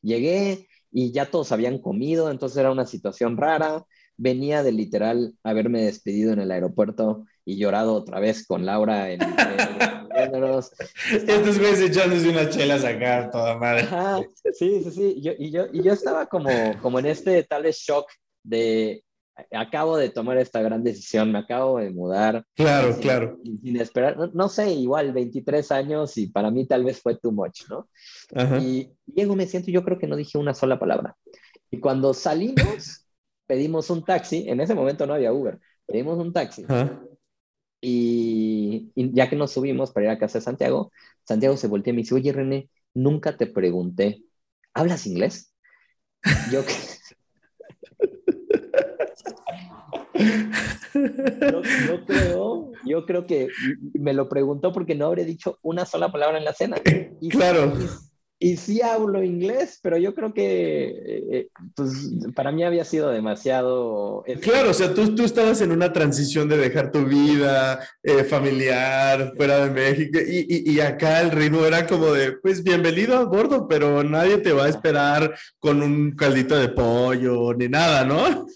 Llegué 0.00 0.68
y 0.90 1.12
ya 1.12 1.30
todos 1.30 1.52
habían 1.52 1.78
comido, 1.78 2.30
entonces 2.30 2.58
era 2.58 2.72
una 2.72 2.86
situación 2.86 3.36
rara. 3.36 3.84
Venía 4.16 4.62
de 4.62 4.72
literal 4.72 5.34
haberme 5.42 5.82
despedido 5.82 6.32
en 6.32 6.40
el 6.40 6.50
aeropuerto 6.50 7.26
y 7.44 7.58
llorado 7.58 7.94
otra 7.94 8.20
vez 8.20 8.46
con 8.46 8.64
Laura 8.64 9.10
en, 9.10 9.20
Estos 10.14 11.58
güeyes 11.58 11.80
echándose 11.80 12.28
una 12.28 12.48
chela 12.48 12.74
a 12.74 12.78
sacar 12.78 13.30
toda 13.30 13.56
madre. 13.58 13.86
sí, 14.52 14.82
sí, 14.84 14.90
sí. 14.90 15.20
Yo, 15.20 15.32
y, 15.38 15.50
yo, 15.50 15.66
y 15.72 15.82
yo 15.82 15.92
estaba 15.92 16.26
como, 16.26 16.50
como 16.80 16.98
en 16.98 17.06
este 17.06 17.42
tal 17.44 17.64
vez 17.64 17.78
shock 17.78 18.06
de 18.42 19.04
acabo 19.50 19.96
de 19.96 20.10
tomar 20.10 20.38
esta 20.38 20.62
gran 20.62 20.82
decisión, 20.84 21.32
me 21.32 21.38
acabo 21.38 21.78
de 21.78 21.90
mudar. 21.90 22.44
Claro, 22.54 22.96
claro. 23.00 23.38
Sin 23.42 23.76
esperar, 23.80 24.30
no, 24.32 24.48
sé, 24.48 24.72
igual 24.72 25.12
23 25.12 25.72
años 25.72 26.16
y 26.18 26.28
para 26.28 26.50
mí 26.50 26.66
tal 26.66 26.84
vez 26.84 27.00
fue 27.00 27.16
too 27.16 27.32
much, 27.32 27.68
¿no? 27.68 27.88
Y 28.60 28.90
llego, 29.06 29.34
me 29.34 29.46
siento, 29.46 29.70
yo 29.70 29.84
creo 29.84 29.98
que 29.98 30.06
no 30.06 30.16
dije 30.16 30.38
una 30.38 30.54
sola 30.54 30.78
palabra. 30.78 31.16
Y 31.70 31.80
cuando 31.80 32.14
salimos, 32.14 33.06
pedimos 33.46 33.90
un 33.90 34.04
taxi, 34.04 34.48
en 34.48 34.60
ese 34.60 34.74
momento 34.74 35.06
no 35.06 35.14
había 35.14 35.32
Uber, 35.32 35.58
pedimos 35.86 36.18
un 36.18 36.32
taxi. 36.32 36.64
Y, 37.86 38.92
ya 38.94 39.28
que 39.28 39.36
nos 39.36 39.52
subimos 39.52 39.92
para 39.92 40.06
ir 40.06 40.12
a 40.12 40.18
casa 40.18 40.38
de 40.38 40.44
Santiago, 40.44 40.90
Santiago 41.24 41.58
se 41.58 41.66
voltea 41.66 41.92
y 41.92 41.96
me 41.96 42.02
dice, 42.02 42.14
oye 42.14 42.32
René, 42.32 42.70
nunca 42.94 43.36
te 43.36 43.46
pregunté, 43.46 44.24
¿hablas 44.72 45.06
inglés? 45.06 45.52
Yo, 46.50 46.62
yo, 51.86 52.04
creo, 52.06 52.72
yo 52.86 53.04
creo 53.04 53.26
que 53.26 53.48
me 53.92 54.14
lo 54.14 54.30
preguntó 54.30 54.72
porque 54.72 54.94
no 54.94 55.04
habré 55.06 55.26
dicho 55.26 55.58
una 55.60 55.84
sola 55.84 56.10
palabra 56.10 56.38
en 56.38 56.44
la 56.44 56.54
cena. 56.54 56.78
Y, 57.20 57.28
claro 57.28 57.74
y 58.38 58.56
sí 58.56 58.82
hablo 58.82 59.22
inglés, 59.22 59.78
pero 59.82 59.96
yo 59.96 60.14
creo 60.14 60.34
que 60.34 60.84
eh, 61.30 61.48
pues, 61.74 61.90
para 62.34 62.52
mí 62.52 62.64
había 62.64 62.84
sido 62.84 63.10
demasiado... 63.10 64.24
Claro, 64.40 64.70
o 64.70 64.74
sea, 64.74 64.92
tú, 64.92 65.14
tú 65.14 65.24
estabas 65.24 65.60
en 65.60 65.72
una 65.72 65.92
transición 65.92 66.48
de 66.48 66.58
dejar 66.58 66.90
tu 66.90 67.04
vida 67.04 67.80
eh, 68.02 68.24
familiar 68.24 69.32
fuera 69.36 69.64
de 69.64 69.70
México 69.70 70.18
y, 70.18 70.72
y, 70.72 70.80
acá 70.80 71.20
el 71.20 71.30
ritmo 71.30 71.64
era 71.64 71.86
como 71.86 72.12
de, 72.12 72.32
pues 72.32 72.62
bienvenido 72.62 73.16
a 73.16 73.24
bordo, 73.24 73.66
pero 73.68 74.02
nadie 74.02 74.38
te 74.38 74.52
va 74.52 74.64
a 74.64 74.68
esperar 74.68 75.34
con 75.58 75.82
un 75.82 76.12
caldito 76.12 76.56
de 76.56 76.68
pollo 76.68 77.54
ni 77.54 77.68
nada, 77.68 78.04
¿no? 78.04 78.46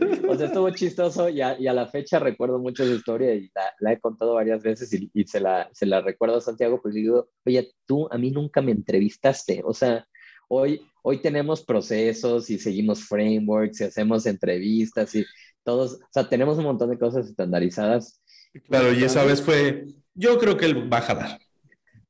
O 0.28 0.36
sea, 0.36 0.46
estuvo 0.46 0.70
chistoso 0.70 1.28
y 1.28 1.40
a, 1.40 1.58
y 1.58 1.66
a, 1.66 1.72
la 1.72 1.86
fecha 1.86 2.18
recuerdo 2.18 2.58
mucho 2.58 2.82
esa 2.82 2.94
historia 2.94 3.34
y 3.34 3.50
la, 3.80 3.92
he 3.92 4.00
contado 4.00 4.34
varias 4.34 4.62
veces 4.62 4.92
y, 4.92 5.10
y, 5.12 5.26
se, 5.26 5.40
la, 5.40 5.68
se 5.72 5.86
la 5.86 6.00
recuerdo 6.00 6.36
a 6.36 6.40
Santiago, 6.40 6.80
pues 6.80 6.94
digo, 6.94 7.28
oye, 7.44 7.72
tú 7.86 8.08
a 8.10 8.18
mí 8.18 8.30
nunca 8.30 8.62
me 8.62 8.72
entrevistaste, 8.72 9.62
o 9.64 9.72
sea, 9.72 10.06
hoy, 10.48 10.80
hoy 11.02 11.20
tenemos 11.20 11.62
procesos 11.64 12.50
y 12.50 12.58
seguimos 12.58 13.04
frameworks 13.04 13.80
y 13.80 13.84
hacemos 13.84 14.26
entrevistas 14.26 15.14
y 15.14 15.24
todos, 15.62 15.94
o 15.94 16.08
sea, 16.10 16.28
tenemos 16.28 16.58
un 16.58 16.64
montón 16.64 16.90
de 16.90 16.98
cosas 16.98 17.28
estandarizadas. 17.28 18.20
Claro, 18.68 18.92
y 18.92 19.02
esa 19.02 19.24
vez 19.24 19.42
fue, 19.42 19.86
yo 20.14 20.38
creo 20.38 20.56
que 20.56 20.66
él 20.66 20.92
va 20.92 20.98
a 20.98 21.02
jalar. 21.02 21.40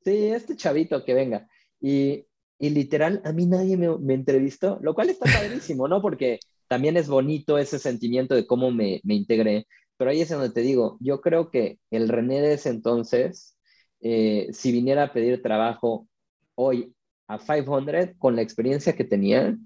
Sí, 0.04 0.26
este 0.26 0.56
chavito 0.56 1.04
que 1.04 1.14
venga. 1.14 1.48
Y, 1.80 2.26
y 2.58 2.70
literal, 2.70 3.22
a 3.24 3.32
mí 3.32 3.46
nadie 3.46 3.76
me, 3.76 3.96
me 3.98 4.14
entrevistó, 4.14 4.78
lo 4.82 4.94
cual 4.94 5.10
está 5.10 5.30
padrísimo, 5.32 5.88
¿no? 5.88 6.02
Porque 6.02 6.40
también 6.74 6.96
es 6.96 7.06
bonito 7.06 7.56
ese 7.56 7.78
sentimiento 7.78 8.34
de 8.34 8.48
cómo 8.48 8.72
me, 8.72 9.00
me 9.04 9.14
integré, 9.14 9.68
pero 9.96 10.10
ahí 10.10 10.22
es 10.22 10.28
donde 10.28 10.50
te 10.50 10.60
digo, 10.60 10.98
yo 10.98 11.20
creo 11.20 11.48
que 11.48 11.78
el 11.92 12.08
René 12.08 12.40
de 12.40 12.54
ese 12.54 12.68
entonces, 12.70 13.56
eh, 14.00 14.48
si 14.50 14.72
viniera 14.72 15.04
a 15.04 15.12
pedir 15.12 15.40
trabajo 15.40 16.08
hoy 16.56 16.92
a 17.28 17.38
500 17.38 18.16
con 18.18 18.34
la 18.34 18.42
experiencia 18.42 18.96
que 18.96 19.04
tenía, 19.04 19.56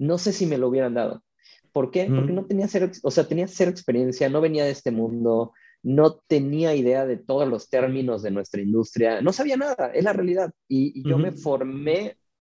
no 0.00 0.18
sé 0.18 0.32
si 0.32 0.46
me 0.46 0.58
lo 0.58 0.66
hubieran 0.66 0.94
dado. 0.94 1.22
¿Por 1.70 1.92
qué? 1.92 2.06
Porque 2.12 2.32
no 2.32 2.44
tenía 2.44 2.66
cero, 2.66 2.90
o 3.04 3.12
sea, 3.12 3.28
tenía 3.28 3.46
cero 3.46 3.70
experiencia, 3.70 4.28
no 4.28 4.40
venía 4.40 4.64
de 4.64 4.72
este 4.72 4.90
mundo, 4.90 5.52
no 5.84 6.16
tenía 6.26 6.74
idea 6.74 7.06
de 7.06 7.18
todos 7.18 7.48
los 7.48 7.70
términos 7.70 8.22
de 8.22 8.32
nuestra 8.32 8.62
industria, 8.62 9.20
no 9.20 9.32
sabía 9.32 9.56
nada, 9.56 9.92
es 9.94 10.02
la 10.02 10.12
realidad. 10.12 10.52
Y, 10.66 11.08
yo 11.08 11.18
me 11.18 11.30
formé 11.30 12.16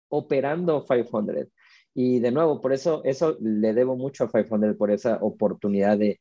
operando 0.10 0.84
500. 0.84 1.50
Y 1.96 2.20
de 2.20 2.32
nuevo, 2.32 2.62
por 2.62 2.74
eso, 2.74 3.02
eso 3.06 3.38
le 3.40 3.74
debo 3.74 3.96
mucho 3.96 4.26
a 4.26 4.30
500 4.30 4.76
por 4.76 4.92
esa 4.92 5.18
oportunidad 5.22 5.98
de 5.98 6.20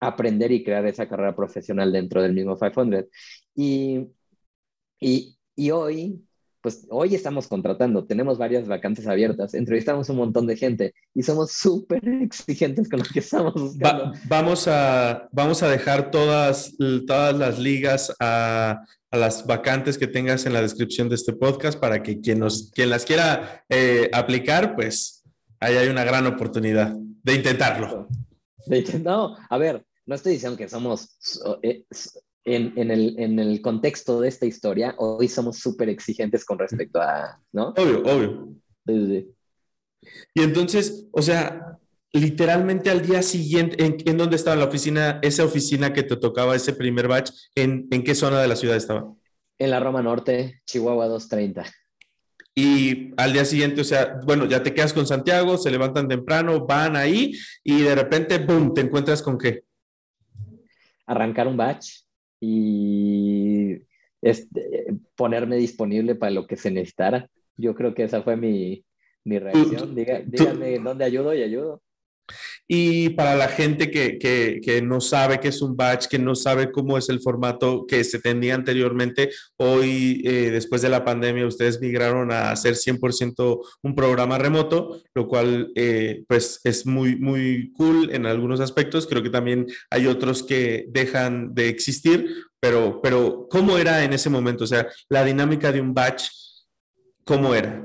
aprender 0.00 0.50
y 0.50 0.64
crear 0.64 0.86
esa 0.86 1.06
carrera 1.06 1.36
profesional 1.36 1.92
dentro 1.92 2.22
del 2.22 2.32
mismo 2.32 2.56
500. 2.56 3.04
Y, 3.54 4.08
y, 4.98 5.36
y 5.54 5.70
hoy, 5.70 6.24
pues 6.62 6.86
hoy 6.90 7.14
estamos 7.14 7.48
contratando, 7.48 8.06
tenemos 8.06 8.38
varias 8.38 8.66
vacantes 8.66 9.06
abiertas, 9.06 9.52
entrevistamos 9.52 10.08
un 10.08 10.16
montón 10.16 10.46
de 10.46 10.56
gente 10.56 10.94
y 11.14 11.22
somos 11.22 11.52
súper 11.52 12.02
exigentes 12.22 12.88
con 12.88 13.00
lo 13.00 13.04
que 13.04 13.18
estamos 13.18 13.52
buscando. 13.52 14.14
vamos, 14.26 14.66
a, 14.68 15.28
vamos 15.32 15.62
a 15.62 15.68
dejar 15.68 16.10
todas, 16.10 16.74
todas 17.06 17.36
las 17.36 17.58
ligas 17.58 18.14
a 18.20 18.86
a 19.10 19.16
las 19.16 19.46
vacantes 19.46 19.98
que 19.98 20.06
tengas 20.06 20.46
en 20.46 20.52
la 20.52 20.62
descripción 20.62 21.08
de 21.08 21.16
este 21.16 21.32
podcast 21.32 21.78
para 21.78 22.02
que 22.02 22.20
quien, 22.20 22.38
nos, 22.38 22.70
quien 22.70 22.90
las 22.90 23.04
quiera 23.04 23.64
eh, 23.68 24.08
aplicar, 24.12 24.76
pues 24.76 25.24
ahí 25.58 25.76
hay 25.76 25.88
una 25.88 26.04
gran 26.04 26.26
oportunidad 26.26 26.94
de 26.94 27.34
intentarlo. 27.34 28.08
no, 29.02 29.36
a 29.48 29.58
ver, 29.58 29.84
no 30.06 30.14
estoy 30.14 30.34
diciendo 30.34 30.56
que 30.56 30.68
somos, 30.68 31.18
eh, 31.62 31.84
en, 32.44 32.72
en, 32.76 32.90
el, 32.90 33.18
en 33.18 33.38
el 33.38 33.60
contexto 33.60 34.20
de 34.20 34.28
esta 34.28 34.46
historia, 34.46 34.94
hoy 34.98 35.28
somos 35.28 35.58
súper 35.58 35.88
exigentes 35.88 36.44
con 36.44 36.58
respecto 36.58 37.00
a, 37.00 37.40
¿no? 37.52 37.74
Obvio, 37.76 38.02
obvio. 38.02 38.48
Sí, 38.86 39.06
sí. 39.06 39.34
Y 40.34 40.42
entonces, 40.42 41.06
o 41.12 41.20
sea, 41.20 41.69
literalmente 42.12 42.90
al 42.90 43.02
día 43.02 43.22
siguiente, 43.22 43.84
¿en, 43.84 43.96
en 44.04 44.16
dónde 44.16 44.36
estaba 44.36 44.56
la 44.56 44.64
oficina, 44.64 45.18
esa 45.22 45.44
oficina 45.44 45.92
que 45.92 46.02
te 46.02 46.16
tocaba, 46.16 46.56
ese 46.56 46.72
primer 46.72 47.08
batch, 47.08 47.30
en, 47.54 47.86
en 47.90 48.02
qué 48.02 48.14
zona 48.14 48.40
de 48.40 48.48
la 48.48 48.56
ciudad 48.56 48.76
estaba? 48.76 49.14
En 49.58 49.70
la 49.70 49.80
Roma 49.80 50.02
Norte, 50.02 50.62
Chihuahua 50.66 51.06
230. 51.06 51.64
Y 52.54 53.12
al 53.16 53.32
día 53.32 53.44
siguiente, 53.44 53.80
o 53.80 53.84
sea, 53.84 54.18
bueno, 54.24 54.46
ya 54.46 54.62
te 54.62 54.74
quedas 54.74 54.92
con 54.92 55.06
Santiago, 55.06 55.56
se 55.56 55.70
levantan 55.70 56.08
temprano, 56.08 56.66
van 56.66 56.96
ahí 56.96 57.32
y 57.62 57.82
de 57.82 57.94
repente, 57.94 58.38
¡boom!, 58.38 58.74
te 58.74 58.80
encuentras 58.80 59.22
con 59.22 59.38
qué? 59.38 59.62
Arrancar 61.06 61.46
un 61.46 61.56
batch 61.56 62.02
y 62.40 63.78
este, 64.20 64.94
ponerme 65.14 65.56
disponible 65.56 66.16
para 66.16 66.32
lo 66.32 66.46
que 66.46 66.56
se 66.56 66.70
necesitara. 66.70 67.28
Yo 67.56 67.74
creo 67.74 67.94
que 67.94 68.04
esa 68.04 68.22
fue 68.22 68.36
mi, 68.36 68.84
mi 69.24 69.38
reacción. 69.38 69.94
Diga, 69.94 70.20
díganme 70.24 70.78
dónde 70.78 71.04
ayudo 71.04 71.34
y 71.34 71.42
ayudo. 71.42 71.82
Y 72.66 73.10
para 73.10 73.34
la 73.34 73.48
gente 73.48 73.90
que, 73.90 74.18
que, 74.18 74.60
que, 74.62 74.80
no 74.80 75.00
sabe 75.00 75.40
qué 75.40 75.48
es 75.48 75.60
un 75.60 75.76
batch, 75.76 76.06
que 76.06 76.18
no 76.18 76.34
sabe 76.34 76.70
cómo 76.70 76.96
es 76.96 77.08
el 77.08 77.20
formato 77.20 77.84
que 77.86 78.04
se 78.04 78.20
tenía 78.20 78.54
anteriormente, 78.54 79.30
hoy, 79.56 80.22
eh, 80.24 80.50
después 80.50 80.80
de 80.82 80.88
la 80.88 81.04
pandemia, 81.04 81.46
ustedes 81.46 81.80
migraron 81.80 82.30
a 82.30 82.52
hacer 82.52 82.74
100% 82.74 83.60
un 83.82 83.94
programa 83.94 84.38
remoto, 84.38 85.02
lo 85.14 85.26
cual 85.26 85.72
eh, 85.74 86.22
pues 86.28 86.60
es 86.64 86.86
muy, 86.86 87.16
muy 87.16 87.72
cool 87.76 88.10
en 88.12 88.26
algunos 88.26 88.60
aspectos. 88.60 89.06
Creo 89.06 89.22
que 89.22 89.30
también 89.30 89.66
hay 89.90 90.06
otros 90.06 90.42
que 90.42 90.86
dejan 90.88 91.54
de 91.54 91.68
existir, 91.68 92.26
pero, 92.60 93.00
pero 93.02 93.48
¿cómo 93.50 93.78
era 93.78 94.04
en 94.04 94.12
ese 94.12 94.30
momento? 94.30 94.64
O 94.64 94.66
sea, 94.66 94.86
la 95.08 95.24
dinámica 95.24 95.72
de 95.72 95.80
un 95.80 95.92
batch, 95.92 96.28
¿cómo 97.24 97.54
era? 97.54 97.84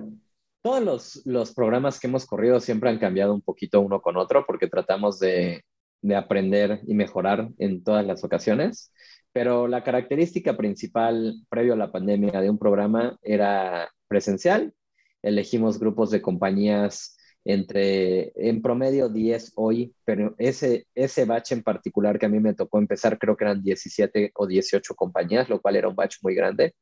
Todos 0.65 0.81
los, 0.81 1.21
los, 1.27 1.53
programas 1.53 1.99
que 1.99 2.07
hemos 2.07 2.25
corrido 2.25 2.59
siempre 2.59 2.89
han 2.89 2.97
cambiado 2.97 3.35
un 3.35 3.41
poquito 3.43 3.81
uno 3.81 4.01
con 4.01 4.17
otro 4.17 4.47
porque 4.47 4.65
tratamos 4.65 5.19
de, 5.19 5.63
de, 6.01 6.15
aprender 6.15 6.81
y 6.87 6.95
mejorar 6.95 7.49
en 7.59 7.83
todas 7.83 8.03
las 8.03 8.23
ocasiones, 8.23 8.91
pero 9.31 9.67
la 9.67 9.83
característica 9.83 10.57
principal 10.57 11.35
previo 11.49 11.73
a 11.73 11.77
la 11.77 11.91
pandemia 11.91 12.41
de 12.41 12.49
un 12.49 12.57
programa 12.57 13.15
era 13.21 13.91
presencial. 14.07 14.73
Elegimos 15.21 15.77
grupos 15.77 16.09
de 16.09 16.23
compañías 16.23 17.15
entre, 17.43 18.31
en 18.35 18.63
promedio 18.63 19.07
10 19.09 19.53
hoy, 19.57 19.93
pero 20.03 20.33
ese, 20.39 20.87
ese 20.95 21.25
batch 21.25 21.51
en 21.51 21.61
particular 21.61 22.17
que 22.17 22.25
a 22.25 22.29
mí 22.29 22.39
me 22.39 22.55
tocó 22.55 22.79
empezar, 22.79 23.19
creo 23.19 23.37
que 23.37 23.43
eran 23.43 23.61
17 23.61 24.31
o 24.33 24.47
18 24.47 24.95
compañías, 24.95 25.47
lo 25.47 25.61
cual 25.61 25.75
era 25.75 25.89
un 25.89 25.95
batch 25.95 26.15
muy 26.23 26.33
grande. 26.33 26.73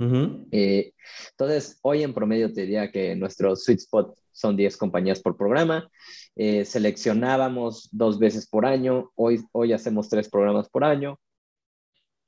Eh, 0.00 0.92
entonces, 1.30 1.78
hoy 1.82 2.02
en 2.02 2.14
promedio 2.14 2.52
te 2.52 2.62
diría 2.62 2.90
que 2.90 3.16
nuestro 3.16 3.56
sweet 3.56 3.80
spot 3.80 4.16
son 4.32 4.56
10 4.56 4.76
compañías 4.76 5.20
por 5.20 5.36
programa. 5.36 5.90
Eh, 6.36 6.64
seleccionábamos 6.64 7.88
dos 7.90 8.18
veces 8.18 8.46
por 8.46 8.64
año, 8.64 9.10
hoy, 9.16 9.44
hoy 9.52 9.72
hacemos 9.72 10.08
tres 10.08 10.28
programas 10.28 10.68
por 10.68 10.84
año. 10.84 11.18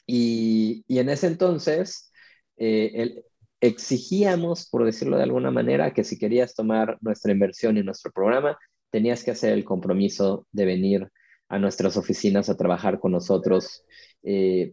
Y, 0.07 0.85
y 0.89 0.99
en 0.99 1.09
ese 1.09 1.29
entonces, 1.29 2.11
eh, 2.57 2.91
el, 2.95 3.25
exigíamos, 3.61 4.69
por 4.69 4.85
decirlo 4.85 5.17
de 5.17 5.23
alguna 5.23 5.51
manera, 5.53 5.93
que 5.93 6.03
si 6.03 6.19
querías 6.19 6.55
tomar 6.55 6.99
nuestra 7.01 7.31
inversión 7.31 7.77
y 7.77 7.83
nuestro 7.85 8.11
programa, 8.11 8.59
tenías 8.91 9.23
que 9.23 9.31
hacer 9.31 9.53
el 9.53 9.65
compromiso 9.65 10.47
de 10.51 10.65
venir 10.65 11.09
a 11.49 11.59
nuestras 11.59 11.97
oficinas 11.97 12.49
a 12.49 12.57
trabajar 12.57 12.99
con 12.99 13.13
nosotros 13.13 13.85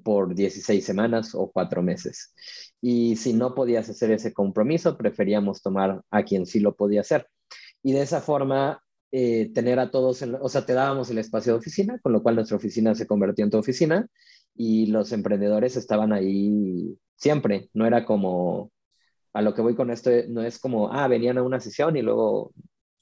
por 0.03 0.35
16 0.35 0.83
semanas 0.83 1.33
o 1.33 1.51
cuatro 1.51 1.81
meses. 1.81 2.33
Y 2.81 3.15
si 3.15 3.33
no 3.33 3.55
podías 3.55 3.89
hacer 3.89 4.11
ese 4.11 4.33
compromiso, 4.33 4.97
preferíamos 4.97 5.61
tomar 5.61 6.01
a 6.11 6.23
quien 6.23 6.45
sí 6.45 6.59
lo 6.59 6.75
podía 6.75 7.01
hacer. 7.01 7.27
Y 7.83 7.93
de 7.93 8.01
esa 8.01 8.21
forma, 8.21 8.83
eh, 9.11 9.51
tener 9.53 9.79
a 9.79 9.89
todos, 9.89 10.21
en, 10.21 10.35
o 10.35 10.49
sea, 10.49 10.65
te 10.65 10.73
dábamos 10.73 11.09
el 11.09 11.17
espacio 11.17 11.53
de 11.53 11.59
oficina, 11.59 11.99
con 11.99 12.11
lo 12.13 12.21
cual 12.21 12.35
nuestra 12.35 12.57
oficina 12.57 12.93
se 12.93 13.07
convirtió 13.07 13.45
en 13.45 13.51
tu 13.51 13.57
oficina 13.57 14.07
y 14.55 14.87
los 14.87 15.11
emprendedores 15.11 15.77
estaban 15.77 16.13
ahí 16.13 16.97
siempre. 17.15 17.69
No 17.73 17.85
era 17.85 18.05
como, 18.05 18.71
a 19.33 19.41
lo 19.41 19.53
que 19.53 19.61
voy 19.61 19.75
con 19.75 19.91
esto, 19.91 20.11
no 20.29 20.43
es 20.43 20.59
como, 20.59 20.91
ah, 20.91 21.07
venían 21.07 21.37
a 21.37 21.43
una 21.43 21.59
sesión 21.59 21.95
y 21.95 22.01
luego 22.01 22.53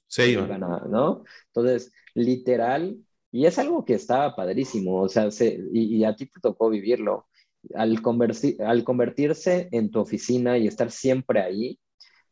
se 0.06 0.28
iban, 0.30 0.60
¿no? 0.60 1.24
Entonces, 1.48 1.92
literal, 2.14 2.98
y 3.32 3.46
es 3.46 3.58
algo 3.58 3.84
que 3.84 3.94
estaba 3.94 4.36
padrísimo, 4.36 5.02
o 5.02 5.08
sea, 5.08 5.30
se, 5.30 5.58
y, 5.72 5.96
y, 5.96 6.04
a 6.04 6.14
ti 6.14 6.26
te 6.26 6.40
tocó 6.40 6.70
vivirlo. 6.70 7.26
Al, 7.74 8.02
convertir, 8.02 8.62
al 8.62 8.84
convertirse 8.84 9.68
en 9.72 9.90
tu 9.90 10.00
oficina 10.00 10.58
y 10.58 10.66
estar 10.66 10.90
siempre 10.90 11.40
ahí, 11.40 11.78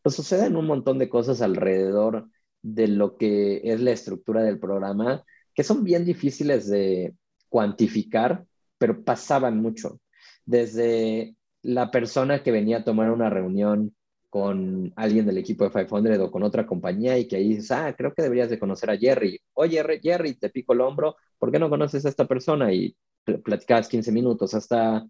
pues 0.02 0.14
suceden 0.14 0.56
un 0.56 0.66
montón 0.66 0.98
de 0.98 1.08
cosas 1.08 1.42
alrededor 1.42 2.28
de 2.62 2.88
lo 2.88 3.16
que 3.16 3.60
es 3.64 3.80
la 3.80 3.92
estructura 3.92 4.42
del 4.42 4.58
programa, 4.58 5.24
que 5.54 5.64
son 5.64 5.84
bien 5.84 6.04
difíciles 6.04 6.68
de 6.68 7.14
cuantificar, 7.48 8.44
pero 8.78 9.04
pasaban 9.04 9.60
mucho. 9.60 10.00
Desde 10.44 11.36
la 11.62 11.90
persona 11.90 12.42
que 12.42 12.52
venía 12.52 12.78
a 12.78 12.84
tomar 12.84 13.10
una 13.10 13.30
reunión 13.30 13.94
con 14.28 14.92
alguien 14.96 15.26
del 15.26 15.38
equipo 15.38 15.64
de 15.64 15.86
500 15.86 16.18
o 16.18 16.30
con 16.30 16.42
otra 16.42 16.66
compañía 16.66 17.16
y 17.18 17.28
que 17.28 17.36
ahí 17.36 17.50
dices, 17.50 17.70
ah, 17.70 17.94
creo 17.96 18.12
que 18.12 18.22
deberías 18.22 18.50
de 18.50 18.58
conocer 18.58 18.90
a 18.90 18.98
Jerry. 18.98 19.40
Oye, 19.52 19.80
Jerry, 20.02 20.34
te 20.34 20.50
pico 20.50 20.72
el 20.72 20.80
hombro, 20.80 21.16
¿por 21.38 21.52
qué 21.52 21.58
no 21.58 21.70
conoces 21.70 22.04
a 22.04 22.08
esta 22.08 22.26
persona? 22.26 22.72
Y 22.72 22.96
platicabas 23.24 23.88
15 23.88 24.12
minutos, 24.12 24.54
hasta 24.54 25.06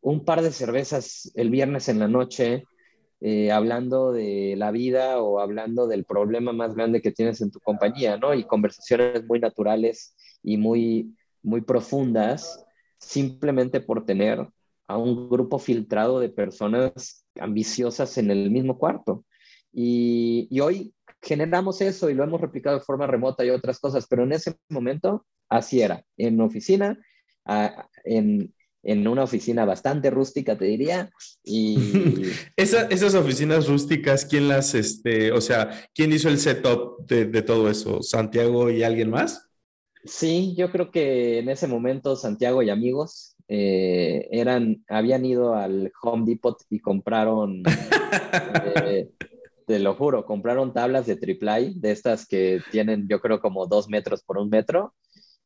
un 0.00 0.24
par 0.24 0.42
de 0.42 0.52
cervezas 0.52 1.32
el 1.34 1.50
viernes 1.50 1.88
en 1.88 1.98
la 1.98 2.08
noche, 2.08 2.64
eh, 3.20 3.50
hablando 3.50 4.12
de 4.12 4.54
la 4.56 4.70
vida 4.70 5.18
o 5.18 5.40
hablando 5.40 5.86
del 5.86 6.04
problema 6.04 6.52
más 6.52 6.74
grande 6.74 7.00
que 7.00 7.10
tienes 7.10 7.40
en 7.40 7.50
tu 7.50 7.58
compañía, 7.60 8.18
¿no? 8.18 8.34
Y 8.34 8.44
conversaciones 8.44 9.24
muy 9.24 9.40
naturales 9.40 10.14
y 10.42 10.58
muy, 10.58 11.16
muy 11.42 11.62
profundas, 11.62 12.66
simplemente 12.98 13.80
por 13.80 14.04
tener 14.04 14.46
a 14.86 14.98
un 14.98 15.30
grupo 15.30 15.58
filtrado 15.58 16.20
de 16.20 16.28
personas 16.28 17.24
ambiciosas 17.40 18.18
en 18.18 18.30
el 18.30 18.50
mismo 18.50 18.78
cuarto. 18.78 19.24
Y, 19.72 20.46
y, 20.50 20.60
hoy 20.60 20.94
generamos 21.22 21.80
eso 21.80 22.10
y 22.10 22.14
lo 22.14 22.24
hemos 22.24 22.40
replicado 22.40 22.78
de 22.78 22.84
forma 22.84 23.06
remota 23.06 23.44
y 23.44 23.50
otras 23.50 23.80
cosas, 23.80 24.06
pero 24.06 24.24
en 24.24 24.32
ese 24.32 24.54
momento 24.68 25.24
así 25.48 25.82
era, 25.82 26.04
en 26.16 26.40
oficina, 26.40 26.98
a, 27.44 27.88
en, 28.04 28.54
en, 28.82 29.08
una 29.08 29.24
oficina 29.24 29.64
bastante 29.64 30.10
rústica, 30.10 30.56
te 30.56 30.66
diría. 30.66 31.10
Y... 31.42 31.76
Esa, 32.56 32.82
esas 32.88 33.14
oficinas 33.14 33.68
rústicas, 33.68 34.24
¿quién 34.24 34.48
las, 34.48 34.74
este, 34.74 35.32
o 35.32 35.40
sea, 35.40 35.70
quién 35.94 36.12
hizo 36.12 36.28
el 36.28 36.38
setup 36.38 37.06
de, 37.06 37.26
de 37.26 37.42
todo 37.42 37.68
eso? 37.68 38.02
¿Santiago 38.02 38.70
y 38.70 38.82
alguien 38.82 39.10
más? 39.10 39.48
Sí, 40.04 40.54
yo 40.56 40.70
creo 40.70 40.90
que 40.90 41.38
en 41.38 41.48
ese 41.48 41.66
momento 41.66 42.14
Santiago 42.14 42.62
y 42.62 42.68
amigos 42.68 43.34
eh, 43.48 44.28
eran, 44.30 44.84
habían 44.88 45.24
ido 45.24 45.54
al 45.54 45.92
Home 46.02 46.24
Depot 46.26 46.62
y 46.68 46.80
compraron, 46.80 47.62
eh, 48.84 49.10
te 49.66 49.78
lo 49.78 49.94
juro, 49.94 50.26
compraron 50.26 50.74
tablas 50.74 51.06
de 51.06 51.16
triple 51.16 51.72
de 51.74 51.90
estas 51.90 52.26
que 52.26 52.60
tienen 52.70 53.06
yo 53.08 53.20
creo 53.20 53.40
como 53.40 53.66
dos 53.66 53.88
metros 53.88 54.22
por 54.22 54.38
un 54.38 54.50
metro 54.50 54.94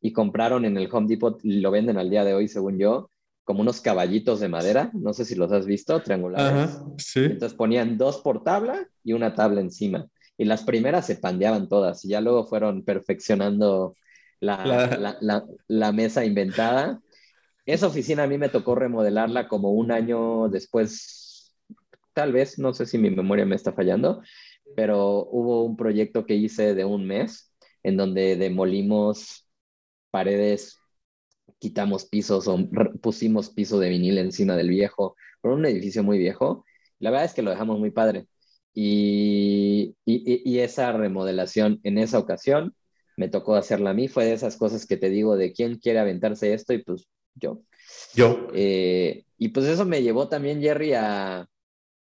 y 0.01 0.13
compraron 0.13 0.65
en 0.65 0.77
el 0.77 0.89
Home 0.91 1.07
Depot, 1.07 1.39
y 1.43 1.59
lo 1.59 1.71
venden 1.71 1.97
al 1.97 2.09
día 2.09 2.23
de 2.23 2.33
hoy 2.33 2.47
según 2.47 2.77
yo, 2.77 3.11
como 3.43 3.61
unos 3.61 3.81
caballitos 3.81 4.39
de 4.39 4.47
madera, 4.47 4.91
no 4.93 5.13
sé 5.13 5.25
si 5.25 5.35
los 5.35 5.51
has 5.51 5.65
visto, 5.65 6.01
triangulares. 6.01 6.71
Ajá, 6.71 6.85
sí. 6.97 7.21
Entonces 7.21 7.57
ponían 7.57 7.97
dos 7.97 8.19
por 8.19 8.43
tabla 8.43 8.87
y 9.03 9.13
una 9.13 9.33
tabla 9.33 9.61
encima. 9.61 10.07
Y 10.37 10.45
las 10.45 10.63
primeras 10.63 11.07
se 11.07 11.15
pandeaban 11.15 11.67
todas 11.67 12.05
y 12.05 12.09
ya 12.09 12.21
luego 12.21 12.45
fueron 12.45 12.83
perfeccionando 12.83 13.95
la, 14.39 14.65
la... 14.65 14.97
la, 14.97 15.17
la, 15.19 15.45
la 15.67 15.91
mesa 15.91 16.23
inventada 16.23 17.01
esa 17.73 17.85
oficina 17.85 18.23
a 18.23 18.27
mí 18.27 18.39
me 18.39 18.49
tocó 18.49 18.73
remodelarla 18.73 19.47
como 19.47 19.71
un 19.71 19.91
año 19.91 20.49
después, 20.49 21.53
tal 22.13 22.33
vez, 22.33 22.57
no 22.57 22.73
sé 22.73 22.87
si 22.87 22.97
mi 22.97 23.11
memoria 23.11 23.45
me 23.45 23.55
está 23.55 23.73
fallando, 23.73 24.23
pero 24.75 25.27
hubo 25.29 25.63
un 25.65 25.77
proyecto 25.77 26.25
que 26.25 26.33
hice 26.33 26.73
de 26.73 26.83
un 26.83 27.05
mes 27.05 27.53
en 27.83 27.95
donde 27.95 28.37
demolimos 28.37 29.47
paredes, 30.09 30.79
quitamos 31.59 32.05
pisos 32.05 32.47
o 32.47 32.57
pusimos 33.01 33.49
piso 33.49 33.79
de 33.79 33.89
vinil 33.89 34.17
encima 34.17 34.55
del 34.55 34.69
viejo, 34.69 35.15
por 35.41 35.51
un 35.51 35.65
edificio 35.65 36.03
muy 36.03 36.17
viejo. 36.17 36.65
La 36.99 37.11
verdad 37.11 37.25
es 37.25 37.33
que 37.33 37.41
lo 37.41 37.51
dejamos 37.51 37.79
muy 37.79 37.91
padre. 37.91 38.27
Y, 38.73 39.95
y, 40.05 40.41
y 40.49 40.59
esa 40.59 40.91
remodelación 40.93 41.79
en 41.83 41.97
esa 41.97 42.19
ocasión 42.19 42.75
me 43.17 43.27
tocó 43.27 43.55
hacerla 43.55 43.91
a 43.91 43.93
mí. 43.93 44.07
Fue 44.07 44.25
de 44.25 44.33
esas 44.33 44.57
cosas 44.57 44.85
que 44.85 44.97
te 44.97 45.09
digo 45.09 45.35
de 45.35 45.53
quién 45.53 45.77
quiere 45.77 45.99
aventarse 45.99 46.53
esto 46.53 46.73
y 46.73 46.83
pues 46.83 47.07
yo. 47.35 47.61
Yo. 48.13 48.47
Eh, 48.53 49.25
y 49.37 49.49
pues 49.49 49.65
eso 49.65 49.85
me 49.85 50.01
llevó 50.01 50.29
también, 50.29 50.61
Jerry, 50.61 50.93
a, 50.93 51.47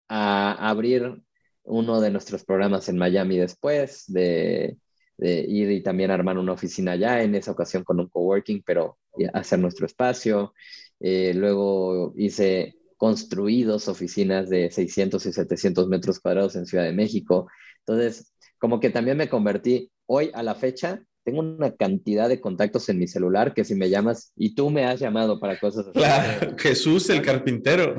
a, 0.09 0.69
abrir 0.71 1.23
uno 1.63 2.01
de 2.01 2.11
nuestros 2.11 2.45
programas 2.45 2.89
en 2.89 2.99
Miami 2.99 3.39
después, 3.39 4.05
de, 4.09 4.77
de, 5.19 5.41
ir 5.41 5.71
y 5.71 5.83
también 5.83 6.11
armar 6.11 6.39
una 6.39 6.53
oficina 6.53 6.93
allá, 6.93 7.23
en 7.23 7.35
esa 7.35 7.53
ocasión 7.53 7.85
con 7.85 8.01
un 8.01 8.09
coworking, 8.09 8.63
pero 8.65 8.99
hacer 9.33 9.59
nuestro 9.59 9.87
espacio. 9.87 10.55
eh, 11.01 11.33
luego 11.35 12.15
hice 12.17 12.77
construidos 12.97 13.89
oficinas 13.89 14.49
de 14.49 14.71
600 14.71 15.27
y 15.27 15.33
700 15.33 15.89
metros 15.89 16.21
cuadrados 16.21 16.57
en 16.57 16.67
Ciudad 16.67 16.85
de 16.85 16.93
México. 16.93 17.49
Entonces, 17.81 18.33
como 18.59 18.81
que 18.81 18.91
también 18.91 19.17
me 19.17 19.29
convertí, 19.29 19.91
hoy 20.07 20.31
a 20.33 20.43
la 20.43 20.55
fecha, 20.55 21.03
tengo 21.25 21.41
una 21.41 21.75
cantidad 21.75 22.29
de 22.29 22.41
contactos 22.41 22.89
en 22.89 22.99
mi 22.99 23.09
celular 23.09 23.55
que 23.55 23.65
si 23.65 23.75
me 23.75 23.89
llamas 23.91 24.33
y 24.37 24.55
tú 24.55 24.71
me 24.71 24.85
has 24.85 25.01
llamado 25.01 25.41
para 25.41 25.59
cosas 25.59 25.87
así. 25.87 25.99
Claro, 25.99 26.55
Jesús 26.59 27.09
el 27.11 27.23
carpintero. 27.23 27.97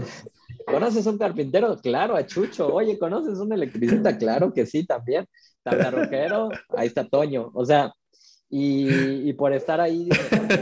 ¿Conoces 0.65 1.05
un 1.05 1.17
carpintero? 1.17 1.77
Claro, 1.81 2.15
a 2.15 2.25
Chucho. 2.25 2.73
Oye, 2.73 2.97
¿conoces 2.97 3.39
un 3.39 3.53
electricista? 3.53 4.17
Claro 4.17 4.53
que 4.53 4.65
sí, 4.65 4.85
también. 4.85 5.27
Tablarroquero, 5.65 6.49
ahí 6.77 6.87
está 6.87 7.03
Toño. 7.03 7.51
O 7.53 7.65
sea, 7.65 7.91
y, 8.49 9.33
por 9.33 9.51
estar 9.51 9.81
ahí 9.81 10.07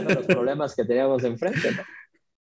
los 0.08 0.26
problemas 0.26 0.74
que 0.74 0.84
teníamos 0.84 1.22
enfrente, 1.22 1.70
¿no? 1.72 1.82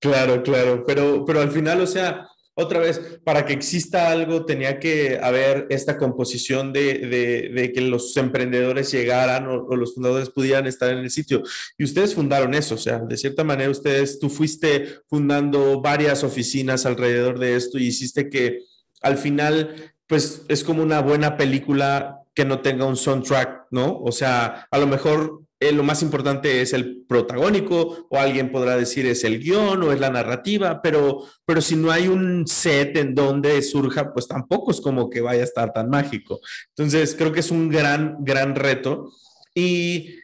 Claro, 0.00 0.42
claro, 0.42 0.84
pero, 0.86 1.24
pero 1.24 1.40
al 1.40 1.50
final, 1.50 1.80
o 1.80 1.86
sea, 1.86 2.28
otra 2.56 2.78
vez, 2.78 3.00
para 3.24 3.44
que 3.44 3.52
exista 3.52 4.10
algo 4.10 4.44
tenía 4.44 4.78
que 4.78 5.18
haber 5.20 5.66
esta 5.70 5.98
composición 5.98 6.72
de, 6.72 7.72
que 7.74 7.80
los 7.80 8.16
emprendedores 8.16 8.92
llegaran 8.92 9.48
o, 9.48 9.74
los 9.74 9.94
fundadores 9.94 10.30
pudieran 10.30 10.66
estar 10.66 10.90
en 10.90 10.98
el 10.98 11.10
sitio. 11.10 11.42
Y 11.76 11.84
ustedes 11.84 12.14
fundaron 12.14 12.54
eso, 12.54 12.76
o 12.76 12.78
sea, 12.78 13.00
de 13.00 13.16
cierta 13.16 13.42
manera 13.42 13.70
ustedes, 13.70 14.20
tú 14.20 14.28
fuiste 14.30 15.00
fundando 15.08 15.80
varias 15.80 16.22
oficinas 16.22 16.86
alrededor 16.86 17.38
de 17.40 17.56
esto 17.56 17.78
y 17.78 17.86
hiciste 17.86 18.28
que 18.28 18.60
al 19.00 19.18
final, 19.18 19.74
pues 20.06 20.42
es 20.48 20.62
como 20.62 20.82
una 20.82 21.00
buena 21.00 21.36
película 21.36 22.23
que 22.34 22.44
no 22.44 22.60
tenga 22.60 22.84
un 22.84 22.96
soundtrack, 22.96 23.68
¿no? 23.70 24.00
O 24.00 24.12
sea, 24.12 24.66
a 24.70 24.78
lo 24.78 24.86
mejor 24.86 25.44
eh, 25.60 25.72
lo 25.72 25.82
más 25.82 26.02
importante 26.02 26.60
es 26.60 26.72
el 26.72 27.04
protagónico, 27.06 28.06
o 28.10 28.18
alguien 28.18 28.50
podrá 28.50 28.76
decir 28.76 29.06
es 29.06 29.24
el 29.24 29.38
guion 29.38 29.82
o 29.82 29.92
es 29.92 30.00
la 30.00 30.10
narrativa, 30.10 30.82
pero, 30.82 31.24
pero 31.46 31.60
si 31.60 31.76
no 31.76 31.90
hay 31.90 32.08
un 32.08 32.46
set 32.46 32.96
en 32.96 33.14
donde 33.14 33.62
surja, 33.62 34.12
pues 34.12 34.26
tampoco 34.26 34.72
es 34.72 34.80
como 34.80 35.08
que 35.08 35.20
vaya 35.20 35.40
a 35.40 35.44
estar 35.44 35.72
tan 35.72 35.88
mágico. 35.88 36.40
Entonces, 36.76 37.14
creo 37.16 37.32
que 37.32 37.40
es 37.40 37.50
un 37.50 37.70
gran, 37.70 38.16
gran 38.20 38.54
reto. 38.54 39.12
Y 39.54 40.16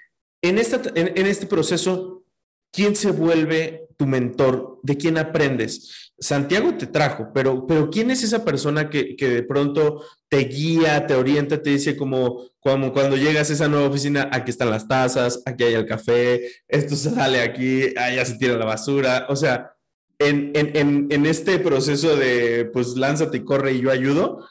en, 0.43 0.59
esta, 0.59 0.83
en 0.95 1.27
este 1.27 1.47
proceso, 1.47 2.25
¿quién 2.73 2.97
se 2.97 3.13
vuelve 3.13 3.89
tu 3.97 4.07
mentor? 4.07 4.79
¿De 4.83 4.97
quién 4.97 5.17
aprendes? 5.17 6.10
Santiago 6.21 6.75
te 6.75 6.87
trajo, 6.87 7.31
pero, 7.33 7.67
pero 7.67 7.89
¿quién 7.89 8.11
es 8.11 8.23
esa 8.23 8.45
persona 8.45 8.91
que, 8.91 9.17
de 9.19 9.43
pronto 9.43 10.05
te 10.29 10.41
guía, 10.41 11.07
te 11.07 11.15
orienta, 11.15 11.63
te 11.63 11.71
dice 11.71 11.97
como, 11.97 12.51
como, 12.61 12.93
cuando 12.93 13.17
llegas 13.17 13.49
a 13.49 13.55
esa 13.55 13.69
nueva 13.69 13.89
oficina, 13.89 14.29
aquí 14.31 14.51
están 14.51 14.71
las 14.71 14.87
tazas, 14.87 15.43
aquí 15.47 15.65
hay 15.65 15.75
el 15.75 15.87
café, 15.87 16.43
esto 16.69 16.95
sale 16.95 17.41
aquí, 17.41 17.95
allá 17.97 18.25
se 18.27 18.37
tira 18.37 18.59
la 18.59 18.67
basura? 18.67 19.27
O 19.31 19.37
sea, 19.37 19.73
en, 20.19 20.53
en 20.55 21.27
este 21.27 21.59
proceso 21.59 22.15
de, 22.15 22.69
pues 22.71 22.97
lánzate 22.97 23.39
y 23.39 23.45
corre 23.45 23.73
y 23.73 23.81
yo 23.81 23.91
ayudo, 23.91 24.47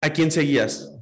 ¿a 0.00 0.10
quién 0.10 0.32
seguías? 0.32 0.92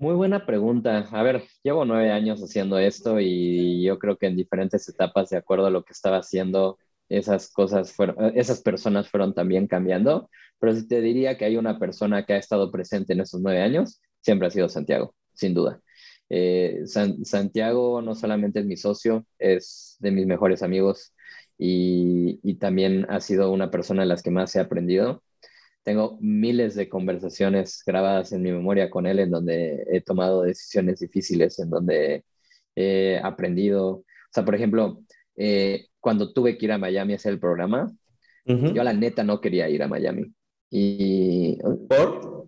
Muy 0.00 0.14
buena 0.14 0.46
pregunta. 0.46 1.08
A 1.10 1.22
ver, 1.24 1.42
llevo 1.64 1.84
nueve 1.84 2.12
años 2.12 2.40
haciendo 2.40 2.78
esto 2.78 3.18
y 3.18 3.82
yo 3.82 3.98
creo 3.98 4.16
que 4.16 4.26
en 4.26 4.36
diferentes 4.36 4.88
etapas, 4.88 5.28
de 5.30 5.36
acuerdo 5.36 5.66
a 5.66 5.70
lo 5.70 5.84
que 5.84 5.92
estaba 5.92 6.18
haciendo, 6.18 6.78
esas 7.08 7.50
cosas 7.50 7.92
fueron, 7.92 8.16
esas 8.36 8.60
personas 8.62 9.08
fueron 9.08 9.34
también 9.34 9.66
cambiando, 9.66 10.30
pero 10.58 10.74
si 10.74 10.86
te 10.88 11.00
diría 11.00 11.38
que 11.38 11.44
hay 11.44 11.56
una 11.56 11.78
persona 11.78 12.24
que 12.24 12.34
ha 12.34 12.38
estado 12.38 12.70
presente 12.72 13.12
en 13.12 13.20
esos 13.20 13.40
nueve 13.40 13.62
años, 13.62 14.00
siempre 14.20 14.48
ha 14.48 14.50
sido 14.50 14.68
Santiago, 14.68 15.14
sin 15.34 15.54
duda. 15.54 15.80
Eh, 16.30 16.82
Santiago 16.86 18.02
no 18.02 18.14
solamente 18.14 18.60
es 18.60 18.66
mi 18.66 18.76
socio, 18.76 19.26
es 19.38 19.96
de 20.00 20.10
mis 20.10 20.26
mejores 20.26 20.62
amigos 20.62 21.14
y, 21.56 22.40
y 22.42 22.56
también 22.56 23.06
ha 23.08 23.20
sido 23.20 23.50
una 23.52 23.70
persona 23.70 24.02
de 24.02 24.08
las 24.08 24.22
que 24.22 24.30
más 24.30 24.54
he 24.56 24.60
aprendido. 24.60 25.22
Tengo 25.82 26.18
miles 26.20 26.74
de 26.74 26.88
conversaciones 26.88 27.82
grabadas 27.86 28.32
en 28.32 28.42
mi 28.42 28.52
memoria 28.52 28.90
con 28.90 29.06
él 29.06 29.20
en 29.20 29.30
donde 29.30 29.84
he 29.90 30.02
tomado 30.02 30.42
decisiones 30.42 31.00
difíciles, 31.00 31.58
en 31.58 31.70
donde 31.70 32.24
he 32.76 33.18
aprendido. 33.22 33.88
O 33.90 34.04
sea, 34.32 34.44
por 34.44 34.54
ejemplo, 34.54 35.02
eh, 35.36 35.87
cuando 36.00 36.32
tuve 36.32 36.56
que 36.56 36.66
ir 36.66 36.72
a 36.72 36.78
Miami 36.78 37.12
a 37.12 37.16
hacer 37.16 37.32
el 37.32 37.40
programa, 37.40 37.92
yo 38.44 38.80
a 38.80 38.84
la 38.84 38.94
neta 38.94 39.22
no 39.24 39.40
quería 39.40 39.68
ir 39.68 39.82
a 39.82 39.88
Miami. 39.88 40.32
Y 40.70 41.58
por 41.88 42.46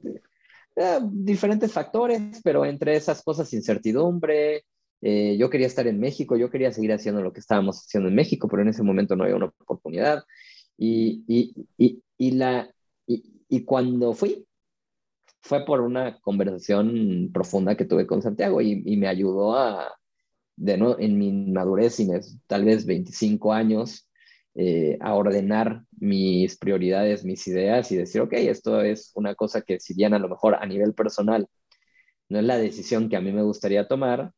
eh, 0.76 0.98
diferentes 1.10 1.72
factores, 1.72 2.40
pero 2.42 2.64
entre 2.64 2.96
esas 2.96 3.22
cosas, 3.22 3.52
incertidumbre. 3.52 4.64
Eh, 5.02 5.36
yo 5.38 5.50
quería 5.50 5.66
estar 5.66 5.86
en 5.86 6.00
México, 6.00 6.36
yo 6.36 6.50
quería 6.50 6.72
seguir 6.72 6.92
haciendo 6.92 7.22
lo 7.22 7.32
que 7.32 7.40
estábamos 7.40 7.78
haciendo 7.84 8.08
en 8.08 8.14
México, 8.14 8.48
pero 8.48 8.62
en 8.62 8.68
ese 8.68 8.82
momento 8.82 9.16
no 9.16 9.24
había 9.24 9.36
una 9.36 9.46
oportunidad. 9.46 10.24
Y, 10.78 11.24
y, 11.26 11.54
y, 11.76 12.02
y 12.16 12.30
la, 12.32 12.70
y, 13.06 13.64
cuando 13.64 14.14
fui, 14.14 14.46
fue 15.42 15.64
por 15.66 15.80
una 15.82 16.18
conversación 16.20 17.30
profunda 17.32 17.76
que 17.76 17.84
tuve 17.84 18.06
con 18.06 18.22
Santiago 18.22 18.60
y, 18.62 18.82
y 18.86 18.96
me 18.96 19.08
ayudó 19.08 19.56
a, 19.56 19.99
de 20.60 20.76
no, 20.76 20.98
en 20.98 21.18
mi 21.18 21.32
madurez, 21.32 21.96
tal 22.46 22.64
vez 22.64 22.84
25 22.86 23.52
años, 23.52 24.06
eh, 24.54 24.98
a 25.00 25.14
ordenar 25.14 25.84
mis 25.98 26.58
prioridades, 26.58 27.24
mis 27.24 27.46
ideas 27.48 27.90
y 27.92 27.96
decir, 27.96 28.20
ok, 28.20 28.34
esto 28.34 28.82
es 28.82 29.12
una 29.14 29.34
cosa 29.34 29.62
que 29.62 29.80
si 29.80 29.94
bien 29.94 30.12
a 30.12 30.18
lo 30.18 30.28
mejor 30.28 30.56
a 30.56 30.66
nivel 30.66 30.92
personal 30.94 31.48
no 32.28 32.38
es 32.38 32.44
la 32.44 32.58
decisión 32.58 33.08
que 33.08 33.16
a 33.16 33.20
mí 33.20 33.32
me 33.32 33.42
gustaría 33.42 33.88
tomar, 33.88 34.32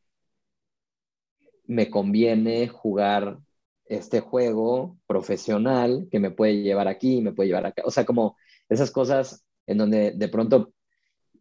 me 1.66 1.90
conviene 1.90 2.68
jugar 2.68 3.38
este 3.86 4.20
juego 4.20 4.98
profesional 5.06 6.08
que 6.10 6.20
me 6.20 6.30
puede 6.30 6.62
llevar 6.62 6.88
aquí, 6.88 7.20
me 7.20 7.32
puede 7.32 7.48
llevar 7.48 7.66
acá. 7.66 7.82
O 7.84 7.90
sea, 7.90 8.04
como 8.04 8.36
esas 8.68 8.90
cosas 8.90 9.44
en 9.66 9.78
donde 9.78 10.12
de 10.12 10.28
pronto 10.28 10.72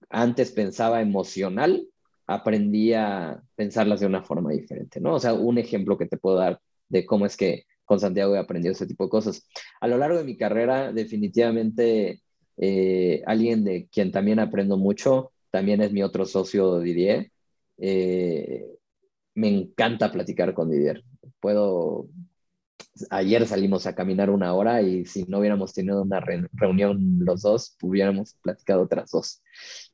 antes 0.10 0.52
pensaba 0.52 1.02
emocional 1.02 1.88
aprendí 2.34 2.94
a 2.94 3.42
pensarlas 3.56 4.00
de 4.00 4.06
una 4.08 4.24
forma 4.24 4.52
diferente, 4.52 5.00
¿no? 5.00 5.16
O 5.16 5.20
sea, 5.20 5.34
un 5.34 5.58
ejemplo 5.58 5.98
que 5.98 6.08
te 6.08 6.18
puedo 6.18 6.38
dar 6.38 6.60
de 6.90 7.06
cómo 7.06 7.26
es 7.26 7.38
que 7.38 7.66
con 7.86 8.00
Santiago 8.00 8.36
he 8.36 8.40
aprendido 8.40 8.72
ese 8.72 8.88
tipo 8.88 9.04
de 9.06 9.10
cosas. 9.10 9.48
A 9.82 9.88
lo 9.88 9.98
largo 9.98 10.18
de 10.18 10.24
mi 10.24 10.38
carrera, 10.38 10.94
definitivamente, 10.94 12.22
eh, 12.58 13.22
alguien 13.26 13.64
de 13.64 13.88
quien 13.92 14.12
también 14.12 14.40
aprendo 14.40 14.78
mucho, 14.78 15.32
también 15.50 15.82
es 15.82 15.92
mi 15.92 16.04
otro 16.04 16.26
socio 16.26 16.80
Didier. 16.80 17.32
Eh, 17.78 18.66
me 19.36 19.50
encanta 19.50 20.12
platicar 20.12 20.54
con 20.54 20.72
Didier. 20.72 21.04
Puedo, 21.40 22.08
ayer 23.10 23.48
salimos 23.48 23.88
a 23.88 23.96
caminar 23.96 24.30
una 24.30 24.54
hora 24.54 24.82
y 24.82 25.06
si 25.06 25.24
no 25.26 25.40
hubiéramos 25.40 25.74
tenido 25.74 26.02
una 26.02 26.20
reunión 26.54 27.20
los 27.20 27.42
dos, 27.42 27.78
hubiéramos 27.82 28.36
platicado 28.42 28.84
otras 28.84 29.12
dos. 29.12 29.42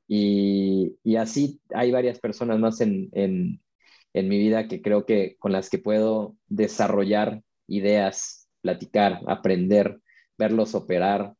Y, 0.07 0.97
y 1.03 1.15
así 1.17 1.61
hay 1.73 1.91
varias 1.91 2.19
personas 2.19 2.59
más 2.59 2.81
en, 2.81 3.09
en, 3.13 3.61
en, 4.13 4.27
mi 4.29 4.37
vida 4.39 4.67
que 4.67 4.81
creo 4.81 5.05
que 5.05 5.35
con 5.39 5.51
las 5.51 5.69
que 5.69 5.79
puedo 5.79 6.37
desarrollar 6.47 7.41
ideas, 7.67 8.47
platicar, 8.61 9.21
aprender, 9.27 9.99
verlos 10.37 10.75
operar, 10.75 11.33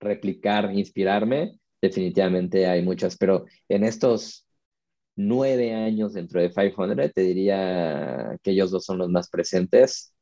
replicar, 0.00 0.72
inspirarme. 0.74 1.58
Definitivamente 1.80 2.66
hay 2.66 2.82
muchas, 2.82 3.16
pero 3.16 3.44
en 3.68 3.84
estos 3.84 4.46
nueve 5.16 5.74
años 5.74 6.14
dentro 6.14 6.40
de 6.40 6.50
500, 6.50 7.12
te 7.14 7.22
diría 7.22 8.36
que 8.42 8.52
ellos 8.52 8.70
dos 8.70 8.84
son 8.84 8.98
los 8.98 9.10
más 9.10 9.28
presentes. 9.30 10.13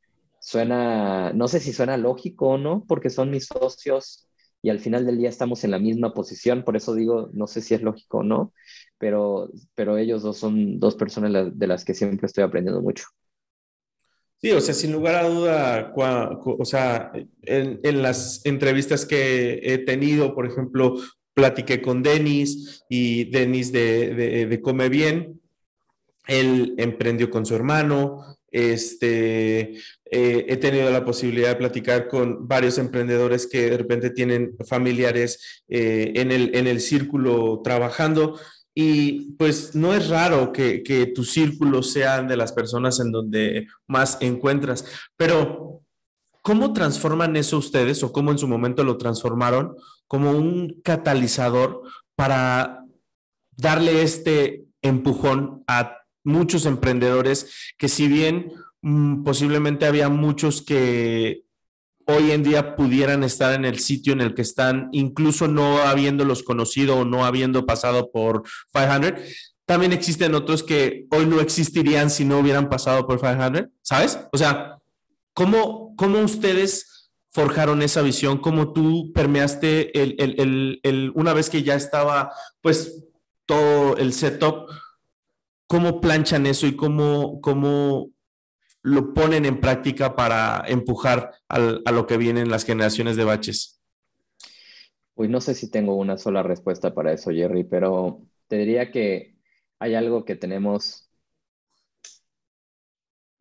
Suena, 0.43 1.31
no 1.31 1.47
sé 1.47 1.61
si 1.61 1.71
suena 1.71 1.95
lógico 1.95 2.49
o 2.49 2.57
no, 2.57 2.83
porque 2.85 3.09
son 3.09 3.31
mis 3.31 3.45
socios 3.45 4.27
y 4.61 4.69
al 4.69 4.79
final 4.79 5.05
del 5.05 5.17
día 5.17 5.29
estamos 5.29 5.63
en 5.63 5.71
la 5.71 5.79
misma 5.79 6.13
posición, 6.13 6.63
por 6.65 6.75
eso 6.75 6.93
digo, 6.93 7.29
no 7.31 7.47
sé 7.47 7.61
si 7.61 7.75
es 7.75 7.81
lógico 7.81 8.17
o 8.17 8.23
no, 8.23 8.53
pero, 8.97 9.49
pero 9.73 9.97
ellos 9.97 10.21
dos 10.21 10.37
son 10.37 10.81
dos 10.81 10.95
personas 10.95 11.57
de 11.57 11.67
las 11.67 11.85
que 11.85 11.93
siempre 11.93 12.27
estoy 12.27 12.43
aprendiendo 12.43 12.81
mucho. 12.81 13.05
Sí, 14.41 14.51
o 14.51 14.59
sea, 14.59 14.73
sin 14.73 14.91
lugar 14.91 15.15
a 15.15 15.29
duda, 15.29 15.93
o 15.95 16.65
sea, 16.65 17.13
en, 17.43 17.79
en, 17.81 18.01
las 18.01 18.45
entrevistas 18.45 19.05
que 19.05 19.61
he 19.63 19.77
tenido, 19.77 20.35
por 20.35 20.45
ejemplo, 20.45 20.97
platiqué 21.33 21.81
con 21.81 22.03
Denis 22.03 22.83
y 22.89 23.31
Denis 23.31 23.71
de, 23.71 24.13
de, 24.13 24.45
de 24.47 24.61
Come 24.61 24.89
Bien, 24.89 25.39
él 26.27 26.75
emprendió 26.77 27.29
con 27.29 27.45
su 27.45 27.55
hermano, 27.55 28.37
este, 28.53 29.73
eh, 30.15 30.45
he 30.47 30.57
tenido 30.57 30.91
la 30.91 31.03
posibilidad 31.03 31.49
de 31.49 31.55
platicar 31.55 32.07
con 32.07 32.47
varios 32.47 32.77
emprendedores 32.77 33.47
que 33.47 33.71
de 33.71 33.77
repente 33.77 34.11
tienen 34.11 34.55
familiares 34.67 35.63
eh, 35.67 36.13
en, 36.15 36.31
el, 36.31 36.55
en 36.55 36.67
el 36.67 36.81
círculo 36.81 37.61
trabajando. 37.63 38.39
Y 38.75 39.31
pues 39.37 39.73
no 39.73 39.93
es 39.93 40.09
raro 40.09 40.51
que, 40.51 40.83
que 40.83 41.07
tus 41.07 41.31
círculos 41.31 41.91
sean 41.91 42.27
de 42.27 42.37
las 42.37 42.51
personas 42.51 42.99
en 42.99 43.11
donde 43.11 43.67
más 43.87 44.17
encuentras, 44.21 44.85
pero 45.17 45.81
¿cómo 46.43 46.73
transforman 46.73 47.35
eso 47.35 47.57
ustedes 47.57 48.03
o 48.03 48.11
cómo 48.11 48.31
en 48.31 48.37
su 48.37 48.47
momento 48.47 48.83
lo 48.83 48.97
transformaron 48.97 49.75
como 50.07 50.31
un 50.31 50.79
catalizador 50.83 51.81
para 52.15 52.83
darle 53.57 54.03
este 54.03 54.65
empujón 54.83 55.63
a 55.67 55.97
muchos 56.23 56.65
emprendedores 56.65 57.73
que 57.77 57.89
si 57.89 58.07
bien 58.07 58.51
posiblemente 59.23 59.85
había 59.85 60.09
muchos 60.09 60.61
que 60.61 61.43
hoy 62.05 62.31
en 62.31 62.43
día 62.43 62.75
pudieran 62.75 63.23
estar 63.23 63.53
en 63.53 63.63
el 63.63 63.79
sitio 63.79 64.13
en 64.13 64.21
el 64.21 64.33
que 64.33 64.41
están, 64.41 64.89
incluso 64.91 65.47
no 65.47 65.77
habiéndolos 65.79 66.43
conocido 66.43 66.97
o 66.97 67.05
no 67.05 67.25
habiendo 67.25 67.65
pasado 67.65 68.11
por 68.11 68.43
500. 68.73 69.21
También 69.65 69.93
existen 69.93 70.35
otros 70.35 70.63
que 70.63 71.07
hoy 71.11 71.25
no 71.25 71.39
existirían 71.39 72.09
si 72.09 72.25
no 72.25 72.39
hubieran 72.39 72.69
pasado 72.69 73.07
por 73.07 73.21
500, 73.21 73.71
¿sabes? 73.81 74.19
O 74.33 74.37
sea, 74.37 74.79
¿cómo, 75.33 75.95
cómo 75.95 76.19
ustedes 76.19 77.09
forjaron 77.31 77.81
esa 77.81 78.01
visión? 78.01 78.37
¿Cómo 78.39 78.73
tú 78.73 79.13
permeaste 79.13 79.97
el, 80.01 80.15
el, 80.19 80.79
el, 80.83 81.11
una 81.15 81.33
vez 81.33 81.49
que 81.49 81.63
ya 81.63 81.75
estaba, 81.75 82.33
pues, 82.61 83.05
todo 83.45 83.95
el 83.95 84.11
setup? 84.11 84.69
¿Cómo 85.67 86.01
planchan 86.01 86.45
eso 86.45 86.67
y 86.67 86.75
cómo, 86.75 87.39
cómo 87.39 88.12
lo 88.83 89.13
ponen 89.13 89.45
en 89.45 89.59
práctica 89.59 90.15
para 90.15 90.63
empujar 90.67 91.31
a 91.47 91.91
lo 91.91 92.05
que 92.05 92.17
vienen 92.17 92.49
las 92.49 92.65
generaciones 92.65 93.15
de 93.15 93.23
baches? 93.23 93.81
Uy, 95.15 95.29
no 95.29 95.41
sé 95.41 95.53
si 95.53 95.69
tengo 95.69 95.95
una 95.95 96.17
sola 96.17 96.43
respuesta 96.43 96.93
para 96.93 97.13
eso, 97.13 97.31
Jerry, 97.31 97.63
pero 97.63 98.21
te 98.47 98.57
diría 98.57 98.91
que 98.91 99.35
hay 99.79 99.95
algo 99.95 100.25
que 100.25 100.35
tenemos 100.35 101.09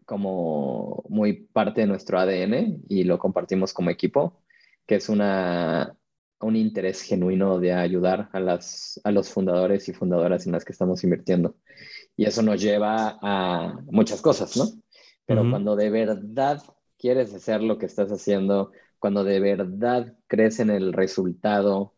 como 0.04 1.04
muy 1.08 1.32
parte 1.32 1.80
de 1.80 1.86
nuestro 1.86 2.18
ADN 2.18 2.84
y 2.88 3.04
lo 3.04 3.18
compartimos 3.18 3.72
como 3.72 3.90
equipo, 3.90 4.42
que 4.86 4.96
es 4.96 5.08
una, 5.08 5.96
un 6.40 6.56
interés 6.56 7.02
genuino 7.02 7.58
de 7.58 7.72
ayudar 7.72 8.28
a, 8.32 8.40
las, 8.40 9.00
a 9.04 9.10
los 9.10 9.30
fundadores 9.30 9.88
y 9.88 9.92
fundadoras 9.92 10.46
en 10.46 10.52
las 10.52 10.64
que 10.64 10.72
estamos 10.72 11.02
invirtiendo. 11.04 11.56
Y 12.16 12.26
eso 12.26 12.42
nos 12.42 12.60
lleva 12.60 13.18
a 13.22 13.78
muchas 13.90 14.20
cosas, 14.20 14.56
¿no? 14.56 14.66
Pero 15.26 15.48
cuando 15.48 15.76
de 15.76 15.90
verdad 15.90 16.62
quieres 16.98 17.34
hacer 17.34 17.62
lo 17.62 17.78
que 17.78 17.86
estás 17.86 18.10
haciendo, 18.10 18.72
cuando 18.98 19.24
de 19.24 19.40
verdad 19.40 20.16
crees 20.26 20.60
en 20.60 20.70
el 20.70 20.92
resultado, 20.92 21.94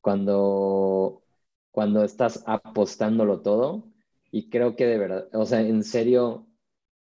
cuando, 0.00 1.22
cuando 1.70 2.04
estás 2.04 2.42
apostándolo 2.46 3.42
todo, 3.42 3.92
y 4.30 4.48
creo 4.50 4.76
que 4.76 4.86
de 4.86 4.98
verdad, 4.98 5.28
o 5.34 5.46
sea, 5.46 5.60
en 5.60 5.82
serio, 5.84 6.46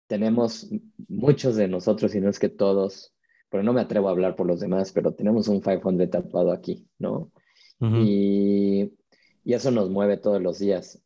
tenemos 0.06 0.70
muchos 1.08 1.56
de 1.56 1.68
nosotros, 1.68 2.14
y 2.14 2.20
no 2.20 2.30
es 2.30 2.38
que 2.38 2.48
todos, 2.48 3.14
pero 3.50 3.62
no 3.62 3.72
me 3.72 3.80
atrevo 3.80 4.08
a 4.08 4.12
hablar 4.12 4.36
por 4.36 4.46
los 4.46 4.60
demás, 4.60 4.92
pero 4.92 5.14
tenemos 5.14 5.48
un 5.48 5.60
500 5.60 6.10
tatuado 6.10 6.52
aquí, 6.52 6.88
¿no? 6.98 7.32
y, 7.92 8.92
y 9.44 9.54
eso 9.54 9.70
nos 9.70 9.90
mueve 9.90 10.16
todos 10.18 10.42
los 10.42 10.58
días. 10.58 11.02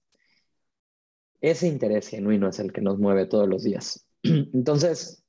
Ese 1.42 1.68
interés 1.68 2.08
genuino 2.08 2.48
es 2.48 2.60
el 2.60 2.72
que 2.72 2.80
nos 2.80 2.98
mueve 2.98 3.26
todos 3.26 3.46
los 3.48 3.62
días. 3.62 4.06
Entonces, 4.52 5.24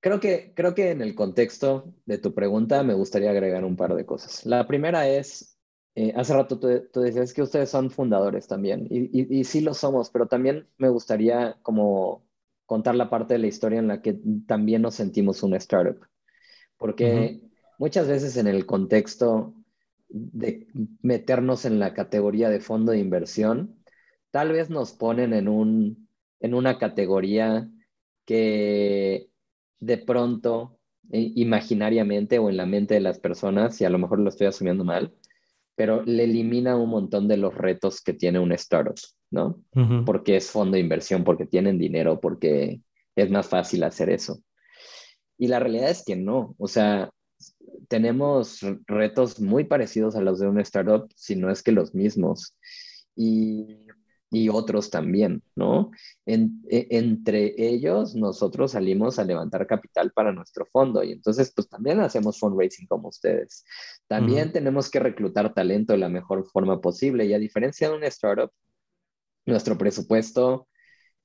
creo 0.00 0.20
que, 0.20 0.52
creo 0.54 0.74
que 0.74 0.90
en 0.90 1.02
el 1.02 1.14
contexto 1.14 1.94
de 2.06 2.18
tu 2.18 2.34
pregunta 2.34 2.82
me 2.82 2.94
gustaría 2.94 3.30
agregar 3.30 3.64
un 3.64 3.76
par 3.76 3.94
de 3.94 4.06
cosas. 4.06 4.46
La 4.46 4.66
primera 4.66 5.08
es, 5.08 5.58
eh, 5.94 6.12
hace 6.16 6.34
rato 6.34 6.58
tú, 6.58 6.68
tú, 6.92 7.00
decías 7.00 7.32
que 7.32 7.42
ustedes 7.42 7.70
son 7.70 7.90
fundadores 7.90 8.46
también, 8.46 8.86
y, 8.90 9.38
y, 9.38 9.44
sí 9.44 9.60
lo 9.60 9.74
somos, 9.74 10.10
pero 10.10 10.26
también 10.26 10.68
me 10.78 10.88
gustaría 10.88 11.58
como 11.62 12.26
contar 12.66 12.94
la 12.94 13.10
parte 13.10 13.34
de 13.34 13.40
la 13.40 13.46
historia 13.46 13.78
en 13.78 13.88
la 13.88 14.02
que 14.02 14.18
también 14.46 14.82
nos 14.82 14.94
sentimos 14.94 15.42
una 15.42 15.56
startup, 15.56 16.06
porque 16.76 17.40
muchas 17.78 18.06
veces 18.06 18.36
en 18.36 18.46
el 18.46 18.66
contexto 18.66 19.54
de 20.08 20.68
meternos 21.02 21.64
en 21.64 21.78
la 21.78 21.94
categoría 21.94 22.48
de 22.50 22.60
fondo 22.60 22.92
de 22.92 22.98
inversión, 22.98 23.82
tal 24.30 24.52
vez 24.52 24.70
nos 24.70 24.92
ponen 24.92 25.32
en 25.32 25.48
un 25.48 26.07
en 26.40 26.54
una 26.54 26.78
categoría 26.78 27.68
que 28.24 29.28
de 29.80 29.98
pronto, 29.98 30.78
eh, 31.12 31.32
imaginariamente 31.36 32.38
o 32.38 32.50
en 32.50 32.56
la 32.56 32.66
mente 32.66 32.94
de 32.94 33.00
las 33.00 33.18
personas, 33.18 33.80
y 33.80 33.84
a 33.84 33.90
lo 33.90 33.98
mejor 33.98 34.20
lo 34.20 34.28
estoy 34.28 34.46
asumiendo 34.46 34.84
mal, 34.84 35.14
pero 35.74 36.02
le 36.02 36.24
elimina 36.24 36.76
un 36.76 36.90
montón 36.90 37.28
de 37.28 37.36
los 37.36 37.54
retos 37.54 38.02
que 38.02 38.12
tiene 38.12 38.38
un 38.40 38.52
startup, 38.52 38.96
¿no? 39.30 39.62
Porque 40.04 40.36
es 40.36 40.50
fondo 40.50 40.74
de 40.74 40.80
inversión, 40.80 41.22
porque 41.22 41.46
tienen 41.46 41.78
dinero, 41.78 42.20
porque 42.20 42.80
es 43.14 43.30
más 43.30 43.48
fácil 43.48 43.84
hacer 43.84 44.10
eso. 44.10 44.42
Y 45.38 45.46
la 45.46 45.60
realidad 45.60 45.90
es 45.90 46.02
que 46.04 46.16
no, 46.16 46.56
o 46.58 46.66
sea, 46.66 47.10
tenemos 47.88 48.60
retos 48.86 49.40
muy 49.40 49.64
parecidos 49.64 50.16
a 50.16 50.20
los 50.20 50.40
de 50.40 50.48
un 50.48 50.58
startup, 50.60 51.08
si 51.14 51.36
no 51.36 51.50
es 51.50 51.62
que 51.62 51.72
los 51.72 51.94
mismos. 51.94 52.56
Y 53.14 53.86
y 54.30 54.48
otros 54.48 54.90
también, 54.90 55.42
¿no? 55.56 55.90
E, 56.26 56.48
entre 56.70 57.54
ellos, 57.56 58.14
nosotros 58.14 58.72
salimos 58.72 59.18
a 59.18 59.24
levantar 59.24 59.66
capital 59.66 60.12
para 60.12 60.32
nuestro 60.32 60.66
fondo 60.66 61.02
y 61.02 61.12
entonces, 61.12 61.52
pues 61.54 61.68
también 61.68 62.00
hacemos 62.00 62.38
fundraising 62.38 62.86
como 62.86 63.08
ustedes. 63.08 63.64
También 64.06 64.52
tenemos 64.52 64.90
que 64.90 65.00
reclutar 65.00 65.54
talento 65.54 65.92
de 65.92 65.98
la 65.98 66.08
mejor 66.08 66.46
forma 66.50 66.80
posible 66.80 67.24
y 67.26 67.34
a 67.34 67.38
diferencia 67.38 67.88
de 67.88 67.96
un 67.96 68.04
startup, 68.04 68.50
nuestro 69.46 69.78
presupuesto 69.78 70.68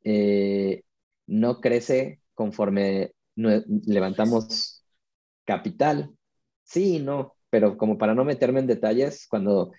eh, 0.03 0.83
no 1.27 1.59
crece 1.59 2.21
conforme 2.33 3.13
levantamos 3.35 4.83
capital. 5.45 6.15
Sí, 6.63 6.99
no, 6.99 7.35
pero 7.49 7.77
como 7.77 7.97
para 7.97 8.15
no 8.15 8.23
meterme 8.23 8.61
en 8.61 8.67
detalles, 8.67 9.27
cuando, 9.27 9.73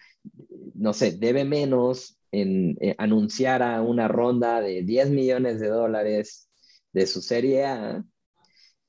no 0.75 0.93
sé, 0.93 1.13
debe 1.13 1.45
menos, 1.45 2.19
en, 2.41 2.77
eh, 2.81 2.95
anunciara 2.99 3.81
una 3.83 4.09
ronda 4.09 4.61
de 4.61 4.83
10 4.83 5.11
millones 5.11 5.61
de 5.61 5.69
dólares 5.69 6.49
de 6.93 7.07
su 7.07 7.23
serie 7.23 7.65
A, 7.67 8.05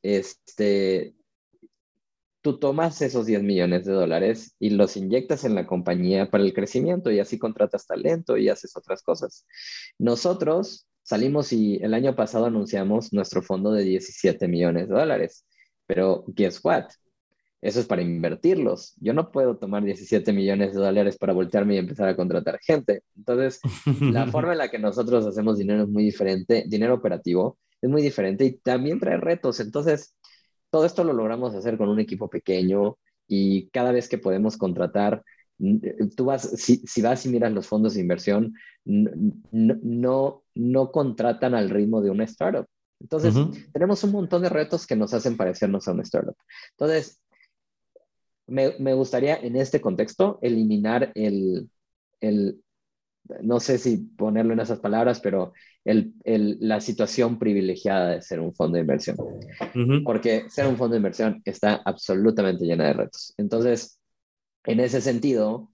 este, 0.01 1.15
tú 2.41 2.59
tomas 2.59 3.01
esos 3.01 3.25
10 3.25 3.41
millones 3.41 3.85
de 3.85 3.93
dólares 3.93 4.55
y 4.59 4.69
los 4.69 4.97
inyectas 4.97 5.45
en 5.45 5.55
la 5.55 5.65
compañía 5.65 6.29
para 6.29 6.43
el 6.43 6.53
crecimiento 6.53 7.11
y 7.11 7.19
así 7.19 7.39
contratas 7.39 7.87
talento 7.87 8.37
y 8.37 8.49
haces 8.49 8.77
otras 8.77 9.01
cosas. 9.01 9.47
Nosotros 9.97 10.87
salimos 11.01 11.51
y 11.53 11.77
el 11.77 11.93
año 11.95 12.15
pasado 12.15 12.45
anunciamos 12.45 13.13
nuestro 13.13 13.41
fondo 13.41 13.71
de 13.71 13.83
17 13.83 14.47
millones 14.47 14.89
de 14.89 14.93
dólares, 14.95 15.45
pero 15.87 16.23
guess 16.27 16.63
what? 16.63 16.85
Eso 17.65 17.79
es 17.79 17.87
para 17.87 18.03
invertirlos. 18.03 18.93
Yo 19.01 19.15
no 19.15 19.31
puedo 19.31 19.57
tomar 19.57 19.83
17 19.83 20.31
millones 20.33 20.75
de 20.75 20.79
dólares 20.79 21.17
para 21.17 21.33
voltearme 21.33 21.73
y 21.73 21.79
empezar 21.79 22.07
a 22.07 22.15
contratar 22.15 22.59
gente. 22.61 23.01
Entonces, 23.17 23.59
la 24.01 24.27
forma 24.31 24.51
en 24.51 24.59
la 24.59 24.69
que 24.69 24.77
nosotros 24.77 25.25
hacemos 25.25 25.57
dinero 25.57 25.81
es 25.81 25.89
muy 25.89 26.03
diferente, 26.03 26.65
dinero 26.67 26.93
operativo 26.93 27.57
es 27.81 27.89
muy 27.89 28.03
diferente 28.03 28.45
y 28.45 28.57
también 28.57 28.99
trae 28.99 29.17
retos. 29.17 29.59
Entonces, 29.59 30.15
todo 30.69 30.85
esto 30.85 31.03
lo 31.03 31.13
logramos 31.13 31.55
hacer 31.55 31.75
con 31.75 31.89
un 31.89 31.99
equipo 31.99 32.29
pequeño 32.29 32.99
y 33.27 33.67
cada 33.69 33.91
vez 33.91 34.07
que 34.09 34.19
podemos 34.19 34.57
contratar, 34.57 35.23
tú 36.15 36.25
vas, 36.25 36.43
si, 36.43 36.83
si 36.85 37.01
vas 37.01 37.25
y 37.25 37.29
miras 37.29 37.51
los 37.51 37.65
fondos 37.65 37.95
de 37.95 38.01
inversión, 38.01 38.53
no, 38.83 40.43
no, 40.53 40.91
contratan 40.91 41.55
al 41.55 41.71
ritmo 41.71 41.99
de 41.99 42.11
una 42.11 42.25
startup. 42.25 42.67
Entonces, 42.99 43.33
tenemos 43.73 44.03
un 44.03 44.11
montón 44.11 44.43
de 44.43 44.49
retos 44.49 44.85
que 44.85 44.95
nos 44.95 45.15
hacen 45.15 45.35
parecernos 45.35 45.87
a 45.87 45.93
una 45.93 46.03
startup. 46.03 46.35
Entonces, 46.77 47.19
me, 48.47 48.93
gustaría 48.93 49.35
en 49.35 49.55
este 49.55 49.81
contexto 49.81 50.39
eliminar 50.41 51.11
el, 51.15 51.69
el, 52.21 52.61
no 53.41 53.59
sé 53.59 53.77
si 53.77 53.97
ponerlo 53.97 54.53
en 54.53 54.59
esas 54.59 54.79
palabras, 54.79 55.19
pero 55.19 55.53
el, 55.83 56.13
el, 56.23 56.57
la 56.59 56.81
situación 56.81 57.39
privilegiada 57.39 58.11
de 58.11 58.21
ser 58.21 58.39
un 58.39 58.53
fondo 58.53 58.75
de 58.75 58.81
inversión. 58.81 59.17
Porque 60.03 60.49
ser 60.49 60.67
un 60.67 60.77
fondo 60.77 60.93
de 60.93 60.97
inversión 60.97 61.41
está 61.45 61.81
absolutamente 61.85 62.65
llena 62.65 62.87
de 62.87 62.93
retos. 62.93 63.33
Entonces, 63.37 63.99
en 64.65 64.79
ese 64.79 65.01
sentido, 65.01 65.71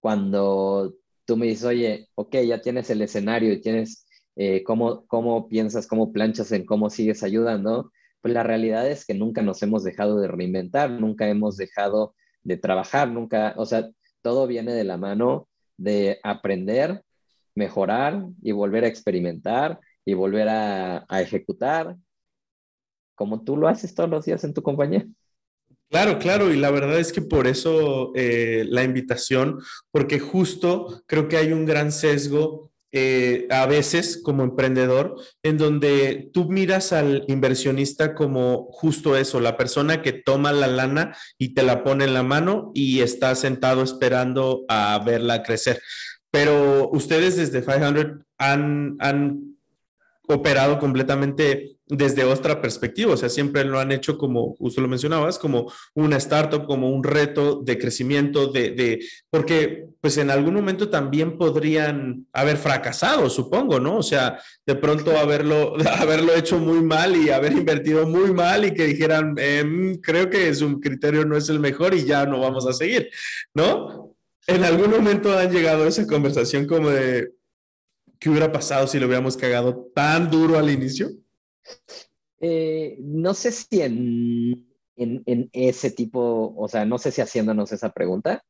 cuando 0.00 0.94
tú 1.24 1.36
me 1.36 1.46
dices, 1.46 1.64
oye, 1.64 2.08
ok, 2.14 2.36
ya 2.46 2.60
tienes 2.60 2.90
el 2.90 3.02
escenario 3.02 3.52
y 3.52 3.60
tienes 3.60 4.06
eh, 4.36 4.62
cómo, 4.64 5.06
cómo 5.06 5.48
piensas, 5.48 5.86
cómo 5.86 6.12
planchas 6.12 6.52
en 6.52 6.64
cómo 6.64 6.90
sigues 6.90 7.22
ayudando, 7.22 7.92
pues 8.22 8.32
la 8.32 8.44
realidad 8.44 8.88
es 8.88 9.04
que 9.04 9.14
nunca 9.14 9.42
nos 9.42 9.62
hemos 9.62 9.82
dejado 9.82 10.20
de 10.20 10.28
reinventar, 10.28 10.90
nunca 10.90 11.28
hemos 11.28 11.56
dejado 11.56 12.14
de 12.44 12.56
trabajar, 12.56 13.10
nunca, 13.10 13.52
o 13.56 13.66
sea, 13.66 13.90
todo 14.22 14.46
viene 14.46 14.72
de 14.72 14.84
la 14.84 14.96
mano 14.96 15.48
de 15.76 16.20
aprender, 16.22 17.02
mejorar 17.54 18.24
y 18.40 18.52
volver 18.52 18.84
a 18.84 18.88
experimentar 18.88 19.80
y 20.04 20.14
volver 20.14 20.48
a, 20.48 21.04
ejecutar, 21.20 21.96
como 23.14 23.42
tú 23.42 23.56
lo 23.56 23.68
haces 23.68 23.94
todos 23.94 24.08
los 24.08 24.24
días 24.24 24.42
en 24.44 24.54
tu 24.54 24.62
compañía. 24.62 25.06
Claro, 25.90 26.18
claro, 26.18 26.52
y 26.52 26.56
la 26.56 26.70
verdad 26.70 26.98
es 26.98 27.12
que 27.12 27.20
por 27.20 27.46
eso 27.46 28.12
eh, 28.14 28.64
la 28.68 28.82
invitación, 28.82 29.60
porque 29.90 30.18
justo 30.18 31.02
creo 31.06 31.28
que 31.28 31.36
hay 31.36 31.52
un 31.52 31.66
gran 31.66 31.92
sesgo 31.92 32.71
eh, 32.92 33.46
a 33.50 33.64
veces 33.64 34.20
como 34.22 34.42
emprendedor, 34.42 35.16
en 35.42 35.56
donde 35.56 36.30
tú 36.32 36.50
miras 36.50 36.92
al 36.92 37.24
inversionista 37.26 38.14
como 38.14 38.68
justo 38.70 39.16
eso, 39.16 39.40
la 39.40 39.56
persona 39.56 40.02
que 40.02 40.12
toma 40.12 40.52
la 40.52 40.66
lana 40.66 41.16
y 41.38 41.54
te 41.54 41.62
la 41.62 41.84
pone 41.84 42.04
en 42.04 42.12
la 42.12 42.22
mano 42.22 42.70
y 42.74 43.00
está 43.00 43.34
sentado 43.34 43.82
esperando 43.82 44.64
a 44.68 45.02
verla 45.04 45.42
crecer. 45.42 45.80
Pero 46.30 46.90
ustedes 46.90 47.36
desde 47.36 47.64
500 47.64 48.26
han, 48.38 48.96
han 49.00 49.56
operado 50.28 50.78
completamente 50.78 51.76
desde 51.92 52.24
otra 52.24 52.62
perspectiva, 52.62 53.12
o 53.12 53.16
sea, 53.18 53.28
siempre 53.28 53.64
lo 53.64 53.78
han 53.78 53.92
hecho 53.92 54.16
como, 54.16 54.54
justo 54.56 54.80
lo 54.80 54.88
mencionabas, 54.88 55.38
como 55.38 55.70
una 55.94 56.16
startup, 56.16 56.64
como 56.66 56.90
un 56.90 57.04
reto 57.04 57.60
de 57.62 57.78
crecimiento, 57.78 58.46
de, 58.46 58.70
de, 58.70 59.04
porque 59.28 59.88
pues 60.00 60.16
en 60.16 60.30
algún 60.30 60.54
momento 60.54 60.88
también 60.88 61.36
podrían 61.36 62.26
haber 62.32 62.56
fracasado, 62.56 63.28
supongo, 63.28 63.78
¿no? 63.78 63.98
O 63.98 64.02
sea, 64.02 64.40
de 64.66 64.74
pronto 64.74 65.18
haberlo, 65.18 65.74
haberlo 66.00 66.34
hecho 66.34 66.58
muy 66.58 66.82
mal 66.82 67.14
y 67.14 67.28
haber 67.28 67.52
invertido 67.52 68.06
muy 68.06 68.32
mal 68.32 68.64
y 68.64 68.72
que 68.72 68.86
dijeran, 68.86 69.34
em, 69.36 69.96
creo 70.00 70.30
que 70.30 70.54
su 70.54 70.80
criterio 70.80 71.26
no 71.26 71.36
es 71.36 71.50
el 71.50 71.60
mejor 71.60 71.94
y 71.94 72.04
ya 72.04 72.24
no 72.24 72.40
vamos 72.40 72.66
a 72.66 72.72
seguir, 72.72 73.10
¿no? 73.54 74.16
En 74.46 74.64
algún 74.64 74.90
momento 74.90 75.36
han 75.38 75.52
llegado 75.52 75.84
a 75.84 75.88
esa 75.88 76.06
conversación 76.06 76.66
como 76.66 76.88
de, 76.88 77.32
¿qué 78.18 78.30
hubiera 78.30 78.50
pasado 78.50 78.86
si 78.86 78.98
lo 78.98 79.06
hubiéramos 79.06 79.36
cagado 79.36 79.90
tan 79.94 80.30
duro 80.30 80.58
al 80.58 80.70
inicio? 80.70 81.10
Eh, 82.40 82.96
no 83.00 83.34
sé 83.34 83.52
si 83.52 83.82
en, 83.82 84.68
ese 85.52 85.90
tipo, 85.90 86.54
o 86.56 86.68
sea, 86.68 86.84
no 86.84 86.98
sé 86.98 87.10
si 87.10 87.20
haciéndonos 87.20 87.72
esa 87.72 87.90
pregunta, 87.90 88.42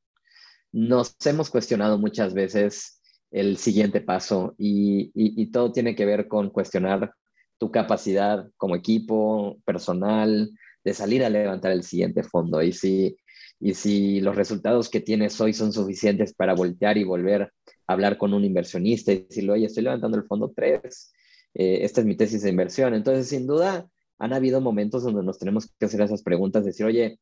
nos 0.73 1.15
hemos 1.27 1.51
cuestionado 1.51 1.99
muchas 1.99 2.35
veces 2.35 3.01
el 3.31 3.59
siguiente 3.59 4.01
paso 4.01 4.55
y, 4.59 5.11
y, 5.15 5.47
todo 5.51 5.73
tiene 5.73 5.95
que 5.95 6.05
ver 6.05 6.29
con 6.29 6.51
cuestionar 6.51 7.13
tu 7.59 7.71
capacidad 7.71 8.49
como 8.57 8.77
equipo, 8.77 9.59
personal, 9.65 10.51
de 10.85 10.95
salir 10.95 11.25
a 11.25 11.31
levantar 11.31 11.73
el 11.73 11.83
siguiente 11.83 12.23
fondo. 12.23 12.63
Y 12.63 12.73
si, 12.73 13.17
y 13.61 13.75
si 13.75 14.21
los 14.21 14.37
resultados 14.37 14.89
que 14.91 15.01
tienes 15.01 15.41
hoy 15.41 15.53
son 15.53 15.73
suficientes 15.73 16.35
para 16.35 16.55
voltear 16.55 16.99
y 16.99 17.05
volver 17.05 17.53
a 17.87 17.93
hablar 17.93 18.19
con 18.19 18.35
un 18.35 18.45
inversionista 18.45 19.13
y 19.13 19.21
decirle, 19.21 19.53
oye, 19.53 19.67
estoy 19.67 19.85
levantando 19.85 20.19
el 20.19 20.25
fondo 20.25 20.53
3, 20.55 21.13
eh, 21.55 21.81
esta 21.83 22.01
es 22.01 22.07
mi 22.07 22.17
tesis 22.17 22.43
de 22.43 22.51
inversión. 22.51 22.95
Entonces, 22.95 23.29
sin 23.29 23.47
duda, 23.47 23.89
han 24.19 24.33
habido 24.33 24.61
momentos 24.61 25.03
donde 25.03 25.23
nos 25.23 25.39
tenemos 25.39 25.73
que 25.79 25.87
hacer 25.87 26.01
esas 26.01 26.23
preguntas, 26.23 26.65
decir, 26.65 26.87
oye, 26.87 27.19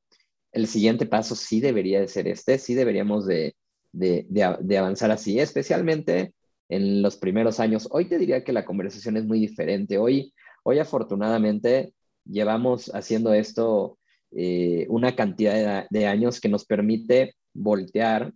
el 0.52 0.66
siguiente 0.66 1.06
paso 1.06 1.34
sí 1.34 1.60
debería 1.60 2.00
de 2.00 2.08
ser 2.08 2.28
este, 2.28 2.58
sí 2.58 2.74
deberíamos 2.74 3.26
de, 3.26 3.54
de, 3.92 4.26
de, 4.28 4.78
avanzar 4.78 5.10
así, 5.10 5.38
especialmente 5.38 6.34
en 6.68 7.02
los 7.02 7.16
primeros 7.16 7.60
años. 7.60 7.88
Hoy 7.90 8.06
te 8.06 8.18
diría 8.18 8.44
que 8.44 8.52
la 8.52 8.64
conversación 8.64 9.16
es 9.16 9.24
muy 9.24 9.40
diferente. 9.40 9.98
Hoy, 9.98 10.34
hoy 10.62 10.78
afortunadamente, 10.78 11.94
llevamos 12.24 12.90
haciendo 12.94 13.32
esto 13.32 13.98
eh, 14.32 14.86
una 14.88 15.16
cantidad 15.16 15.86
de, 15.90 15.98
de, 16.00 16.06
años 16.06 16.40
que 16.40 16.48
nos 16.48 16.64
permite 16.64 17.34
voltear 17.52 18.32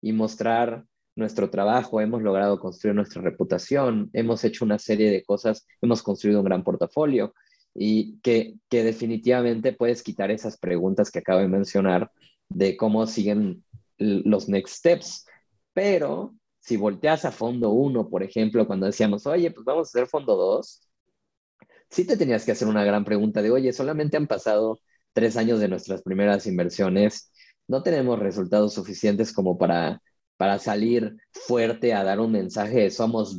y 0.00 0.12
mostrar 0.12 0.84
nuestro 1.14 1.50
trabajo, 1.50 2.00
hemos 2.00 2.22
logrado 2.22 2.58
construir 2.58 2.94
nuestra 2.94 3.22
reputación, 3.22 4.10
hemos 4.12 4.44
hecho 4.44 4.64
una 4.64 4.78
serie 4.78 5.10
de 5.10 5.22
cosas, 5.24 5.66
hemos 5.80 6.02
construido 6.02 6.40
un 6.40 6.46
gran 6.46 6.64
portafolio 6.64 7.34
y 7.74 8.18
que, 8.20 8.56
definitivamente 8.70 9.72
puedes 9.72 10.02
quitar 10.02 10.30
esas 10.30 10.58
preguntas 10.58 11.10
que 11.10 11.20
acabo 11.20 11.40
de 11.40 11.48
mencionar 11.48 12.10
de 12.48 12.76
cómo 12.76 13.06
siguen 13.06 13.64
los 13.98 14.48
next 14.48 14.76
steps. 14.76 15.26
Pero 15.72 16.34
si 16.60 16.76
volteas 16.76 17.24
a 17.24 17.32
fondo 17.32 17.70
1, 17.70 18.08
por 18.08 18.22
ejemplo, 18.22 18.66
cuando 18.66 18.86
decíamos, 18.86 19.26
oye, 19.26 19.50
pues 19.50 19.64
vamos 19.64 19.88
a 19.88 19.90
hacer 19.90 20.08
fondo 20.08 20.36
2, 20.36 20.88
sí 21.90 22.06
te 22.06 22.16
tenías 22.16 22.44
que 22.44 22.52
hacer 22.52 22.68
una 22.68 22.84
gran 22.84 23.04
pregunta 23.04 23.42
de, 23.42 23.50
oye, 23.50 23.72
solamente 23.72 24.16
han 24.16 24.26
pasado 24.26 24.80
tres 25.12 25.36
años 25.36 25.60
de 25.60 25.68
nuestras 25.68 26.02
primeras 26.02 26.46
inversiones, 26.46 27.30
no 27.68 27.82
tenemos 27.82 28.18
resultados 28.18 28.74
suficientes 28.74 29.32
como 29.32 29.58
para 29.58 30.00
para 30.42 30.58
salir 30.58 31.18
fuerte 31.30 31.94
a 31.94 32.02
dar 32.02 32.18
un 32.18 32.32
mensaje 32.32 32.90
somos 32.90 33.38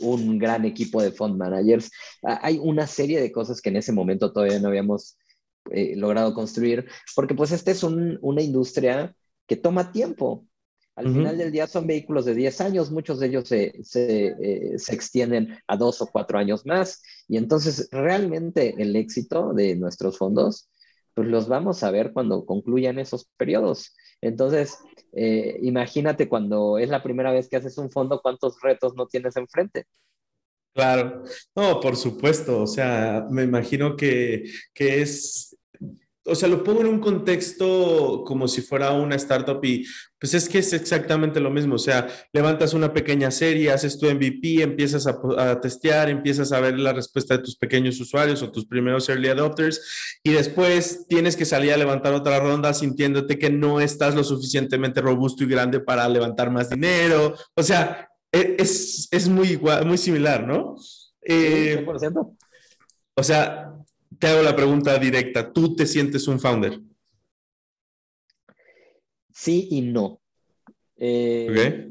un 0.00 0.36
gran 0.36 0.64
equipo 0.64 1.00
de 1.00 1.12
fund 1.12 1.36
managers. 1.36 1.92
Hay 2.24 2.58
una 2.60 2.88
serie 2.88 3.20
de 3.20 3.30
cosas 3.30 3.60
que 3.60 3.68
en 3.68 3.76
ese 3.76 3.92
momento 3.92 4.32
todavía 4.32 4.58
no 4.58 4.66
habíamos 4.66 5.16
eh, 5.70 5.94
logrado 5.94 6.34
construir, 6.34 6.86
porque 7.14 7.36
pues 7.36 7.52
esta 7.52 7.70
es 7.70 7.84
una 7.84 8.42
industria 8.42 9.14
que 9.46 9.54
toma 9.54 9.92
tiempo. 9.92 10.44
Al 10.96 11.12
final 11.12 11.38
del 11.38 11.52
día 11.52 11.68
son 11.68 11.86
vehículos 11.86 12.24
de 12.24 12.34
10 12.34 12.60
años, 12.62 12.90
muchos 12.90 13.20
de 13.20 13.28
ellos 13.28 13.46
se, 13.46 13.72
se, 13.84 14.26
eh, 14.26 14.76
se, 14.76 14.92
extienden 14.92 15.56
a 15.68 15.76
dos 15.76 16.02
o 16.02 16.08
cuatro 16.08 16.36
años 16.36 16.66
más, 16.66 17.00
y 17.28 17.36
entonces 17.36 17.88
realmente 17.92 18.74
el 18.76 18.96
éxito 18.96 19.52
de 19.52 19.76
nuestros 19.76 20.18
fondos, 20.18 20.68
pues 21.14 21.28
los 21.28 21.46
vamos 21.46 21.84
a 21.84 21.92
ver 21.92 22.12
cuando 22.12 22.44
concluyan 22.44 22.98
esos 22.98 23.28
periodos. 23.36 23.94
Entonces, 24.24 24.78
eh, 25.12 25.58
imagínate 25.62 26.28
cuando 26.28 26.78
es 26.78 26.88
la 26.88 27.02
primera 27.02 27.30
vez 27.30 27.48
que 27.48 27.56
haces 27.56 27.76
un 27.78 27.90
fondo, 27.90 28.20
cuántos 28.22 28.60
retos 28.62 28.94
no 28.96 29.06
tienes 29.06 29.36
enfrente. 29.36 29.84
Claro, 30.72 31.22
no, 31.54 31.78
por 31.78 31.94
supuesto, 31.94 32.62
o 32.62 32.66
sea, 32.66 33.26
me 33.30 33.44
imagino 33.44 33.96
que, 33.96 34.44
que 34.72 35.02
es, 35.02 35.53
o 36.26 36.34
sea, 36.34 36.48
lo 36.48 36.64
pongo 36.64 36.80
en 36.80 36.86
un 36.86 37.00
contexto 37.00 38.24
como 38.26 38.48
si 38.48 38.62
fuera 38.62 38.92
una 38.92 39.14
startup 39.16 39.62
y 39.62 39.84
pues 40.18 40.32
es 40.32 40.48
que 40.48 40.58
es 40.58 40.72
exactamente 40.72 41.38
lo 41.38 41.50
mismo, 41.50 41.74
o 41.74 41.78
sea, 41.78 42.08
levantas 42.32 42.72
una 42.72 42.94
pequeña 42.94 43.30
serie, 43.30 43.70
haces 43.70 43.98
tu 43.98 44.06
MVP, 44.06 44.62
empiezas 44.62 45.06
a, 45.06 45.60
testear, 45.60 46.08
empiezas 46.08 46.50
a 46.52 46.60
ver 46.60 46.78
la 46.78 46.94
respuesta 46.94 47.36
de 47.36 47.42
tus 47.42 47.56
pequeños 47.56 48.00
usuarios 48.00 48.42
o 48.42 48.50
tus 48.50 48.64
primeros 48.66 49.08
early 49.10 49.28
adopters 49.28 50.18
y 50.22 50.30
después 50.30 51.06
tienes 51.08 51.36
que 51.36 51.44
salir 51.44 51.74
a 51.74 51.76
levantar 51.76 52.14
otra 52.14 52.40
ronda 52.40 52.72
sintiéndote 52.72 53.38
que 53.38 53.50
no 53.50 53.80
estás 53.80 54.14
lo 54.14 54.24
suficientemente 54.24 55.02
robusto 55.02 55.44
y 55.44 55.48
grande 55.48 55.80
para 55.80 56.08
levantar 56.08 56.50
más 56.50 56.70
dinero, 56.70 57.34
o 57.54 57.62
sea, 57.62 58.08
e, 58.32 58.56
es, 58.58 59.08
es 59.10 59.28
muy 59.28 59.48
igual, 59.48 59.84
muy 59.84 59.98
similar, 59.98 60.46
¿no? 60.46 60.76
Eh, 61.22 61.84
o 63.16 63.22
sea, 63.22 63.74
te 64.24 64.30
hago 64.30 64.42
la 64.42 64.56
pregunta 64.56 64.98
directa, 64.98 65.52
¿tú 65.52 65.76
te 65.76 65.84
sientes 65.84 66.26
un 66.28 66.40
founder? 66.40 66.80
Sí 69.30 69.68
y 69.70 69.82
no. 69.82 70.18
Eh, 70.96 71.90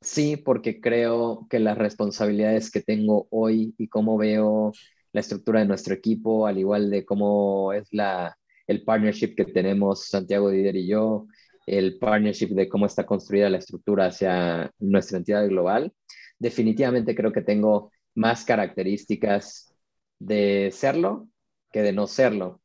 sí, 0.00 0.36
porque 0.36 0.80
creo 0.80 1.48
que 1.50 1.58
las 1.58 1.76
responsabilidades 1.76 2.70
que 2.70 2.80
tengo 2.80 3.26
hoy 3.30 3.74
y 3.76 3.88
cómo 3.88 4.16
veo 4.16 4.72
la 5.12 5.20
estructura 5.20 5.58
de 5.58 5.66
nuestro 5.66 5.94
equipo, 5.94 6.46
al 6.46 6.58
igual 6.58 6.90
de 6.90 7.04
cómo 7.04 7.72
es 7.72 7.88
la, 7.90 8.38
el 8.68 8.84
partnership 8.84 9.34
que 9.34 9.46
tenemos 9.46 10.06
Santiago 10.06 10.50
Dider 10.50 10.76
y 10.76 10.86
yo, 10.86 11.26
el 11.66 11.98
partnership 11.98 12.50
de 12.50 12.68
cómo 12.68 12.86
está 12.86 13.04
construida 13.04 13.50
la 13.50 13.58
estructura 13.58 14.06
hacia 14.06 14.70
nuestra 14.78 15.18
entidad 15.18 15.44
global, 15.48 15.92
definitivamente 16.38 17.16
creo 17.16 17.32
que 17.32 17.42
tengo 17.42 17.90
más 18.14 18.44
características 18.44 19.75
de 20.18 20.70
serlo 20.72 21.28
que 21.72 21.82
de 21.82 21.92
no 21.92 22.06
serlo. 22.06 22.60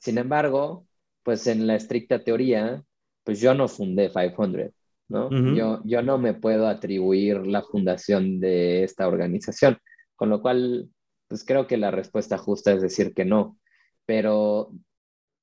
Sin 0.00 0.18
embargo, 0.18 0.86
pues 1.22 1.46
en 1.46 1.66
la 1.66 1.76
estricta 1.76 2.24
teoría, 2.24 2.82
pues 3.24 3.40
yo 3.40 3.54
no 3.54 3.68
fundé 3.68 4.10
500, 4.10 4.72
¿no? 5.08 5.30
yo, 5.54 5.80
yo 5.84 6.02
no 6.02 6.18
me 6.18 6.34
puedo 6.34 6.66
atribuir 6.66 7.46
la 7.46 7.62
fundación 7.62 8.40
de 8.40 8.84
esta 8.84 9.06
organización, 9.06 9.78
con 10.16 10.28
lo 10.30 10.42
cual, 10.42 10.88
pues 11.28 11.44
creo 11.44 11.66
que 11.66 11.76
la 11.76 11.90
respuesta 11.90 12.38
justa 12.38 12.72
es 12.72 12.82
decir 12.82 13.14
que 13.14 13.24
no, 13.24 13.58
pero, 14.06 14.72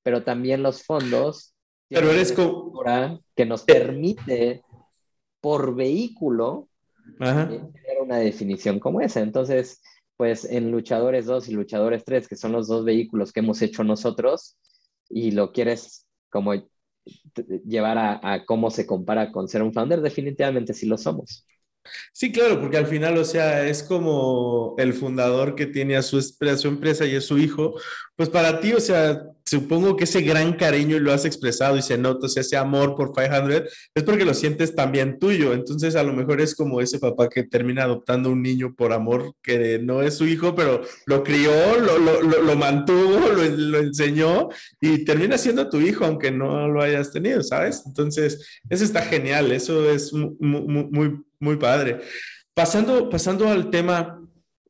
pero 0.03 0.23
también 0.23 0.63
los 0.63 0.83
fondos 0.83 1.55
pero 1.89 2.11
eres 2.11 2.35
que 3.35 3.45
nos 3.45 3.63
permite 3.63 4.63
por 5.41 5.75
vehículo 5.75 6.69
eh, 7.19 7.61
tener 7.73 8.01
una 8.01 8.17
definición 8.17 8.79
como 8.79 9.01
esa. 9.01 9.21
Entonces, 9.21 9.81
pues 10.19 10.43
en 10.43 10.69
Luchadores 10.69 11.27
2 11.27 11.47
y 11.47 11.53
Luchadores 11.53 12.03
3, 12.03 12.27
que 12.27 12.35
son 12.35 12.51
los 12.51 12.67
dos 12.67 12.83
vehículos 12.83 13.31
que 13.31 13.39
hemos 13.39 13.61
hecho 13.61 13.85
nosotros, 13.85 14.57
y 15.07 15.31
lo 15.31 15.53
quieres 15.53 16.07
como 16.29 16.55
llevar 17.65 17.97
a, 17.97 18.43
cómo 18.45 18.69
se 18.69 18.85
compara 18.85 19.31
con 19.31 19.47
ser 19.47 19.63
un 19.63 19.71
founder, 19.71 20.01
definitivamente 20.01 20.73
sí 20.73 20.87
lo 20.87 20.97
somos. 20.97 21.47
Sí, 22.13 22.31
claro, 22.31 22.59
porque 22.59 22.77
al 22.77 22.87
final, 22.87 23.17
o 23.17 23.25
sea, 23.25 23.67
es 23.67 23.83
como 23.83 24.75
el 24.77 24.93
fundador 24.93 25.55
que 25.55 25.65
tiene 25.65 25.95
a 25.95 26.01
su, 26.01 26.19
empresa 26.65 27.05
y 27.05 27.15
es 27.15 27.25
su 27.25 27.37
hijo, 27.37 27.79
pues 28.15 28.29
para 28.29 28.59
ti, 28.59 28.73
o 28.73 28.79
sea, 28.79 29.23
supongo 29.45 29.95
que 29.95 30.03
ese 30.03 30.21
gran 30.21 30.53
cariño 30.53 30.99
lo 30.99 31.13
has 31.13 31.25
expresado 31.25 31.77
y 31.77 31.81
se 31.81 31.97
nota, 31.97 32.25
o 32.25 32.29
sea, 32.29 32.41
ese 32.41 32.57
amor 32.57 32.95
por 32.95 33.13
500 33.13 33.71
es 33.95 34.03
porque 34.03 34.25
lo 34.25 34.33
sientes 34.33 34.75
también 34.75 35.17
tuyo. 35.17 35.53
Entonces, 35.53 35.95
a 35.95 36.03
lo 36.03 36.13
mejor 36.13 36.41
es 36.41 36.53
como 36.53 36.81
ese 36.81 36.99
papá 36.99 37.29
que 37.29 37.43
termina 37.43 37.83
adoptando 37.83 38.29
un 38.29 38.43
niño 38.43 38.75
por 38.75 38.91
amor 38.91 39.33
que 39.41 39.79
no 39.79 40.01
es 40.01 40.15
su 40.15 40.27
hijo, 40.27 40.53
pero 40.53 40.81
lo 41.05 41.23
crió, 41.23 41.79
lo, 41.79 41.97
lo, 41.97 42.21
lo, 42.21 42.55
mantuvo, 42.57 43.29
lo, 43.29 43.79
enseñó 43.79 44.49
y 44.81 45.05
termina 45.05 45.37
siendo 45.37 45.69
tu 45.69 45.79
hijo, 45.79 46.03
aunque 46.05 46.31
no 46.31 46.67
lo 46.67 46.81
hayas 46.81 47.11
tenido, 47.11 47.41
¿sabes? 47.41 47.83
Entonces, 47.85 48.59
eso 48.69 48.83
está 48.83 49.01
genial, 49.03 49.51
eso 49.53 49.89
es 49.89 50.11
muy 50.13 51.23
padre. 51.59 52.01
Pasando, 52.53 53.09
pasando 53.09 53.47
al 53.47 53.69
tema 53.69 54.21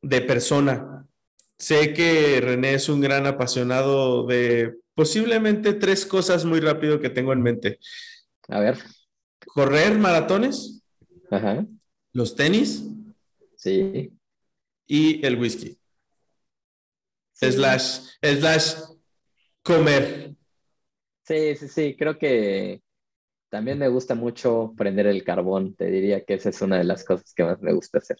de 0.02 0.20
persona, 0.20 1.00
Sé 1.60 1.92
que 1.92 2.40
René 2.40 2.72
es 2.72 2.88
un 2.88 3.02
gran 3.02 3.26
apasionado 3.26 4.26
de 4.26 4.78
posiblemente 4.94 5.74
tres 5.74 6.06
cosas 6.06 6.46
muy 6.46 6.58
rápido 6.58 7.00
que 7.00 7.10
tengo 7.10 7.34
en 7.34 7.42
mente. 7.42 7.78
A 8.48 8.60
ver. 8.60 8.78
Correr 9.46 9.98
maratones. 9.98 10.82
Ajá. 11.30 11.66
Los 12.14 12.34
tenis. 12.34 12.84
Sí. 13.56 14.10
y 14.86 15.24
el 15.24 15.38
whisky. 15.38 15.78
Slash, 17.34 18.00
slash 18.22 18.74
comer. 19.62 20.34
Sí, 21.24 21.56
sí, 21.56 21.68
sí, 21.68 21.94
creo 21.94 22.18
que 22.18 22.80
también 23.50 23.78
me 23.78 23.88
gusta 23.88 24.14
mucho 24.14 24.72
prender 24.76 25.06
el 25.06 25.24
carbón. 25.24 25.74
Te 25.74 25.86
diría 25.86 26.24
que 26.24 26.34
esa 26.34 26.48
es 26.48 26.62
una 26.62 26.78
de 26.78 26.84
las 26.84 27.04
cosas 27.04 27.34
que 27.34 27.44
más 27.44 27.60
me 27.60 27.72
gusta 27.72 27.98
hacer. 27.98 28.18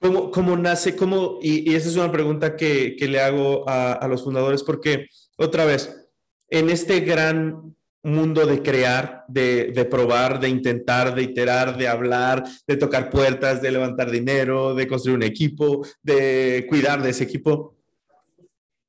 ¿Cómo, 0.00 0.30
cómo 0.30 0.56
nace? 0.56 0.94
Cómo, 0.94 1.38
y, 1.42 1.74
esa 1.74 1.88
es 1.88 1.96
una 1.96 2.12
pregunta 2.12 2.54
que, 2.54 2.94
que 2.96 3.08
le 3.08 3.20
hago 3.20 3.68
a, 3.68 3.94
a, 3.94 4.06
los 4.06 4.22
fundadores, 4.22 4.62
porque 4.62 5.08
otra 5.36 5.64
vez, 5.64 6.08
en 6.50 6.70
este 6.70 7.00
gran 7.00 7.74
mundo 8.04 8.46
de 8.46 8.62
crear, 8.62 9.24
de, 9.26 9.72
de, 9.72 9.84
probar, 9.84 10.38
de 10.38 10.48
intentar, 10.48 11.14
de 11.14 11.22
iterar, 11.22 11.76
de 11.76 11.88
hablar, 11.88 12.44
de 12.66 12.76
tocar 12.76 13.10
puertas, 13.10 13.60
de 13.60 13.72
levantar 13.72 14.10
dinero, 14.10 14.74
de 14.74 14.86
construir 14.86 15.16
un 15.16 15.24
equipo, 15.24 15.84
de 16.02 16.64
cuidar 16.68 17.02
de 17.02 17.10
ese 17.10 17.24
equipo, 17.24 17.74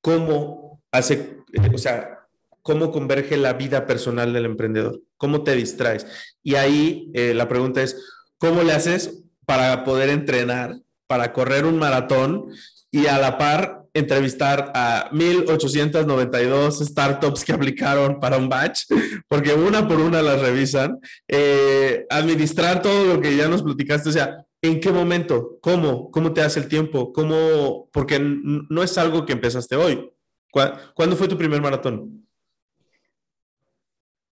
¿cómo 0.01 0.83
hace, 0.91 1.39
o 1.73 1.77
sea, 1.77 2.18
cómo 2.61 2.91
converge 2.91 3.37
la 3.37 3.53
vida 3.53 3.85
personal 3.85 4.33
del 4.33 4.45
emprendedor? 4.45 5.01
¿Cómo 5.17 5.43
te 5.43 5.55
distraes? 5.55 6.05
Y 6.43 6.55
ahí 6.55 7.11
eh, 7.13 7.33
la 7.33 7.47
pregunta 7.47 7.81
es, 7.81 7.97
¿cómo 8.37 8.63
le 8.63 8.73
haces 8.73 9.23
para 9.45 9.83
poder 9.83 10.09
entrenar, 10.09 10.79
para 11.07 11.33
correr 11.33 11.65
un 11.65 11.79
maratón 11.79 12.47
y 12.91 13.07
a 13.07 13.17
la 13.17 13.37
par 13.37 13.79
entrevistar 13.93 14.71
a 14.75 15.09
1892 15.11 16.79
startups 16.79 17.43
que 17.43 17.53
aplicaron 17.53 18.19
para 18.19 18.37
un 18.37 18.49
batch, 18.49 18.85
porque 19.27 19.53
una 19.53 19.87
por 19.87 19.99
una 19.99 20.21
las 20.21 20.41
revisan, 20.41 20.99
eh, 21.27 22.05
administrar 22.09 22.81
todo 22.81 23.15
lo 23.15 23.21
que 23.21 23.35
ya 23.35 23.47
nos 23.47 23.63
platicaste, 23.63 24.09
o 24.09 24.11
sea, 24.11 24.45
¿en 24.61 24.79
qué 24.79 24.91
momento? 24.91 25.57
¿Cómo? 25.61 26.11
¿Cómo 26.11 26.33
te 26.33 26.41
hace 26.41 26.59
el 26.59 26.67
tiempo? 26.67 27.13
¿Cómo? 27.13 27.89
Porque 27.91 28.19
no 28.19 28.83
es 28.83 28.97
algo 28.97 29.25
que 29.25 29.33
empezaste 29.33 29.75
hoy. 29.75 30.09
¿Cuándo 30.51 31.15
fue 31.15 31.27
tu 31.27 31.37
primer 31.37 31.61
maratón? 31.61 32.27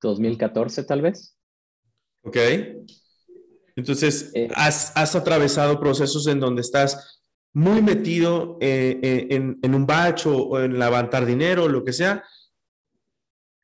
2014 0.01 0.83
tal 0.83 1.01
vez. 1.01 1.35
Ok. 2.23 2.37
Entonces, 3.75 4.31
eh, 4.33 4.49
has, 4.55 4.91
has 4.95 5.15
atravesado 5.15 5.79
procesos 5.79 6.27
en 6.27 6.39
donde 6.39 6.61
estás 6.61 7.19
muy 7.53 7.81
metido 7.81 8.57
eh, 8.61 8.99
eh, 9.01 9.27
en, 9.31 9.75
un 9.75 9.85
batch 9.85 10.27
o, 10.27 10.63
en 10.63 10.77
levantar 10.77 11.25
dinero 11.25 11.63
o 11.63 11.69
lo 11.69 11.83
que 11.83 11.93
sea, 11.93 12.23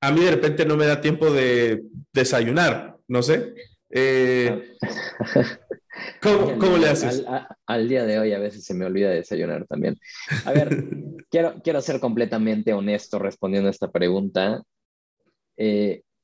a 0.02 0.12
mí 0.12 0.22
de 0.22 0.32
repente 0.32 0.66
no 0.66 0.76
me 0.76 0.86
da 0.86 1.02
tiempo 1.02 1.32
de 1.32 1.84
desayunar, 2.14 2.98
no 3.08 3.22
sé. 3.24 3.54
Eh, 3.90 4.76
¿cómo, 6.22 6.78
le 6.78 6.90
haces? 6.90 7.24
Al, 7.66 7.88
día 7.88 8.06
de 8.06 8.20
hoy 8.20 8.34
a 8.34 8.40
veces 8.40 8.66
se 8.66 8.74
me 8.74 8.86
olvida 8.86 9.10
desayunar 9.10 9.66
también. 9.66 9.98
A 10.46 10.52
ver, 10.52 10.70
quiero, 11.30 11.62
quiero 11.64 11.82
ser 11.82 12.00
completamente 12.00 12.74
honesto 12.74 13.20
respondiendo 13.20 13.68
a 13.68 13.72
esta 13.72 13.92
pregunta. 13.92 14.62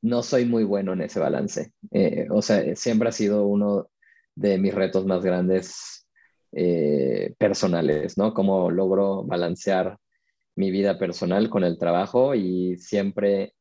No 0.01 0.23
soy 0.23 0.45
muy 0.45 0.63
bueno 0.63 0.93
en 0.93 1.01
ese 1.01 1.19
balance. 1.19 1.73
o 2.29 2.41
sea, 2.41 2.75
siempre 2.75 3.09
ha 3.09 3.11
sido 3.11 3.45
uno 3.45 3.89
de 4.35 4.57
mis 4.57 4.73
retos 4.73 5.05
más 5.05 5.23
grandes 5.23 6.07
eh, 6.53 7.33
personales, 7.37 8.17
¿no? 8.17 8.33
Cómo 8.33 8.71
logro 8.71 9.23
balancear 9.23 9.97
mi 10.55 10.69
vida 10.69 10.99
personal 10.99 11.49
con 11.49 11.63
el 11.63 11.77
trabajo 11.77 12.35
y 12.35 12.77
siempre 12.77 13.53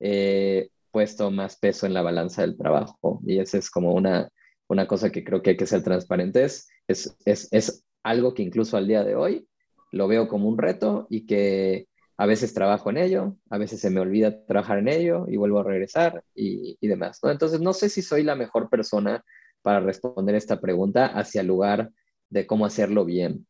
he 0.00 0.70
puesto 0.90 1.30
más 1.30 1.58
peso 1.58 1.86
en 1.86 1.94
la 1.94 2.02
balanza 2.02 2.42
del 2.42 2.56
trabajo. 2.56 3.20
Y 3.26 3.38
esa 3.38 3.58
es 3.58 3.70
como 3.70 3.92
una, 3.94 4.30
una 4.68 4.86
cosa 4.86 5.10
que 5.10 5.24
creo 5.24 5.42
que 5.42 5.50
hay 5.50 5.56
que 5.56 5.66
ser 5.66 5.82
transparentes. 5.82 6.68
Es, 6.88 7.16
es, 7.26 7.48
es 7.52 7.84
algo 8.02 8.34
que 8.34 8.42
incluso 8.42 8.76
al 8.76 8.86
día 8.88 9.04
de 9.04 9.14
hoy 9.14 9.46
lo 9.90 10.08
veo 10.08 10.26
como 10.28 10.48
un 10.48 10.58
reto 10.58 11.06
y 11.10 11.26
que 11.26 11.86
a 12.16 12.26
veces 12.26 12.54
trabajo 12.54 12.90
en 12.90 12.98
ello, 12.98 13.36
a 13.50 13.58
veces 13.58 13.80
se 13.80 13.90
me 13.90 14.00
olvida 14.00 14.44
trabajar 14.46 14.78
en 14.78 14.88
ello 14.88 15.26
y 15.28 15.36
vuelvo 15.36 15.60
a 15.60 15.64
regresar 15.64 16.22
y, 16.34 16.76
y 16.80 16.88
demás. 16.88 17.18
¿no? 17.22 17.30
Entonces, 17.30 17.60
no 17.60 17.72
sé 17.72 17.88
si 17.88 18.02
soy 18.02 18.22
la 18.22 18.34
mejor 18.34 18.68
persona 18.68 19.24
para 19.62 19.80
responder 19.80 20.34
esta 20.34 20.60
pregunta 20.60 21.06
hacia 21.06 21.40
el 21.40 21.46
lugar 21.46 21.90
de 22.28 22.46
cómo 22.46 22.66
hacerlo 22.66 23.04
bien, 23.04 23.46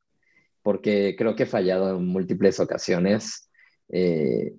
porque 0.62 1.14
creo 1.16 1.34
que 1.34 1.44
he 1.44 1.46
fallado 1.46 1.96
en 1.96 2.06
múltiples 2.06 2.60
ocasiones, 2.60 3.50
eh, 3.88 4.54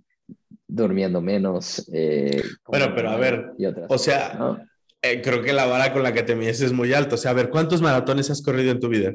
durmiendo 0.68 1.22
menos. 1.22 1.90
Eh, 1.94 2.42
bueno, 2.66 2.94
pero 2.96 3.10
a 3.10 3.18
ver, 3.18 3.52
o 3.90 3.98
sea, 3.98 4.66
eh, 5.02 5.22
creo 5.22 5.42
que 5.42 5.54
la 5.54 5.66
vara 5.66 5.94
con 5.94 6.04
la 6.04 6.14
que 6.14 6.24
te 6.24 6.36
mides 6.36 6.62
es 6.62 6.72
muy 6.72 6.94
alta. 6.94 7.16
O 7.16 7.18
sea, 7.18 7.32
a 7.32 7.36
ver, 7.36 7.50
¿cuántos 7.50 7.82
maratones 7.82 8.30
has 8.30 8.42
corrido 8.42 8.72
en 8.72 8.80
tu 8.80 8.90
vida? 8.90 9.14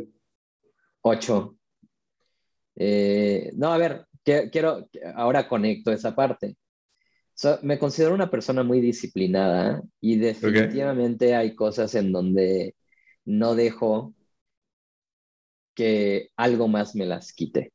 Ocho. 1.02 1.56
no, 2.76 3.72
a 3.72 3.78
ver, 3.78 4.06
quiero, 4.50 4.88
ahora 5.14 5.48
conecto 5.48 5.92
esa 5.92 6.14
parte. 6.14 6.56
me 7.62 7.78
considero 7.78 8.14
una 8.14 8.30
persona 8.30 8.62
muy 8.62 8.80
disciplinada 8.80 9.82
y 10.00 10.16
definitivamente 10.16 11.34
hay 11.34 11.54
cosas 11.54 11.94
en 11.94 12.12
donde 12.12 12.74
no 13.24 13.54
dejo 13.54 14.14
que 15.74 16.30
algo 16.36 16.66
más 16.66 16.94
me 16.96 17.06
las 17.06 17.32
quite. 17.32 17.72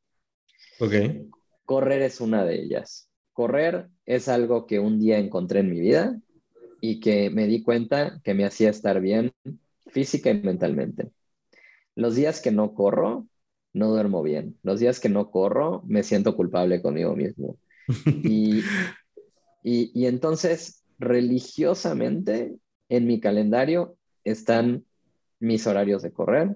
Correr 1.65 2.01
es 2.01 2.19
una 2.19 2.43
de 2.43 2.55
ellas. 2.61 3.09
Correr 3.31 3.89
es 4.05 4.27
algo 4.27 4.67
que 4.67 4.79
un 4.79 4.99
día 4.99 5.17
encontré 5.17 5.61
en 5.61 5.69
mi 5.69 5.79
vida 5.79 6.19
y 6.81 6.99
que 6.99 7.29
me 7.29 7.47
di 7.47 7.63
cuenta 7.63 8.19
que 8.23 8.33
me 8.33 8.43
hacía 8.43 8.69
estar 8.69 8.99
bien 8.99 9.33
física 9.87 10.29
y 10.29 10.41
mentalmente. 10.41 11.11
Los 11.95 12.15
días 12.15 12.41
que 12.41 12.51
no 12.51 12.73
corro, 12.73 13.27
no 13.73 13.89
duermo 13.89 14.21
bien. 14.21 14.57
Los 14.63 14.79
días 14.79 14.99
que 14.99 15.09
no 15.09 15.31
corro, 15.31 15.83
me 15.85 16.03
siento 16.03 16.35
culpable 16.35 16.81
conmigo 16.81 17.15
mismo. 17.15 17.57
Y, 18.05 18.61
y, 19.63 19.91
y 19.93 20.05
entonces, 20.05 20.83
religiosamente, 20.99 22.55
en 22.89 23.07
mi 23.07 23.19
calendario 23.19 23.97
están 24.23 24.85
mis 25.39 25.67
horarios 25.67 26.01
de 26.01 26.13
correr, 26.13 26.55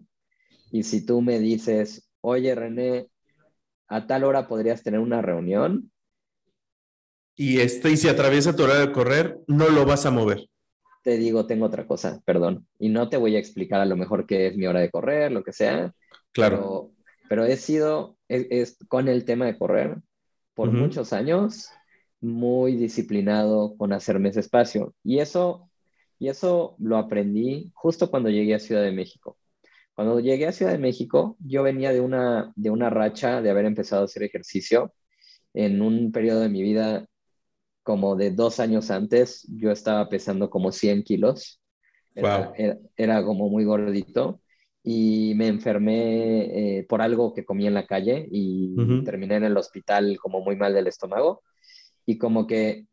y 0.72 0.84
si 0.84 1.05
tú 1.05 1.22
me 1.22 1.39
dices, 1.39 2.09
oye 2.22 2.53
René, 2.55 3.07
a 3.88 4.05
tal 4.07 4.24
hora 4.24 4.47
podrías 4.47 4.84
tener 4.84 4.99
una 4.99 5.22
reunión. 5.22 5.91
Y, 7.36 7.59
este, 7.59 7.91
y 7.91 7.97
si 7.97 8.07
atraviesa 8.09 8.55
tu 8.55 8.63
hora 8.63 8.80
de 8.80 8.91
correr, 8.91 9.39
no 9.47 9.70
lo 9.70 9.86
vas 9.86 10.05
a 10.05 10.11
mover. 10.11 10.49
Te 11.03 11.18
digo, 11.18 11.45
tengo 11.45 11.65
otra 11.65 11.88
cosa, 11.88 12.22
perdón. 12.26 12.68
Y 12.80 12.89
no 12.89 13.09
te 13.09 13.18
voy 13.18 13.36
a 13.36 13.39
explicar 13.39 13.80
a 13.80 13.86
lo 13.86 13.95
mejor 13.95 14.26
qué 14.26 14.47
es 14.47 14.57
mi 14.57 14.65
hora 14.65 14.82
de 14.82 14.89
correr, 14.89 15.32
lo 15.32 15.43
que 15.43 15.53
sea. 15.53 15.93
Claro. 16.34 16.91
Pero, 17.30 17.45
he 17.45 17.57
sido, 17.57 18.17
es, 18.28 18.78
con 18.88 19.07
el 19.07 19.25
tema 19.25 19.45
de 19.45 19.57
correr, 19.57 19.97
por 20.53 20.71
muchos 20.71 21.13
años, 21.13 21.69
muy 22.19 22.75
disciplinado 22.75 23.78
con 23.78 23.93
hacerme 23.93 24.30
ese 24.30 24.39
espacio. 24.39 24.95
Y 25.03 25.19
eso, 25.19 25.69
y 26.19 26.30
eso 26.30 26.75
lo 26.80 26.97
aprendí 26.97 27.71
justo 27.75 28.09
cuando 28.09 28.30
llegué 28.30 28.55
a 28.55 28.59
Ciudad 28.59 28.82
de 28.82 28.91
México. 28.91 29.38
Cuando 29.93 30.19
llegué 30.19 30.47
a 30.47 30.51
Ciudad 30.51 30.71
de 30.71 30.78
México, 30.78 31.38
yo 31.39 31.63
venía 31.63 31.91
de 31.91 32.01
una, 32.01 32.51
de 32.55 32.69
una 32.69 32.89
racha 32.89 33.41
de 33.41 33.49
haber 33.49 33.65
empezado 33.65 34.03
a 34.03 34.05
hacer 34.05 34.23
ejercicio. 34.23 34.93
En 35.53 35.82
un 35.82 36.11
periodo 36.11 36.41
de 36.41 36.49
mi 36.49 36.61
vida, 36.61 37.07
como 37.84 38.15
de 38.15 38.32
dos 38.32 38.59
años 38.59 38.91
antes, 38.91 39.47
yo 39.49 39.71
estaba 39.71 40.09
pesando 40.09 40.49
como 40.49 40.71
100 40.71 41.03
kilos. 41.03 41.61
Era, 42.15 42.51
era, 42.95 43.23
como 43.23 43.47
muy 43.47 43.63
gordito 43.63 44.41
y 44.84 45.34
me 45.36 45.47
enfermé 45.47 46.80
eh, 46.80 46.86
por 46.88 47.01
algo 47.01 47.34
que 47.34 47.45
comí 47.45 47.67
en 47.67 47.73
la 47.73 47.86
calle 47.86 48.28
y 48.32 48.75
terminé 49.03 49.36
en 49.36 49.43
el 49.43 49.57
hospital 49.57 50.17
como 50.21 50.41
muy 50.41 50.55
mal 50.55 50.73
del 50.73 50.88
estómago. 50.88 51.41
Y 52.05 52.17
como 52.17 52.47
que 52.47 52.86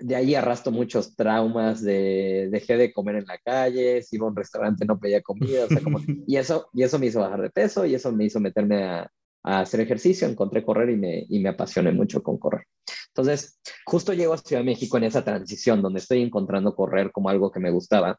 de 0.00 0.16
ahí 0.16 0.34
arrastro 0.34 0.72
muchos 0.72 1.14
traumas 1.14 1.82
de 1.82 2.48
dejé 2.50 2.76
de 2.76 2.92
comer 2.92 3.16
en 3.16 3.26
la 3.26 3.38
calle, 3.38 4.02
si 4.02 4.16
iba 4.16 4.26
a 4.26 4.30
un 4.30 4.36
restaurante 4.36 4.84
no 4.84 4.98
pedía 4.98 5.22
comida, 5.22 5.66
y, 6.26 6.36
eso, 6.36 6.68
y 6.72 6.82
eso 6.82 6.98
me 6.98 7.06
hizo 7.06 7.20
bajar 7.20 7.42
de 7.42 7.50
peso 7.50 7.86
y 7.86 7.94
eso 7.94 8.12
me 8.12 8.24
hizo 8.24 8.40
meterme 8.40 8.84
a, 8.84 9.10
hacer 9.42 9.80
ejercicio, 9.80 10.26
encontré 10.26 10.64
correr 10.64 10.88
y 10.88 10.96
me, 10.96 11.26
y 11.28 11.38
me 11.38 11.50
apasioné 11.50 11.92
mucho 11.92 12.22
con 12.22 12.38
correr. 12.38 12.64
Entonces, 13.08 13.60
justo 13.84 14.14
llego 14.14 14.32
a 14.32 14.38
Ciudad 14.38 14.62
de 14.62 14.70
México 14.70 14.96
en 14.96 15.04
esa 15.04 15.22
transición 15.22 15.82
donde 15.82 16.00
estoy 16.00 16.22
encontrando 16.22 16.74
correr 16.74 17.12
como 17.12 17.28
algo 17.28 17.50
que 17.50 17.60
me 17.60 17.70
gustaba 17.70 18.18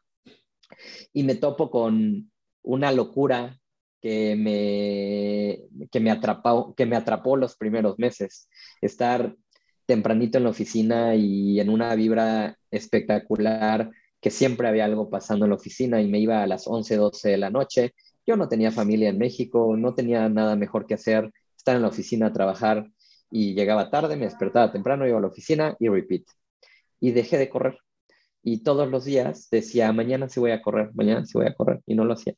y 1.12 1.24
me 1.24 1.34
topo 1.34 1.68
con 1.68 2.30
una 2.66 2.92
locura 2.92 3.58
que 4.00 4.36
me, 4.36 5.86
que 5.90 6.00
me, 6.00 6.10
atrapó, 6.10 6.74
que 6.74 6.86
me 6.86 6.96
atrapó 6.96 7.36
los 7.36 7.56
primeros 7.56 7.98
meses. 7.98 8.48
Estar 8.80 9.34
tempranito 9.86 10.38
en 10.38 10.44
la 10.44 10.50
oficina 10.50 11.14
y 11.14 11.60
en 11.60 11.70
una 11.70 11.94
vibra 11.94 12.58
espectacular, 12.70 13.90
que 14.20 14.30
siempre 14.30 14.68
había 14.68 14.84
algo 14.84 15.08
pasando 15.08 15.46
en 15.46 15.50
la 15.50 15.56
oficina 15.56 16.02
y 16.02 16.08
me 16.08 16.18
iba 16.18 16.42
a 16.42 16.46
las 16.46 16.66
11, 16.66 16.96
12 16.96 17.30
de 17.30 17.36
la 17.38 17.50
noche. 17.50 17.94
Yo 18.26 18.36
no 18.36 18.48
tenía 18.48 18.72
familia 18.72 19.08
en 19.10 19.18
México, 19.18 19.76
no 19.76 19.94
tenía 19.94 20.28
nada 20.28 20.56
mejor 20.56 20.86
que 20.86 20.94
hacer, 20.94 21.30
estar 21.56 21.76
en 21.76 21.82
la 21.82 21.88
oficina 21.88 22.26
a 22.26 22.32
trabajar 22.32 22.86
y 23.30 23.54
llegaba 23.54 23.90
tarde, 23.90 24.16
me 24.16 24.26
despertaba 24.26 24.72
temprano, 24.72 25.06
iba 25.06 25.18
a 25.18 25.20
la 25.20 25.28
oficina 25.28 25.76
y 25.78 25.88
repeat. 25.88 26.24
Y 27.00 27.12
dejé 27.12 27.38
de 27.38 27.48
correr. 27.48 27.78
Y 28.42 28.62
todos 28.62 28.88
los 28.90 29.04
días 29.04 29.48
decía, 29.50 29.92
mañana 29.92 30.28
sí 30.28 30.40
voy 30.40 30.52
a 30.52 30.62
correr, 30.62 30.90
mañana 30.94 31.24
sí 31.24 31.32
voy 31.34 31.46
a 31.46 31.54
correr, 31.54 31.80
y 31.86 31.94
no 31.94 32.04
lo 32.04 32.14
hacía. 32.14 32.34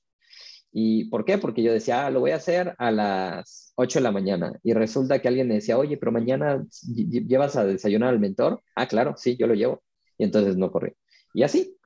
¿Y 0.73 1.07
por 1.07 1.25
qué? 1.25 1.39
Porque 1.39 1.62
yo 1.62 1.73
decía, 1.73 2.07
ah, 2.07 2.11
lo 2.11 2.21
voy 2.21 2.33
a 2.33 2.37
hacer 2.37 2.75
a 2.79 2.91
las 2.91 3.73
8 3.77 3.99
de 3.99 4.03
la 4.03 4.12
mañana. 4.12 4.53
Y 4.62 4.75
resulta 4.75 5.21
que 5.21 5.29
alguien 5.29 5.49
me 5.49 5.55
decía, 5.55 5.79
oye, 5.79 5.97
pero 5.97 6.12
mañana 6.12 6.64
llevas 6.87 7.57
a 7.57 7.64
desayunar 7.64 8.11
al 8.11 8.21
mentor. 8.21 8.62
Ah, 8.75 8.87
claro, 8.87 9.14
sí, 9.16 9.37
yo 9.37 9.47
lo 9.47 9.55
llevo. 9.55 9.83
Y 10.19 10.25
entonces 10.25 10.57
no 10.57 10.71
corrí. 10.71 10.93
Y 11.35 11.43
así. 11.43 11.77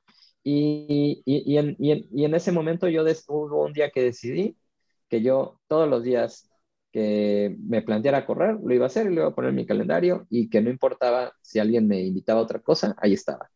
Y, 0.43 1.21
y, 1.25 1.57
en, 1.57 1.77
y 1.79 2.25
en, 2.25 2.35
ese 2.35 2.51
momento 2.51 2.89
yo 2.89 3.03
hubo 3.27 3.63
un 3.65 3.73
día 3.73 3.91
que 3.91 4.03
decidí 4.03 4.57
que 5.09 5.21
yo 5.21 5.61
todos 5.67 5.89
los 5.89 6.03
días 6.03 6.49
que 6.91 7.55
me 7.59 7.81
planteara 7.81 8.25
correr, 8.25 8.57
lo 8.63 8.73
iba 8.73 8.85
a 8.85 8.87
hacer 8.87 9.07
y 9.07 9.15
lo 9.15 9.21
iba 9.21 9.29
a 9.29 9.35
poner 9.35 9.49
en 9.49 9.55
mi 9.55 9.65
calendario 9.65 10.27
y 10.29 10.49
que 10.49 10.61
no 10.61 10.69
importaba 10.69 11.33
si 11.41 11.59
alguien 11.59 11.87
me 11.87 12.01
invitaba 12.01 12.39
a 12.41 12.43
otra 12.43 12.59
cosa, 12.59 12.95
ahí 12.99 13.13
estaba. 13.13 13.49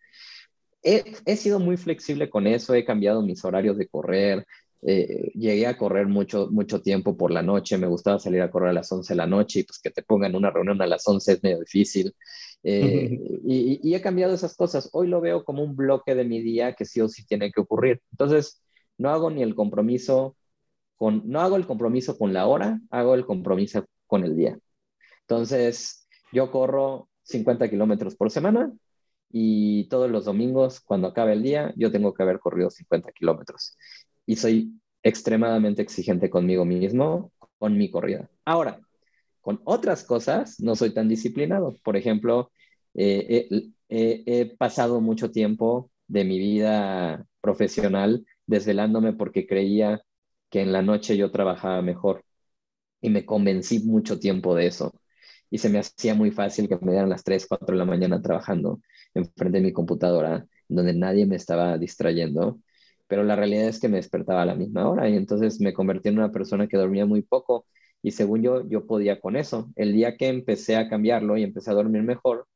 He, 0.82 1.04
he 1.26 1.36
sido 1.36 1.60
muy 1.60 1.78
flexible 1.78 2.30
con 2.30 2.48
eso, 2.48 2.74
he 2.74 2.86
cambiado 2.86 3.22
mis 3.22 3.44
horarios 3.44 3.78
de 3.78 3.88
correr, 3.88 4.46
eh, 4.82 5.32
llegué 5.34 5.68
a 5.68 5.78
correr 5.78 6.08
mucho, 6.08 6.50
mucho 6.52 6.82
tiempo 6.82 7.18
por 7.18 7.32
la 7.32 7.42
noche, 7.42 7.78
me 7.78 7.88
gustaba 7.88 8.20
salir 8.20 8.42
a 8.42 8.52
correr 8.52 8.70
a 8.70 8.74
las 8.74 8.92
11 8.92 9.14
de 9.14 9.18
la 9.18 9.28
noche 9.28 9.60
y 9.60 9.64
pues 9.64 9.80
que 9.80 9.92
te 9.92 10.04
pongan 10.04 10.36
una 10.36 10.52
reunión 10.52 10.82
a 10.82 10.88
las 10.88 11.08
11 11.08 11.34
es 11.34 11.44
medio 11.44 11.60
difícil. 11.60 12.16
Eh, 12.64 13.10
y, 13.46 13.80
y, 13.84 13.96
he 13.96 14.02
cambiado 14.02 14.34
esas 14.34 14.56
cosas. 14.56 14.90
Hoy 14.94 15.08
lo 15.08 15.22
veo 15.22 15.44
como 15.44 15.64
un 15.64 15.76
bloque 15.76 16.16
de 16.16 16.26
mi 16.26 16.42
día 16.42 16.74
que 16.74 16.86
sí 16.86 17.02
o 17.02 17.08
sí 17.08 17.26
tiene 17.26 17.52
que 17.52 17.62
ocurrir. 17.62 18.02
Entonces, 18.12 18.62
no 18.98 19.10
hago 19.10 19.30
ni 19.32 19.44
el 19.44 19.56
compromiso 19.56 20.36
no 21.00 21.42
hago 21.42 21.56
el 21.56 21.68
compromiso 21.68 22.18
con 22.18 22.34
la 22.34 22.48
hora, 22.48 22.80
hago 22.90 23.16
el 23.16 23.26
compromiso 23.26 23.86
con 24.08 24.24
el 24.24 24.36
día. 24.36 24.58
Entonces, 25.22 26.08
yo 26.32 26.52
corro 26.52 27.10
50 27.24 27.70
kilómetros 27.70 28.16
por 28.16 28.32
semana 28.32 28.72
y 29.30 29.88
todos 29.90 30.10
los 30.10 30.26
domingos, 30.26 30.80
cuando 30.80 31.08
acabe 31.08 31.34
el 31.34 31.44
día, 31.44 31.74
yo 31.76 31.92
tengo 31.92 32.14
que 32.14 32.24
haber 32.24 32.40
corrido 32.40 32.70
50 32.70 33.12
kilómetros. 33.12 33.78
Y 34.28 34.36
soy 34.36 34.80
extremadamente 35.02 35.82
exigente 35.82 36.30
conmigo 36.30 36.66
mismo, 36.66 37.32
con 37.58 37.76
mi 37.76 37.90
corrida. 37.90 38.30
Ahora, 38.46 38.80
con 39.42 39.60
otras 39.64 40.04
cosas, 40.04 40.60
no 40.60 40.76
soy 40.76 40.94
tan 40.94 41.10
disciplinado. 41.10 41.76
Por 41.84 41.98
ejemplo, 41.98 42.52
eh, 42.94 43.48
he 43.90 44.56
pasado 44.58 45.02
mucho 45.02 45.32
tiempo 45.32 45.90
de 46.08 46.24
mi 46.24 46.38
vida 46.38 47.26
profesional 47.42 48.26
desvelándome 48.46 49.14
porque 49.14 49.48
creía 49.48 50.02
que 50.50 50.62
en 50.62 50.72
la 50.72 50.82
noche 50.82 51.18
yo 51.18 51.32
trabajaba 51.32 51.82
mejor 51.82 52.24
y 53.02 53.10
me 53.10 53.26
convencí 53.26 53.80
mucho 53.80 54.20
tiempo 54.20 54.56
de 54.56 54.68
eso. 54.68 54.94
Y 55.50 55.60
se 55.60 55.70
me 55.70 55.80
hacía 55.80 56.14
muy 56.14 56.32
fácil 56.32 56.68
que 56.68 56.78
me 56.78 56.92
dieran 56.92 57.10
las 57.10 57.24
3, 57.24 57.46
4 57.48 57.74
de 57.74 57.78
la 57.78 57.86
mañana 57.86 58.22
trabajando 58.22 58.82
enfrente 59.14 59.60
de 59.60 59.64
mi 59.64 59.74
computadora, 59.74 60.46
donde 60.68 60.94
nadie 60.94 61.26
me 61.26 61.36
estaba 61.38 61.78
distrayendo. 61.78 62.60
Pero 63.08 63.24
la 63.24 63.36
realidad 63.36 63.68
es 63.68 63.80
que 63.80 63.90
me 63.90 63.98
despertaba 63.98 64.42
a 64.44 64.46
la 64.46 64.56
misma 64.56 64.90
hora 64.90 65.10
y 65.10 65.16
entonces 65.16 65.60
me 65.62 65.74
convertí 65.74 66.10
en 66.10 66.20
una 66.20 66.32
persona 66.32 66.68
que 66.68 66.78
dormía 66.78 67.06
muy 67.06 67.22
poco 67.22 67.66
y 68.02 68.12
según 68.12 68.44
yo, 68.44 68.68
yo 68.70 68.86
podía 68.86 69.20
con 69.20 69.36
eso. 69.36 69.72
El 69.76 69.94
día 69.94 70.18
que 70.18 70.28
empecé 70.28 70.76
a 70.78 70.90
cambiarlo 70.90 71.38
y 71.38 71.44
empecé 71.44 71.72
a 71.72 71.74
dormir 71.76 72.04
mejor, 72.04 72.48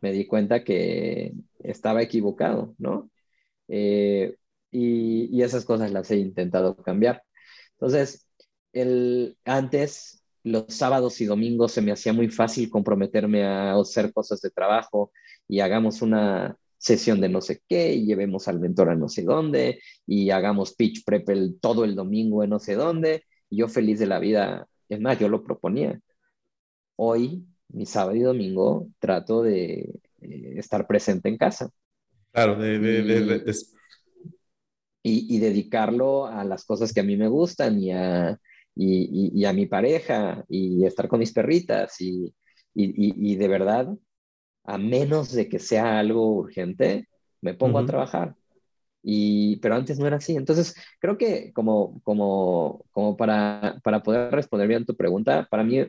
me 0.00 0.12
di 0.12 0.26
cuenta 0.26 0.64
que 0.64 1.32
estaba 1.60 2.02
equivocado, 2.02 2.74
¿no? 2.78 3.10
Eh, 3.68 4.36
y, 4.70 5.42
esas 5.42 5.64
cosas 5.64 5.92
las 5.92 6.10
he 6.10 6.16
intentado 6.18 6.76
cambiar. 6.76 7.22
Entonces, 7.72 8.28
el, 8.72 9.36
antes, 9.44 10.24
los 10.42 10.66
sábados 10.68 11.20
y 11.20 11.26
domingos 11.26 11.72
se 11.72 11.82
me 11.82 11.92
hacía 11.92 12.12
muy 12.12 12.28
fácil 12.28 12.70
comprometerme 12.70 13.44
a 13.44 13.74
hacer 13.74 14.12
cosas 14.12 14.40
de 14.42 14.50
trabajo 14.50 15.12
y 15.48 15.60
hagamos 15.60 16.02
una 16.02 16.58
sesión 16.84 17.18
de 17.22 17.30
no 17.30 17.40
sé 17.40 17.62
qué 17.66 17.94
y 17.94 18.04
llevemos 18.04 18.46
al 18.46 18.60
mentor 18.60 18.90
a 18.90 18.94
no 18.94 19.08
sé 19.08 19.22
dónde 19.22 19.80
y 20.06 20.28
hagamos 20.28 20.74
pitch 20.74 21.02
prep 21.06 21.26
todo 21.58 21.82
el 21.82 21.94
domingo 21.94 22.44
en 22.44 22.50
no 22.50 22.58
sé 22.58 22.74
dónde. 22.74 23.24
Y 23.48 23.58
yo 23.58 23.68
feliz 23.68 23.98
de 23.98 24.06
la 24.06 24.18
vida, 24.18 24.68
es 24.90 25.00
más, 25.00 25.18
yo 25.18 25.30
lo 25.30 25.42
proponía. 25.42 25.98
Hoy, 26.96 27.46
mi 27.68 27.86
sábado 27.86 28.16
y 28.16 28.20
domingo, 28.20 28.88
trato 28.98 29.42
de 29.42 29.94
eh, 30.20 30.54
estar 30.56 30.86
presente 30.86 31.30
en 31.30 31.38
casa. 31.38 31.70
Claro, 32.32 32.56
de, 32.56 33.54
y, 35.02 35.38
dedicarlo 35.38 36.26
a 36.26 36.44
las 36.44 36.66
cosas 36.66 36.92
que 36.92 37.00
a 37.00 37.04
mí 37.04 37.16
me 37.16 37.28
gustan 37.28 37.78
y 37.78 37.92
a, 37.92 38.38
y, 38.74 39.44
a 39.44 39.52
mi 39.54 39.66
pareja 39.66 40.44
y 40.48 40.84
estar 40.84 41.08
con 41.08 41.20
mis 41.20 41.32
perritas 41.32 41.98
y, 42.00 42.34
y, 42.74 43.36
de 43.36 43.48
verdad, 43.48 43.88
a 44.64 44.78
menos 44.78 45.32
de 45.32 45.48
que 45.48 45.58
sea 45.58 45.98
algo 45.98 46.34
urgente, 46.34 47.08
me 47.40 47.54
pongo 47.54 47.78
a 47.78 47.86
trabajar. 47.86 48.34
Y, 49.02 49.56
pero 49.56 49.74
antes 49.74 49.98
no 49.98 50.06
era 50.06 50.16
así. 50.16 50.34
Entonces, 50.34 50.74
creo 50.98 51.18
que 51.18 51.52
como, 51.52 52.00
como, 52.02 52.84
como 52.90 53.16
para, 53.16 53.78
para 53.84 54.02
poder 54.02 54.32
responder 54.32 54.66
bien 54.66 54.86
tu 54.86 54.96
pregunta, 54.96 55.46
para 55.50 55.62
mí 55.62 55.86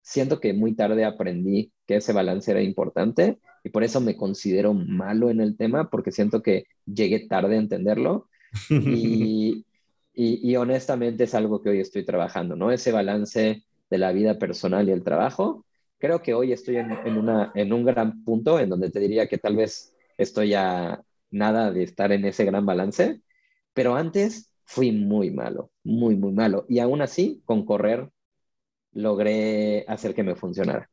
siento 0.00 0.40
que 0.40 0.54
muy 0.54 0.74
tarde 0.74 1.04
aprendí 1.04 1.70
que 1.86 1.96
ese 1.96 2.14
balance 2.14 2.50
era 2.50 2.62
importante 2.62 3.38
y 3.62 3.68
por 3.68 3.84
eso 3.84 4.00
me 4.00 4.16
considero 4.16 4.72
malo 4.72 5.28
en 5.28 5.40
el 5.42 5.58
tema, 5.58 5.90
porque 5.90 6.12
siento 6.12 6.42
que 6.42 6.64
llegué 6.86 7.26
tarde 7.28 7.56
a 7.56 7.60
entenderlo 7.60 8.28
y, 8.70 9.66
y, 10.14 10.56
honestamente 10.56 11.24
es 11.24 11.34
algo 11.34 11.60
que 11.62 11.68
hoy 11.68 11.80
estoy 11.80 12.04
trabajando, 12.04 12.56
¿no? 12.56 12.72
Ese 12.72 12.90
balance 12.90 13.62
de 13.90 13.98
la 13.98 14.12
vida 14.12 14.38
personal 14.38 14.88
y 14.88 14.92
el 14.92 15.04
trabajo. 15.04 15.66
Creo 15.98 16.22
que 16.22 16.32
hoy 16.32 16.52
estoy 16.52 16.76
en, 16.76 17.72
un 17.72 17.84
gran 17.84 18.24
punto 18.24 18.60
en 18.60 18.68
donde 18.68 18.90
te 18.90 19.00
diría 19.00 19.28
que 19.28 19.38
tal 19.38 19.56
vez 19.56 19.94
estoy 20.16 20.54
a 20.54 21.02
nada 21.30 21.72
de 21.72 21.82
estar 21.82 22.12
en 22.12 22.24
ese 22.24 22.44
gran 22.44 22.64
balance, 22.64 23.20
pero 23.72 23.96
antes 23.96 24.52
fui 24.64 24.92
muy 24.92 25.30
malo, 25.30 25.72
muy, 25.82 26.16
muy 26.16 26.32
malo. 26.32 26.64
Y 26.68 26.78
aún 26.78 27.02
así, 27.02 27.42
con 27.44 27.64
correr, 27.64 28.10
logré 28.92 29.84
hacer 29.88 30.14
que 30.14 30.22
me 30.22 30.36
funcionara. 30.36 30.88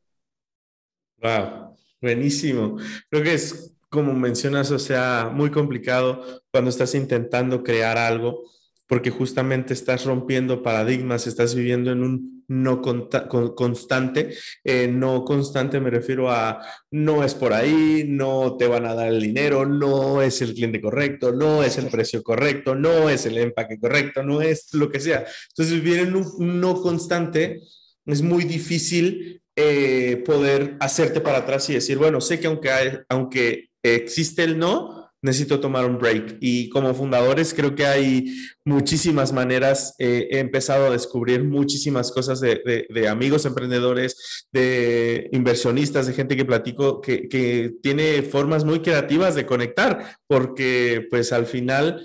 Wow, 1.18 1.76
buenísimo. 2.00 2.76
Creo 3.08 3.22
que 3.22 3.34
es 3.34 3.76
como 3.88 4.12
mencionas, 4.12 4.70
o 4.72 4.78
sea, 4.78 5.30
muy 5.32 5.50
complicado 5.50 6.42
cuando 6.50 6.70
estás 6.70 6.94
intentando 6.94 7.62
crear 7.62 7.96
algo, 7.96 8.42
porque 8.86 9.10
justamente 9.10 9.74
estás 9.74 10.04
rompiendo 10.04 10.62
paradigmas, 10.62 11.26
estás 11.26 11.54
viviendo 11.54 11.90
en 11.90 12.02
un 12.02 12.44
no 12.48 12.80
constante. 12.80 14.34
Eh, 14.62 14.88
no 14.88 15.24
constante 15.24 15.80
me 15.80 15.90
refiero 15.90 16.30
a 16.30 16.64
no 16.90 17.24
es 17.24 17.34
por 17.34 17.52
ahí, 17.52 18.04
no 18.06 18.56
te 18.56 18.66
van 18.66 18.86
a 18.86 18.94
dar 18.94 19.08
el 19.08 19.20
dinero, 19.20 19.66
no 19.66 20.22
es 20.22 20.40
el 20.42 20.54
cliente 20.54 20.80
correcto, 20.80 21.32
no 21.32 21.62
es 21.62 21.78
el 21.78 21.88
precio 21.88 22.22
correcto, 22.22 22.74
no 22.74 23.10
es 23.10 23.26
el 23.26 23.38
empaque 23.38 23.78
correcto, 23.78 24.22
no 24.22 24.40
es 24.40 24.72
lo 24.74 24.90
que 24.90 25.00
sea. 25.00 25.24
Entonces, 25.48 25.82
vivir 25.82 26.00
en 26.00 26.16
un 26.16 26.60
no 26.60 26.80
constante 26.80 27.60
es 28.04 28.22
muy 28.22 28.44
difícil 28.44 29.42
eh, 29.56 30.22
poder 30.24 30.76
hacerte 30.80 31.20
para 31.20 31.38
atrás 31.38 31.68
y 31.70 31.74
decir, 31.74 31.98
bueno, 31.98 32.20
sé 32.20 32.38
que 32.38 32.46
aunque, 32.46 32.70
aunque 33.08 33.70
existe 33.82 34.44
el 34.44 34.58
no, 34.58 35.05
necesito 35.26 35.60
tomar 35.60 35.84
un 35.84 35.98
break. 35.98 36.38
Y 36.40 36.70
como 36.70 36.94
fundadores 36.94 37.52
creo 37.52 37.74
que 37.74 37.84
hay 37.84 38.34
muchísimas 38.64 39.32
maneras. 39.32 39.94
Eh, 39.98 40.28
he 40.30 40.38
empezado 40.38 40.86
a 40.86 40.90
descubrir 40.90 41.44
muchísimas 41.44 42.10
cosas 42.10 42.40
de, 42.40 43.08
amigos 43.08 43.44
emprendedores, 43.44 44.46
de 44.52 45.28
inversionistas, 45.32 46.06
de 46.06 46.14
gente 46.14 46.36
que 46.36 46.44
platico, 46.44 47.00
que, 47.00 47.28
que 47.28 47.74
tiene 47.82 48.22
formas 48.22 48.64
muy 48.64 48.80
creativas 48.80 49.34
de 49.34 49.46
conectar, 49.46 50.16
porque 50.26 51.06
pues 51.10 51.32
al 51.32 51.46
final 51.46 52.04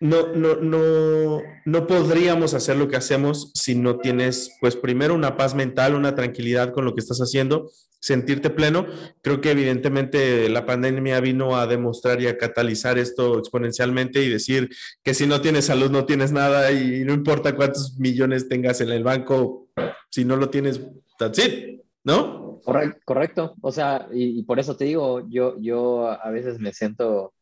no, 0.00 0.28
no, 0.34 0.56
no, 0.56 1.42
no 1.66 1.86
podríamos 1.86 2.54
hacer 2.54 2.76
lo 2.78 2.88
que 2.88 2.96
hacemos 2.96 3.52
si 3.54 3.74
no 3.74 3.98
tienes, 3.98 4.56
pues 4.60 4.74
primero 4.74 5.14
una 5.14 5.36
paz 5.36 5.54
mental, 5.54 5.94
una 5.94 6.14
tranquilidad 6.14 6.72
con 6.72 6.86
lo 6.86 6.94
que 6.94 7.00
estás 7.00 7.18
haciendo, 7.18 7.70
sentirte 8.00 8.48
pleno. 8.48 8.86
Creo 9.20 9.42
que 9.42 9.50
evidentemente 9.50 10.48
la 10.48 10.64
pandemia 10.64 11.20
vino 11.20 11.56
a 11.56 11.66
demostrar 11.66 12.22
y 12.22 12.28
a 12.28 12.38
catalizar 12.38 12.98
esto 12.98 13.38
exponencialmente 13.38 14.24
y 14.24 14.30
decir 14.30 14.70
que 15.02 15.12
si 15.12 15.26
no 15.26 15.42
tienes 15.42 15.66
salud 15.66 15.90
no 15.90 16.06
tienes 16.06 16.32
nada 16.32 16.72
y 16.72 17.04
no 17.04 17.12
importa 17.12 17.54
cuántos 17.54 17.98
millones 17.98 18.48
tengas 18.48 18.80
en 18.80 18.88
el 18.88 19.04
banco, 19.04 19.68
si 20.08 20.24
no 20.24 20.36
lo 20.36 20.48
tienes, 20.48 20.80
that's 21.18 21.38
it, 21.38 21.82
¿no? 22.04 22.62
Correcto, 23.04 23.54
O 23.60 23.72
sea, 23.72 24.08
y, 24.12 24.38
y 24.38 24.42
por 24.44 24.58
eso 24.58 24.76
te 24.76 24.84
digo, 24.84 25.26
yo, 25.28 25.58
yo 25.60 26.08
a 26.08 26.30
veces 26.30 26.58
me 26.58 26.72
siento 26.72 27.34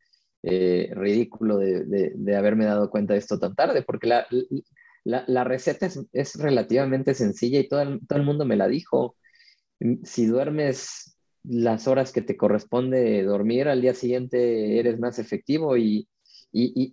eh, 0.42 0.92
ridículo 0.94 1.58
de, 1.58 2.36
haberme 2.36 2.64
dado 2.64 2.90
cuenta 2.90 3.14
de 3.14 3.18
esto 3.18 3.38
tan 3.38 3.54
tarde, 3.54 3.82
porque 3.82 4.06
la, 5.04 5.44
receta 5.44 5.88
es, 6.12 6.34
relativamente 6.36 7.14
sencilla 7.14 7.58
y 7.60 7.68
todo 7.68 7.82
el, 7.82 8.22
mundo 8.22 8.44
me 8.44 8.56
la 8.56 8.68
dijo. 8.68 9.16
Si 10.04 10.26
duermes 10.26 11.16
las 11.44 11.88
horas 11.88 12.12
que 12.12 12.22
te 12.22 12.36
corresponde 12.36 13.22
dormir, 13.24 13.68
al 13.68 13.80
día 13.80 13.94
siguiente 13.94 14.78
eres 14.78 14.98
más 14.98 15.18
efectivo. 15.18 15.76
Y, 15.76 16.08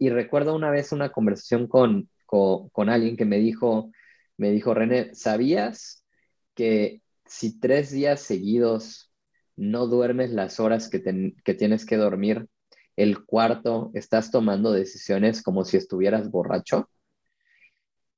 recuerdo 0.10 0.56
una 0.56 0.72
vez 0.72 0.92
una 0.92 1.12
conversación 1.12 1.68
con, 1.68 2.10
alguien 2.90 3.18
que 3.18 3.26
me 3.26 3.38
dijo, 3.38 3.92
me 4.38 4.52
dijo, 4.52 4.74
René, 4.74 5.14
¿sabías 5.14 6.04
que 6.56 7.02
si 7.26 7.60
tres 7.60 7.92
días 7.92 8.22
seguidos 8.22 9.12
no 9.56 9.88
duermes 9.88 10.32
las 10.32 10.60
horas 10.60 10.90
que 10.90 11.00
tienes 11.00 11.86
que 11.86 11.98
dormir, 11.98 12.48
el 12.96 13.26
cuarto 13.26 13.92
estás 13.94 14.32
tomando 14.32 14.72
decisiones 14.72 15.44
como 15.44 15.66
si 15.66 15.78
estuvieras 15.78 16.30
borracho. 16.30 16.90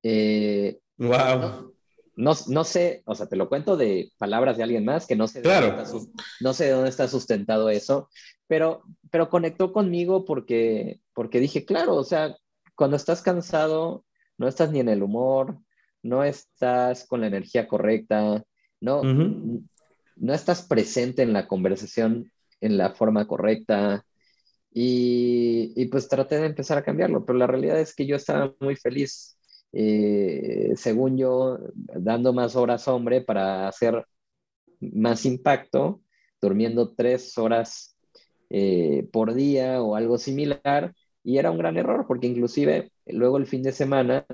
Eh, 0.03 0.79
wow. 0.97 1.73
No, 2.15 2.33
no, 2.47 2.63
sé, 2.63 3.03
o 3.05 3.13
sea, 3.13 3.27
te 3.27 3.35
lo 3.35 3.47
cuento 3.47 3.77
de 3.77 4.11
palabras 4.17 4.57
de 4.57 4.63
alguien 4.63 4.85
más 4.85 5.05
que 5.05 5.15
no 5.15 5.27
sé, 5.27 5.41
claro. 5.41 5.83
no 6.39 6.53
sé 6.53 6.65
de 6.65 6.71
dónde 6.71 6.89
está 6.89 7.07
sustentado 7.07 7.69
eso, 7.69 8.09
pero, 8.47 8.81
pero 9.11 9.29
conectó 9.29 9.71
conmigo 9.71 10.25
porque, 10.25 10.99
porque 11.13 11.39
dije, 11.39 11.63
claro, 11.63 11.93
o 11.95 12.03
sea, 12.03 12.35
cuando 12.75 12.97
estás 12.97 13.21
cansado, 13.21 14.03
no 14.37 14.47
estás 14.47 14.71
ni 14.71 14.79
en 14.79 14.89
el 14.89 15.03
humor, 15.03 15.59
no 16.01 16.23
estás 16.23 17.05
con 17.05 17.21
la 17.21 17.27
energía 17.27 17.67
correcta, 17.67 18.43
no, 18.79 19.03
no 19.03 20.33
estás 20.33 20.63
presente 20.63 21.21
en 21.21 21.33
la 21.33 21.47
conversación 21.47 22.31
en 22.61 22.77
la 22.77 22.91
forma 22.91 23.27
correcta. 23.27 24.05
Y, 24.79 25.73
y, 25.75 25.85
pues 25.87 26.07
traté 26.07 26.37
de 26.39 26.45
empezar 26.45 26.77
a 26.77 26.83
cambiarlo, 26.83 27.25
pero 27.25 27.39
la 27.39 27.47
realidad 27.47 27.79
es 27.79 27.95
que 27.95 28.05
yo 28.05 28.15
estaba 28.15 28.53
muy 28.59 28.75
feliz, 28.75 29.35
eh, 29.73 30.73
según 30.75 31.17
yo, 31.17 31.57
dando 31.73 32.31
más 32.31 32.55
horas 32.55 32.87
hombre 32.87 33.21
para 33.21 33.67
hacer 33.67 34.05
más 34.79 35.25
impacto, 35.25 36.03
durmiendo 36.39 36.93
tres 36.93 37.39
horas 37.39 37.97
eh, 38.51 39.09
por 39.11 39.33
día 39.33 39.81
o 39.81 39.95
algo 39.95 40.19
similar, 40.19 40.93
y 41.23 41.39
era 41.39 41.49
un 41.49 41.57
gran 41.57 41.75
error, 41.77 42.05
porque 42.07 42.27
inclusive 42.27 42.91
luego 43.07 43.37
el 43.37 43.47
fin 43.47 43.63
de 43.63 43.71
semana 43.71 44.27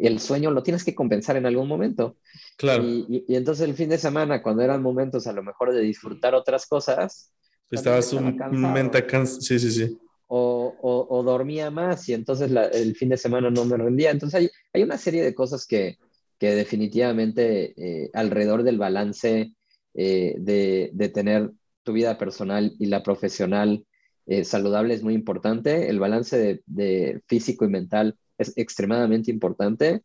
el 0.00 0.18
sueño 0.18 0.50
lo 0.50 0.62
tienes 0.62 0.82
que 0.82 0.94
compensar 0.94 1.36
en 1.36 1.44
algún 1.44 1.68
momento. 1.68 2.16
Claro. 2.56 2.82
Y, 2.82 3.26
entonces 3.28 3.68
el 3.68 3.74
fin 3.74 3.90
de 3.90 3.98
semana, 3.98 4.42
cuando 4.42 4.62
eran 4.62 4.80
momentos 4.80 5.26
a 5.26 5.34
lo 5.34 5.42
mejor 5.42 5.74
de 5.74 5.82
disfrutar 5.82 6.34
otras 6.34 6.66
cosas, 6.66 7.34
estabas 7.74 8.12
un 8.12 8.36
mente 8.72 9.04
cansado. 9.06 9.40
Sí, 9.40 9.58
sí, 9.58 9.70
sí. 9.70 9.98
O, 10.26 10.74
o, 10.80 11.22
dormía 11.22 11.70
más 11.70 12.08
y 12.08 12.14
entonces 12.14 12.50
el 12.72 12.96
fin 12.96 13.10
de 13.10 13.16
semana 13.16 13.50
no 13.50 13.64
me 13.64 13.76
rendía. 13.76 14.10
Entonces 14.10 14.40
hay, 14.40 14.50
hay 14.72 14.82
una 14.82 14.98
serie 14.98 15.22
de 15.22 15.34
cosas 15.34 15.66
que, 15.66 15.98
que 16.38 16.54
definitivamente 16.54 17.74
eh, 17.76 18.10
alrededor 18.14 18.64
del 18.64 18.78
balance 18.78 19.54
eh, 19.94 20.34
de, 20.38 20.90
de, 20.92 21.08
tener 21.08 21.52
tu 21.84 21.92
vida 21.92 22.18
personal 22.18 22.74
y 22.80 22.86
la 22.86 23.02
profesional 23.02 23.84
eh, 24.26 24.44
saludable 24.44 24.94
es 24.94 25.02
muy 25.02 25.14
importante. 25.14 25.88
El 25.88 26.00
balance 26.00 26.36
de, 26.36 26.62
de 26.66 27.22
físico 27.26 27.64
y 27.64 27.68
mental 27.68 28.16
es 28.38 28.52
extremadamente 28.56 29.30
importante 29.30 30.02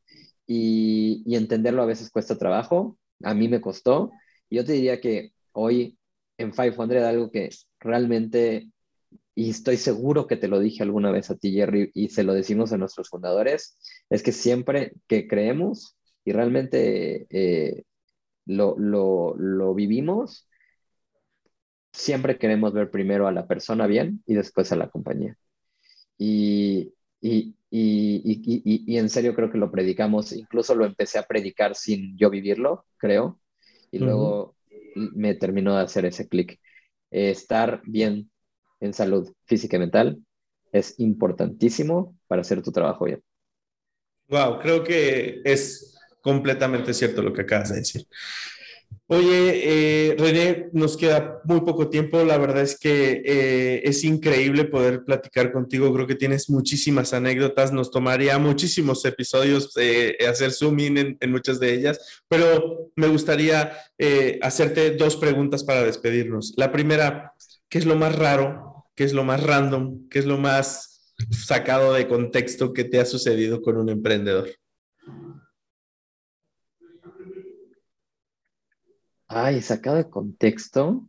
y, 0.50 1.24
entenderlo 1.36 1.84
a 1.84 1.86
veces 1.86 2.10
cuesta 2.10 2.38
trabajo. 2.38 2.98
A 3.24 3.36
mí 3.36 3.48
me 3.48 3.62
costó. 3.62 4.12
Yo 4.50 4.66
te 4.66 4.74
diría 4.74 5.00
que 5.00 5.32
hoy 5.52 5.99
en 6.40 6.52
500 6.52 7.04
algo 7.04 7.32
que 7.32 7.50
realmente, 7.80 8.70
y 9.36 9.50
estoy 9.52 9.78
seguro 9.78 10.28
que 10.28 10.38
te 10.38 10.48
lo 10.48 10.60
dije 10.60 10.84
alguna 10.84 11.12
vez 11.12 11.30
a 11.30 11.36
ti, 11.38 11.54
Jerry, 11.54 11.92
y 11.94 12.10
se 12.10 12.24
lo 12.24 12.34
decimos 12.34 12.74
a 12.74 12.78
nuestros 12.78 13.10
fundadores, 13.10 13.78
es 14.10 14.24
que 14.24 14.32
siempre 14.32 14.94
que 15.08 15.28
creemos 15.28 15.98
y 16.26 16.32
realmente 16.32 17.28
eh, 17.30 17.84
lo, 18.46 18.78
lo, 18.78 19.36
lo 19.38 19.74
vivimos, 19.74 20.48
siempre 21.92 22.38
queremos 22.38 22.74
ver 22.74 22.92
primero 22.92 23.28
a 23.28 23.32
la 23.32 23.48
persona 23.48 23.88
bien 23.88 24.24
y 24.26 24.36
después 24.36 24.72
a 24.72 24.76
la 24.76 24.90
compañía. 24.90 25.38
Y, 26.18 26.94
y, 27.22 27.56
y, 27.70 28.84
y, 28.88 28.98
en 28.98 29.10
serio 29.10 29.36
creo 29.36 29.52
que 29.52 29.58
lo 29.58 29.72
predicamos, 29.72 30.32
incluso 30.34 30.76
lo 30.76 30.86
empecé 30.86 31.20
a 31.20 31.24
predicar 31.24 31.76
sin 31.76 32.18
yo 32.18 32.30
vivirlo, 32.30 32.86
creo, 32.98 33.40
y 33.92 34.00
luego 34.00 34.56
me 34.96 35.36
terminó 35.36 35.76
de 35.76 35.84
hacer 35.84 36.06
ese 36.06 36.28
clic. 36.28 36.60
estar 37.12 37.82
bien 37.86 38.30
en 38.80 38.94
salud 38.94 39.34
física 39.46 39.78
y 39.78 39.80
mental 39.80 40.20
es 40.72 41.00
importantísimo 41.00 42.16
para 42.28 42.42
hacer 42.42 42.62
tu 42.62 42.72
trabajo 42.72 43.06
bien. 43.06 43.24
Wow, 44.28 44.60
creo 44.60 44.84
que 44.84 45.42
es 45.44 45.98
completamente 46.22 46.94
cierto 46.94 47.22
lo 47.22 47.34
que 47.34 47.42
acabas 47.42 47.70
de 47.70 47.78
decir. 47.78 48.06
Oye, 49.12 50.12
eh, 50.12 50.16
René, 50.20 50.70
nos 50.72 50.96
queda 50.96 51.42
muy 51.44 51.62
poco 51.62 51.90
tiempo. 51.90 52.24
La 52.24 52.38
verdad 52.38 52.62
es 52.62 52.78
que 52.78 53.24
eh, 53.26 53.82
es 53.84 54.04
increíble 54.04 54.66
poder 54.66 55.04
platicar 55.04 55.52
contigo. 55.52 55.92
Creo 55.92 56.06
que 56.06 56.14
tienes 56.14 56.48
muchísimas 56.48 57.12
anécdotas. 57.14 57.74
Nos 57.74 57.90
tomaría 57.90 58.38
muchísimos 58.38 59.04
episodios 59.06 59.74
eh, 59.78 60.16
hacer 60.30 60.52
zoom 60.52 60.78
in 60.78 61.18
en, 61.20 61.32
muchas 61.32 61.60
de 61.60 61.74
ellas, 61.74 62.22
pero 62.28 62.92
me 62.96 63.08
gustaría 63.08 63.76
hacerte 64.44 64.92
dos 64.92 65.18
preguntas 65.18 65.64
para 65.64 65.84
despedirnos. 65.84 66.54
La 66.56 66.72
primera, 66.72 67.34
¿qué 67.68 67.80
es 67.80 67.88
lo 67.88 67.96
más 67.96 68.16
raro? 68.16 68.86
¿Qué 68.96 69.06
es 69.06 69.14
lo 69.14 69.24
más 69.24 69.42
random? 69.42 70.08
¿Qué 70.08 70.20
es 70.20 70.26
lo 70.28 70.38
más 70.38 71.16
sacado 71.32 71.94
de 71.94 72.08
contexto 72.08 72.74
que 72.74 72.84
te 72.84 73.00
ha 73.00 73.06
sucedido 73.06 73.64
con 73.64 73.76
un 73.78 73.90
emprendedor? 73.90 74.50
Ay, 79.32 79.62
sacado 79.62 79.98
de 79.98 80.10
contexto, 80.10 81.08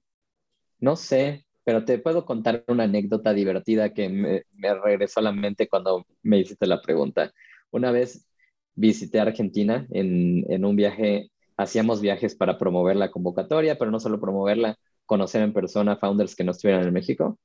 no 0.81 0.97
sé, 0.97 1.47
pero 1.65 1.85
te 1.87 1.99
puedo 1.99 2.27
contar 2.27 2.65
una 2.69 2.85
anécdota 2.85 3.33
divertida 3.33 3.95
que 3.95 4.09
me, 4.11 4.45
regresó 4.85 5.21
a 5.21 5.25
la 5.25 5.33
mente 5.33 5.69
cuando 5.69 6.07
me 6.23 6.39
hiciste 6.41 6.67
la 6.67 6.83
pregunta. 6.83 7.33
Una 7.71 7.93
vez 7.93 8.27
visité 8.75 9.21
Argentina 9.21 9.87
en, 9.91 10.45
en 10.53 10.65
un 10.67 10.77
viaje, 10.77 11.31
hacíamos 11.57 12.01
viajes 12.03 12.35
para 12.35 12.59
promover 12.59 12.97
la 12.97 13.11
convocatoria, 13.11 13.79
pero 13.79 13.91
no 13.91 14.01
solo 14.01 14.21
promoverla, 14.21 14.77
conocer 15.07 15.43
en 15.43 15.55
persona 15.55 15.97
founders 15.97 16.37
que 16.37 16.45
no 16.45 16.53
estuvieran 16.53 16.87
en 16.87 16.93
México. 16.95 17.39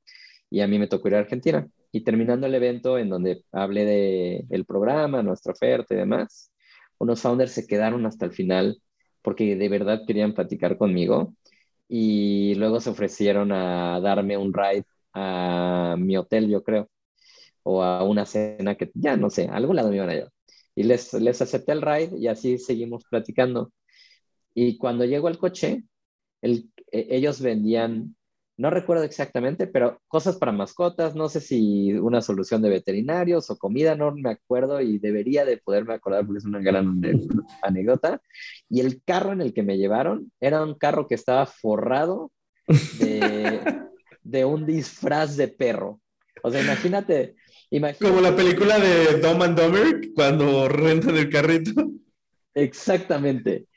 Y 0.50 0.62
a 0.62 0.68
mí 0.68 0.80
me 0.80 0.88
tocó 0.88 1.08
ir 1.10 1.16
a 1.16 1.20
Argentina. 1.20 1.68
Y 1.92 2.04
terminando 2.04 2.48
el 2.48 2.56
evento 2.56 2.98
en 2.98 3.10
donde 3.10 3.44
hablé 3.54 3.86
de 3.86 4.46
el 4.50 4.66
programa, 4.66 5.24
nuestra 5.24 5.54
oferta 5.54 5.94
y 5.94 5.98
demás, 5.98 6.52
unos 7.00 7.22
founders 7.22 7.54
se 7.54 7.68
quedaron 7.68 8.06
hasta 8.06 8.26
el 8.26 8.34
final 8.34 8.82
porque 9.26 9.56
de 9.56 9.70
verdad 9.70 10.04
querían 10.06 10.34
platicar 10.34 10.78
conmigo 10.78 11.34
y 11.90 12.54
luego 12.56 12.80
se 12.80 12.92
ofrecieron 12.92 13.52
a 13.52 14.00
darme 14.00 14.38
un 14.38 14.54
ride 14.54 14.86
a 15.14 15.96
mi 15.98 16.16
hotel, 16.16 16.48
yo 16.48 16.64
creo, 16.64 16.90
o 17.64 17.84
a 17.84 18.04
una 18.04 18.26
cena 18.28 18.76
que 18.76 18.92
ya 18.94 19.18
no 19.18 19.32
sé, 19.32 19.48
a 19.48 19.56
algún 19.56 19.78
lado 19.78 19.90
me 19.90 19.96
iban 19.98 20.10
a 20.10 20.14
llevar. 20.14 20.32
Y 20.76 20.84
les, 20.84 21.14
les 21.14 21.42
acepté 21.42 21.72
el 21.72 21.82
ride 21.82 22.12
y 22.20 22.28
así 22.28 22.60
seguimos 22.60 23.04
platicando. 23.10 23.72
Y 24.54 24.78
cuando 24.78 25.06
llego 25.06 25.28
al 25.28 25.40
coche, 25.40 25.86
e, 26.42 26.64
ellos 26.92 27.42
vendían 27.42 28.16
no 28.58 28.70
recuerdo 28.70 29.04
exactamente, 29.04 29.68
pero 29.68 30.02
cosas 30.08 30.38
para 30.38 30.54
mascotas, 30.54 31.14
no 31.14 31.28
sé 31.28 31.42
si 31.42 31.94
una 31.94 32.22
solución 32.22 32.62
de 32.62 32.70
veterinarios 32.70 33.50
o 33.50 33.58
comida, 33.58 33.96
no 33.96 34.12
me 34.12 34.32
acuerdo 34.32 34.80
y 34.80 34.98
debería 34.98 35.44
de 35.44 35.58
poderme 35.58 35.94
acordar 35.94 36.26
porque 36.26 36.40
es 36.40 36.46
una 36.46 36.60
gran 36.60 37.02
anécdota. 37.62 38.22
Y 38.70 38.80
el 38.80 39.02
carro 39.04 39.34
en 39.34 39.42
el 39.42 39.54
que 39.54 39.64
me 39.64 39.78
llevaron 39.78 40.32
era 40.40 40.64
un 40.64 40.76
carro 40.76 41.08
que 41.08 41.16
estaba 41.16 41.46
forrado 41.46 42.32
de, 43.00 43.60
un 44.46 44.66
disfraz 44.66 45.36
de 45.36 45.50
perro. 45.50 46.00
O 46.42 46.50
sea, 46.50 46.62
imagínate, 46.62 47.36
imagínate. 47.72 48.08
Como 48.08 48.22
la 48.22 48.36
película 48.36 48.80
de 48.80 49.20
Dom 49.20 49.42
and 49.42 49.60
Dumber 49.60 50.14
cuando 50.14 50.70
rentan 50.70 51.18
el 51.18 51.30
carrito. 51.30 51.92
Exactamente. 52.54 53.68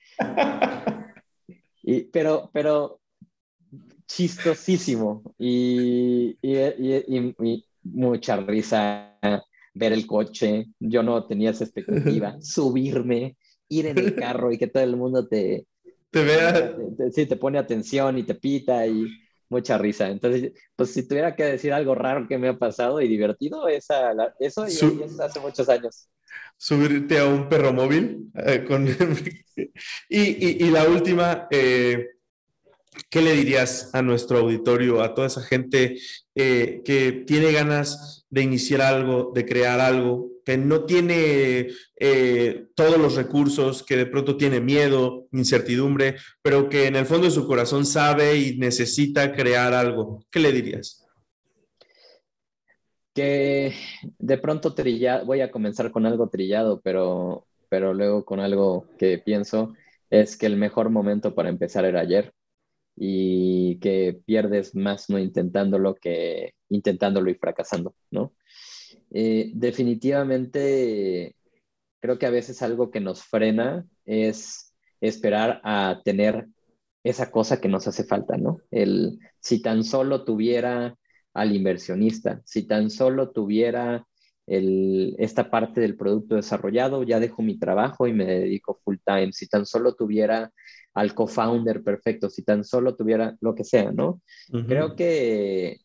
Y, 1.83 2.03
pero, 2.05 2.51
pero 2.53 2.98
chistosísimo 4.09 5.35
y, 5.39 6.37
mucha 7.85 8.37
risa 8.37 9.17
ver 9.75 9.93
el 9.93 10.07
coche. 10.07 10.67
Yo 10.81 11.03
no 11.03 11.27
tenía 11.27 11.51
esa 11.51 11.65
expectativa. 11.65 12.37
Subirme, 12.41 13.37
ir 13.69 13.87
en 13.87 13.99
el 13.99 14.15
carro 14.15 14.51
y 14.51 14.59
que 14.59 14.67
todo 14.67 14.83
el 14.83 14.97
mundo 14.97 15.29
te, 15.29 15.67
te 16.11 16.25
vea. 16.25 16.77
sí, 17.13 17.27
te 17.27 17.37
pone 17.37 17.59
atención 17.59 18.19
y 18.19 18.25
te 18.25 18.35
pita 18.35 18.87
y 18.87 19.07
mucha 19.49 19.79
risa. 19.79 20.09
Entonces, 20.09 20.53
pues 20.75 20.93
si 20.93 21.07
tuviera 21.07 21.37
que 21.37 21.45
decir 21.45 21.73
algo 21.73 21.95
raro 21.95 22.27
que 22.27 22.39
me 22.39 22.49
ha 22.49 22.59
pasado 22.59 23.01
y 23.01 23.09
divertido, 23.09 23.69
esa, 23.69 24.13
eso 24.41 24.65
hace 24.65 25.41
muchos 25.41 25.69
años. 25.69 26.09
Subirte 26.57 27.19
a 27.19 27.27
un 27.27 27.49
perro 27.49 27.73
móvil. 27.73 28.31
Eh, 28.35 28.65
con... 28.67 28.87
y, 30.09 30.65
y, 30.65 30.71
la 30.71 30.89
última, 30.89 31.47
eh, 31.51 32.18
¿qué 33.11 33.23
le 33.23 33.33
dirías 33.33 33.91
a 33.93 34.03
nuestro 34.03 34.39
auditorio, 34.39 35.03
a 35.03 35.15
toda 35.15 35.27
esa 35.27 35.43
gente 35.43 35.99
eh, 36.35 36.83
que 36.85 37.13
tiene 37.27 37.53
ganas 37.53 38.27
de 38.31 38.43
iniciar 38.43 38.83
algo, 38.83 39.33
de 39.35 39.47
crear 39.47 39.81
algo, 39.81 40.31
que 40.45 40.57
no 40.57 40.85
tiene 40.85 41.69
eh, 41.97 42.67
todos 42.75 42.99
los 42.99 43.17
recursos, 43.17 43.83
que 43.83 43.97
de 43.97 44.07
pronto 44.07 44.37
tiene 44.37 44.61
miedo, 44.61 45.27
incertidumbre, 45.33 46.17
pero 46.43 46.69
que 46.69 46.87
en 46.87 46.97
el 46.97 47.07
fondo 47.07 47.27
de 47.27 47.33
su 47.33 47.47
corazón 47.47 47.85
sabe 47.85 48.37
y 48.37 48.59
necesita 48.59 49.33
crear 49.33 49.75
algo? 49.75 50.25
¿Qué 50.31 50.41
le 50.41 50.53
dirías? 50.53 51.07
Que 53.15 53.75
de 54.19 54.39
pronto 54.39 54.75
trillado, 54.75 55.27
voy 55.27 55.41
a 55.41 55.51
comenzar 55.51 55.91
con 55.91 56.07
algo 56.07 56.29
trillado, 56.29 56.81
pero, 56.83 57.47
pero 57.69 57.93
luego 57.93 58.25
con 58.25 58.41
algo 58.41 58.87
que 58.99 59.19
pienso 59.19 59.75
es 60.11 60.37
que 60.37 60.47
el 60.47 60.57
mejor 60.57 60.89
momento 60.89 61.35
para 61.35 61.49
empezar 61.49 61.85
era 61.85 62.01
ayer 62.01 62.33
y 63.01 63.79
que 63.79 64.21
pierdes 64.27 64.75
más 64.75 65.09
no 65.09 65.19
intentándolo 65.19 65.95
que 65.95 66.55
intentándolo 66.69 67.31
y 67.31 67.35
fracasando, 67.35 67.95
¿no? 68.11 68.35
Eh, 69.11 69.53
definitivamente 69.55 71.37
creo 72.01 72.19
que 72.19 72.27
a 72.27 72.31
veces 72.31 72.63
algo 72.63 72.91
que 72.91 73.01
nos 73.01 73.23
frena 73.23 73.87
es 74.05 74.75
esperar 75.01 75.61
a 75.65 76.01
tener 76.05 76.49
esa 77.05 77.31
cosa 77.31 77.61
que 77.61 77.69
nos 77.69 77.87
hace 77.87 78.05
falta, 78.05 78.37
¿no? 78.37 78.61
El, 78.71 79.19
si 79.41 79.63
tan 79.63 79.85
solo 79.85 80.25
tuviera 80.25 80.97
al 81.35 81.55
inversionista, 81.55 82.43
si 82.45 82.67
tan 82.67 82.91
solo 82.91 83.31
tuviera 83.31 84.07
el, 84.47 85.15
esta 85.19 85.51
parte 85.51 85.81
del 85.81 85.97
producto 85.97 86.35
desarrollado, 86.35 87.03
ya 87.03 87.21
dejo 87.21 87.43
mi 87.43 87.59
trabajo 87.59 88.07
y 88.07 88.13
me 88.13 88.25
dedico 88.25 88.81
full 88.85 88.97
time, 89.05 89.33
si 89.33 89.47
tan 89.47 89.67
solo 89.67 89.95
tuviera 89.95 90.53
al 90.99 91.15
co-founder 91.15 91.83
perfecto, 91.85 92.29
si 92.29 92.43
tan 92.43 92.65
solo 92.65 92.97
tuviera 92.97 93.37
lo 93.41 93.55
que 93.55 93.65
sea, 93.65 93.93
¿no? 93.93 94.21
Creo 94.67 94.97
que 94.97 95.79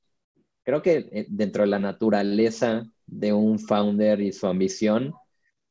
creo 0.64 0.82
que 0.82 1.08
eh, 1.12 1.26
dentro 1.30 1.64
de 1.64 1.70
la 1.70 1.80
naturaleza 1.80 2.84
de 3.06 3.32
un 3.32 3.60
founder 3.60 4.22
y 4.22 4.32
su 4.32 4.48
ambición, 4.48 5.14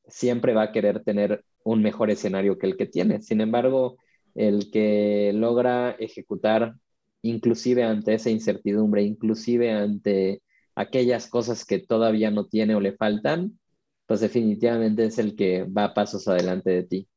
siempre 0.07 0.55
va 0.55 0.64
a 0.64 0.72
querer 0.72 1.03
tener 1.03 1.45
un 1.64 1.82
mejor 1.82 2.11
escenario 2.11 2.57
que 2.59 2.66
el 2.66 2.76
que 2.76 2.86
tiene. 2.86 3.20
Sin 3.22 3.40
embargo, 3.40 3.97
el 4.34 4.70
que 4.70 5.32
logra 5.34 5.93
ejecutar 5.99 6.74
inclusive 7.22 7.82
ante 7.84 8.14
esa 8.14 8.30
incertidumbre, 8.30 9.03
inclusive 9.03 9.72
ante 9.72 10.43
aquellas 10.76 11.26
cosas 11.28 11.64
que 11.64 11.80
todavía 11.80 12.30
no 12.30 12.47
tiene 12.47 12.74
o 12.74 12.80
le 12.80 12.93
faltan, 12.93 13.59
pues 14.07 14.20
definitivamente 14.20 15.05
es 15.07 15.18
el 15.18 15.34
que 15.36 15.64
va 15.64 15.95
pasos 15.95 16.28
adelante 16.28 16.70
de 16.70 16.82
ti. 16.84 17.09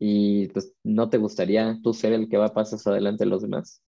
Y 0.00 0.48
pues 0.48 0.74
no 0.82 1.10
te 1.10 1.18
gustaría 1.18 1.78
tú 1.82 1.94
ser 1.94 2.12
el 2.12 2.28
que 2.28 2.38
va 2.38 2.54
pasos 2.54 2.84
adelante 2.86 3.24
de 3.24 3.30
los 3.30 3.42
demás 3.42 3.82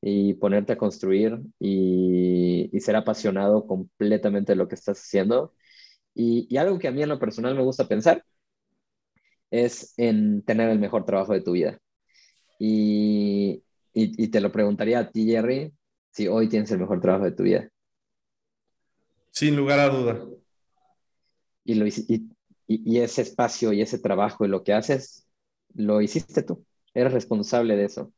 y 0.00 0.34
ponerte 0.34 0.72
a 0.72 0.78
construir 0.78 1.38
y, 1.60 2.70
ser 2.80 2.96
apasionado 2.96 3.66
completamente 3.68 4.52
de 4.52 4.56
lo 4.56 4.66
que 4.66 4.74
estás 4.74 4.98
haciendo. 4.98 5.54
Y, 6.14 6.48
y 6.50 6.56
algo 6.56 6.78
que 6.80 6.88
a 6.88 6.92
mí 6.92 7.02
en 7.02 7.10
lo 7.10 7.20
personal 7.20 7.54
me 7.54 7.62
gusta 7.62 7.86
pensar 7.86 8.24
es 9.52 9.94
en 9.98 10.42
tener 10.42 10.70
el 10.70 10.80
mejor 10.80 11.04
trabajo 11.04 11.34
de 11.34 11.42
tu 11.42 11.52
vida. 11.52 11.78
Y, 12.58 13.62
y, 13.92 14.28
te 14.28 14.40
lo 14.40 14.50
preguntaría 14.50 15.00
a 15.00 15.10
ti, 15.10 15.26
Jerry, 15.26 15.72
si 16.10 16.26
hoy 16.26 16.48
tienes 16.48 16.70
el 16.70 16.78
mejor 16.78 17.00
trabajo 17.00 17.24
de 17.24 17.32
tu 17.32 17.42
vida. 17.42 17.68
Sin 19.30 19.56
lugar 19.56 19.78
a 19.78 19.88
duda. 19.88 20.24
Y, 21.64 21.74
lo, 21.74 21.86
y, 21.86 22.30
y, 22.66 22.98
ese 22.98 23.22
espacio 23.22 23.72
y 23.72 23.82
ese 23.82 23.98
trabajo 23.98 24.44
y 24.44 24.48
lo 24.48 24.64
que 24.64 24.72
haces, 24.72 25.28
lo 25.74 26.00
hiciste 26.00 26.42
tú. 26.42 26.64
Eres 26.94 27.12
responsable 27.12 27.76
de 27.76 27.84
eso. 27.84 28.12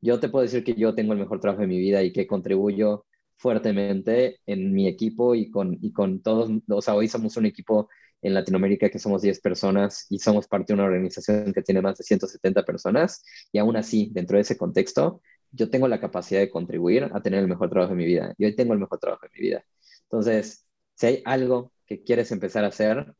Yo 0.00 0.20
te 0.20 0.28
puedo 0.28 0.44
decir 0.44 0.64
que 0.64 0.74
yo 0.74 0.94
tengo 0.94 1.12
el 1.12 1.18
mejor 1.18 1.40
trabajo 1.40 1.62
de 1.62 1.68
mi 1.68 1.78
vida 1.78 2.02
y 2.02 2.12
que 2.12 2.26
contribuyo 2.26 3.06
fuertemente 3.36 4.40
en 4.46 4.72
mi 4.72 4.88
equipo 4.88 5.34
y 5.34 5.50
con, 5.50 5.78
y 5.80 5.92
con 5.92 6.22
todos. 6.22 6.50
O 6.68 6.82
sea, 6.82 6.94
hoy 6.94 7.08
somos 7.08 7.36
un 7.36 7.46
equipo 7.46 7.88
en 8.22 8.34
Latinoamérica 8.34 8.90
que 8.90 8.98
somos 8.98 9.22
10 9.22 9.40
personas 9.40 10.06
y 10.10 10.18
somos 10.18 10.48
parte 10.48 10.72
de 10.72 10.74
una 10.74 10.84
organización 10.84 11.52
que 11.52 11.62
tiene 11.62 11.80
más 11.80 11.98
de 11.98 12.04
170 12.04 12.64
personas 12.64 13.24
y 13.52 13.58
aún 13.58 13.76
así, 13.76 14.10
dentro 14.12 14.36
de 14.36 14.42
ese 14.42 14.56
contexto, 14.56 15.22
yo 15.52 15.70
tengo 15.70 15.88
la 15.88 16.00
capacidad 16.00 16.40
de 16.40 16.50
contribuir 16.50 17.08
a 17.12 17.22
tener 17.22 17.40
el 17.40 17.48
mejor 17.48 17.70
trabajo 17.70 17.92
de 17.92 17.98
mi 17.98 18.06
vida 18.06 18.34
y 18.36 18.44
hoy 18.44 18.54
tengo 18.56 18.74
el 18.74 18.80
mejor 18.80 18.98
trabajo 18.98 19.26
de 19.26 19.30
mi 19.34 19.48
vida. 19.48 19.64
Entonces, 20.02 20.66
si 20.94 21.06
hay 21.06 21.22
algo 21.24 21.72
que 21.86 22.02
quieres 22.02 22.32
empezar 22.32 22.64
a 22.64 22.68
hacer, 22.68 23.14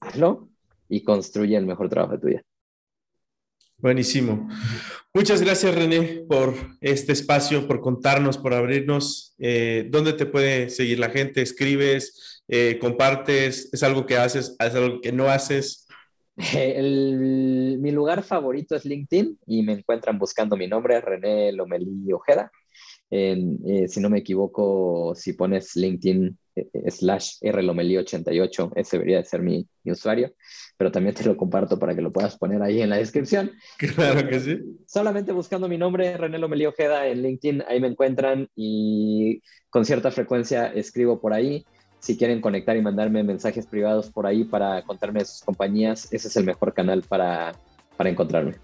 hazlo 0.00 0.50
y 0.88 1.02
construye 1.02 1.56
el 1.56 1.66
mejor 1.66 1.88
trabajo 1.88 2.12
de 2.14 2.18
tu 2.18 2.26
vida. 2.28 2.42
Buenísimo. 3.78 4.48
Muchas 5.12 5.42
gracias, 5.42 5.74
René, 5.74 6.24
por 6.28 6.54
este 6.80 7.12
espacio, 7.12 7.66
por 7.66 7.80
contarnos, 7.80 8.38
por 8.38 8.54
abrirnos. 8.54 9.34
Eh, 9.38 9.86
¿Dónde 9.90 10.12
te 10.14 10.26
puede 10.26 10.70
seguir 10.70 10.98
la 10.98 11.10
gente? 11.10 11.42
¿Escribes? 11.42 12.42
Eh, 12.48 12.78
¿Compartes? 12.80 13.70
¿Es 13.72 13.82
algo 13.82 14.06
que 14.06 14.16
haces? 14.16 14.56
¿Es 14.58 14.74
algo 14.74 15.00
que 15.00 15.12
no 15.12 15.28
haces? 15.28 15.86
mi 16.36 17.90
lugar 17.92 18.22
favorito 18.22 18.76
es 18.76 18.84
LinkedIn 18.84 19.38
y 19.46 19.62
me 19.62 19.72
encuentran 19.72 20.18
buscando 20.18 20.56
mi 20.56 20.66
nombre, 20.68 21.00
René 21.00 21.52
Lomelí 21.52 22.12
Ojeda. 22.12 22.50
Eh, 23.10 23.86
si 23.88 24.00
no 24.00 24.10
me 24.10 24.18
equivoco, 24.18 25.14
si 25.14 25.34
pones 25.34 25.76
LinkedIn 25.76 26.36
eh, 26.56 26.90
slash 26.90 27.36
rlomeli88, 27.42 28.72
ese 28.74 28.96
debería 28.96 29.18
de 29.18 29.24
ser 29.24 29.42
mi, 29.42 29.68
usuario, 29.84 30.32
pero 30.76 30.90
también 30.90 31.14
te 31.14 31.24
lo 31.24 31.36
comparto 31.36 31.78
para 31.78 31.94
que 31.94 32.02
lo 32.02 32.12
puedas 32.12 32.36
poner 32.36 32.60
ahí 32.62 32.80
en 32.80 32.90
la 32.90 32.96
descripción. 32.96 33.52
Claro 33.94 34.28
que 34.28 34.40
sí. 34.40 34.58
Solamente 34.86 35.32
buscando 35.32 35.68
mi 35.68 35.78
nombre, 35.78 36.16
René 36.16 36.38
Lomelí 36.38 36.66
Ojeda, 36.66 37.06
en 37.06 37.22
LinkedIn, 37.22 37.62
ahí 37.68 37.80
me 37.80 37.88
encuentran 37.88 38.48
y 38.56 39.40
con 39.70 39.84
cierta 39.84 40.10
frecuencia 40.10 40.66
escribo 40.66 41.20
por 41.20 41.32
ahí. 41.32 41.64
Si 42.00 42.16
quieren 42.16 42.40
conectar 42.40 42.76
y 42.76 42.82
mandarme 42.82 43.22
mensajes 43.22 43.66
privados 43.66 44.10
por 44.10 44.26
ahí 44.26 44.44
para 44.44 44.82
contarme 44.82 45.20
de 45.20 45.26
sus 45.26 45.42
compañías, 45.42 46.12
ese 46.12 46.28
es 46.28 46.36
el 46.36 46.44
mejor 46.44 46.74
canal 46.74 47.02
para, 47.02 47.52
para 47.96 48.10
encontrarme. 48.10 48.54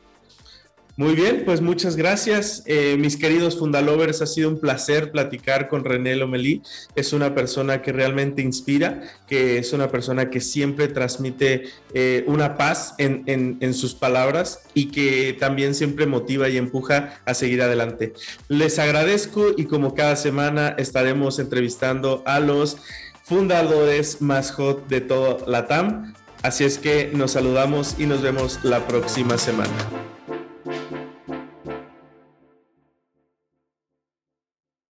Muy 1.02 1.16
bien, 1.16 1.42
pues 1.44 1.60
muchas 1.60 1.96
gracias. 1.96 2.62
Eh, 2.64 2.96
mis 2.96 3.16
queridos 3.16 3.58
Fundalovers, 3.58 4.22
ha 4.22 4.26
sido 4.26 4.48
un 4.48 4.60
placer 4.60 5.10
platicar 5.10 5.68
con 5.68 5.84
René 5.84 6.14
Lomelí. 6.14 6.62
Es 6.94 7.12
una 7.12 7.34
persona 7.34 7.82
que 7.82 7.90
realmente 7.90 8.40
inspira, 8.40 9.02
que 9.26 9.58
es 9.58 9.72
una 9.72 9.90
persona 9.90 10.30
que 10.30 10.40
siempre 10.40 10.86
transmite 10.86 11.64
eh, 11.92 12.22
una 12.28 12.56
paz 12.56 12.94
en, 12.98 13.24
en, 13.26 13.74
sus 13.74 13.96
palabras 13.96 14.60
y 14.74 14.92
que 14.92 15.36
también 15.40 15.74
siempre 15.74 16.06
motiva 16.06 16.48
y 16.48 16.56
empuja 16.56 17.20
a 17.24 17.34
seguir 17.34 17.62
adelante. 17.62 18.12
Les 18.46 18.78
agradezco 18.78 19.46
y 19.56 19.64
como 19.64 19.96
cada 19.96 20.14
semana 20.14 20.68
estaremos 20.78 21.40
entrevistando 21.40 22.22
a 22.26 22.38
los 22.38 22.76
fundadores 23.24 24.22
más 24.22 24.52
hot 24.52 24.86
de 24.86 25.00
todo 25.00 25.44
la 25.48 25.66
TAM. 25.66 26.14
Así 26.44 26.62
es 26.62 26.78
que 26.78 27.10
nos 27.12 27.32
saludamos 27.32 27.96
y 27.98 28.06
nos 28.06 28.22
vemos 28.22 28.60
la 28.62 28.86
próxima 28.86 29.36
semana. 29.36 30.11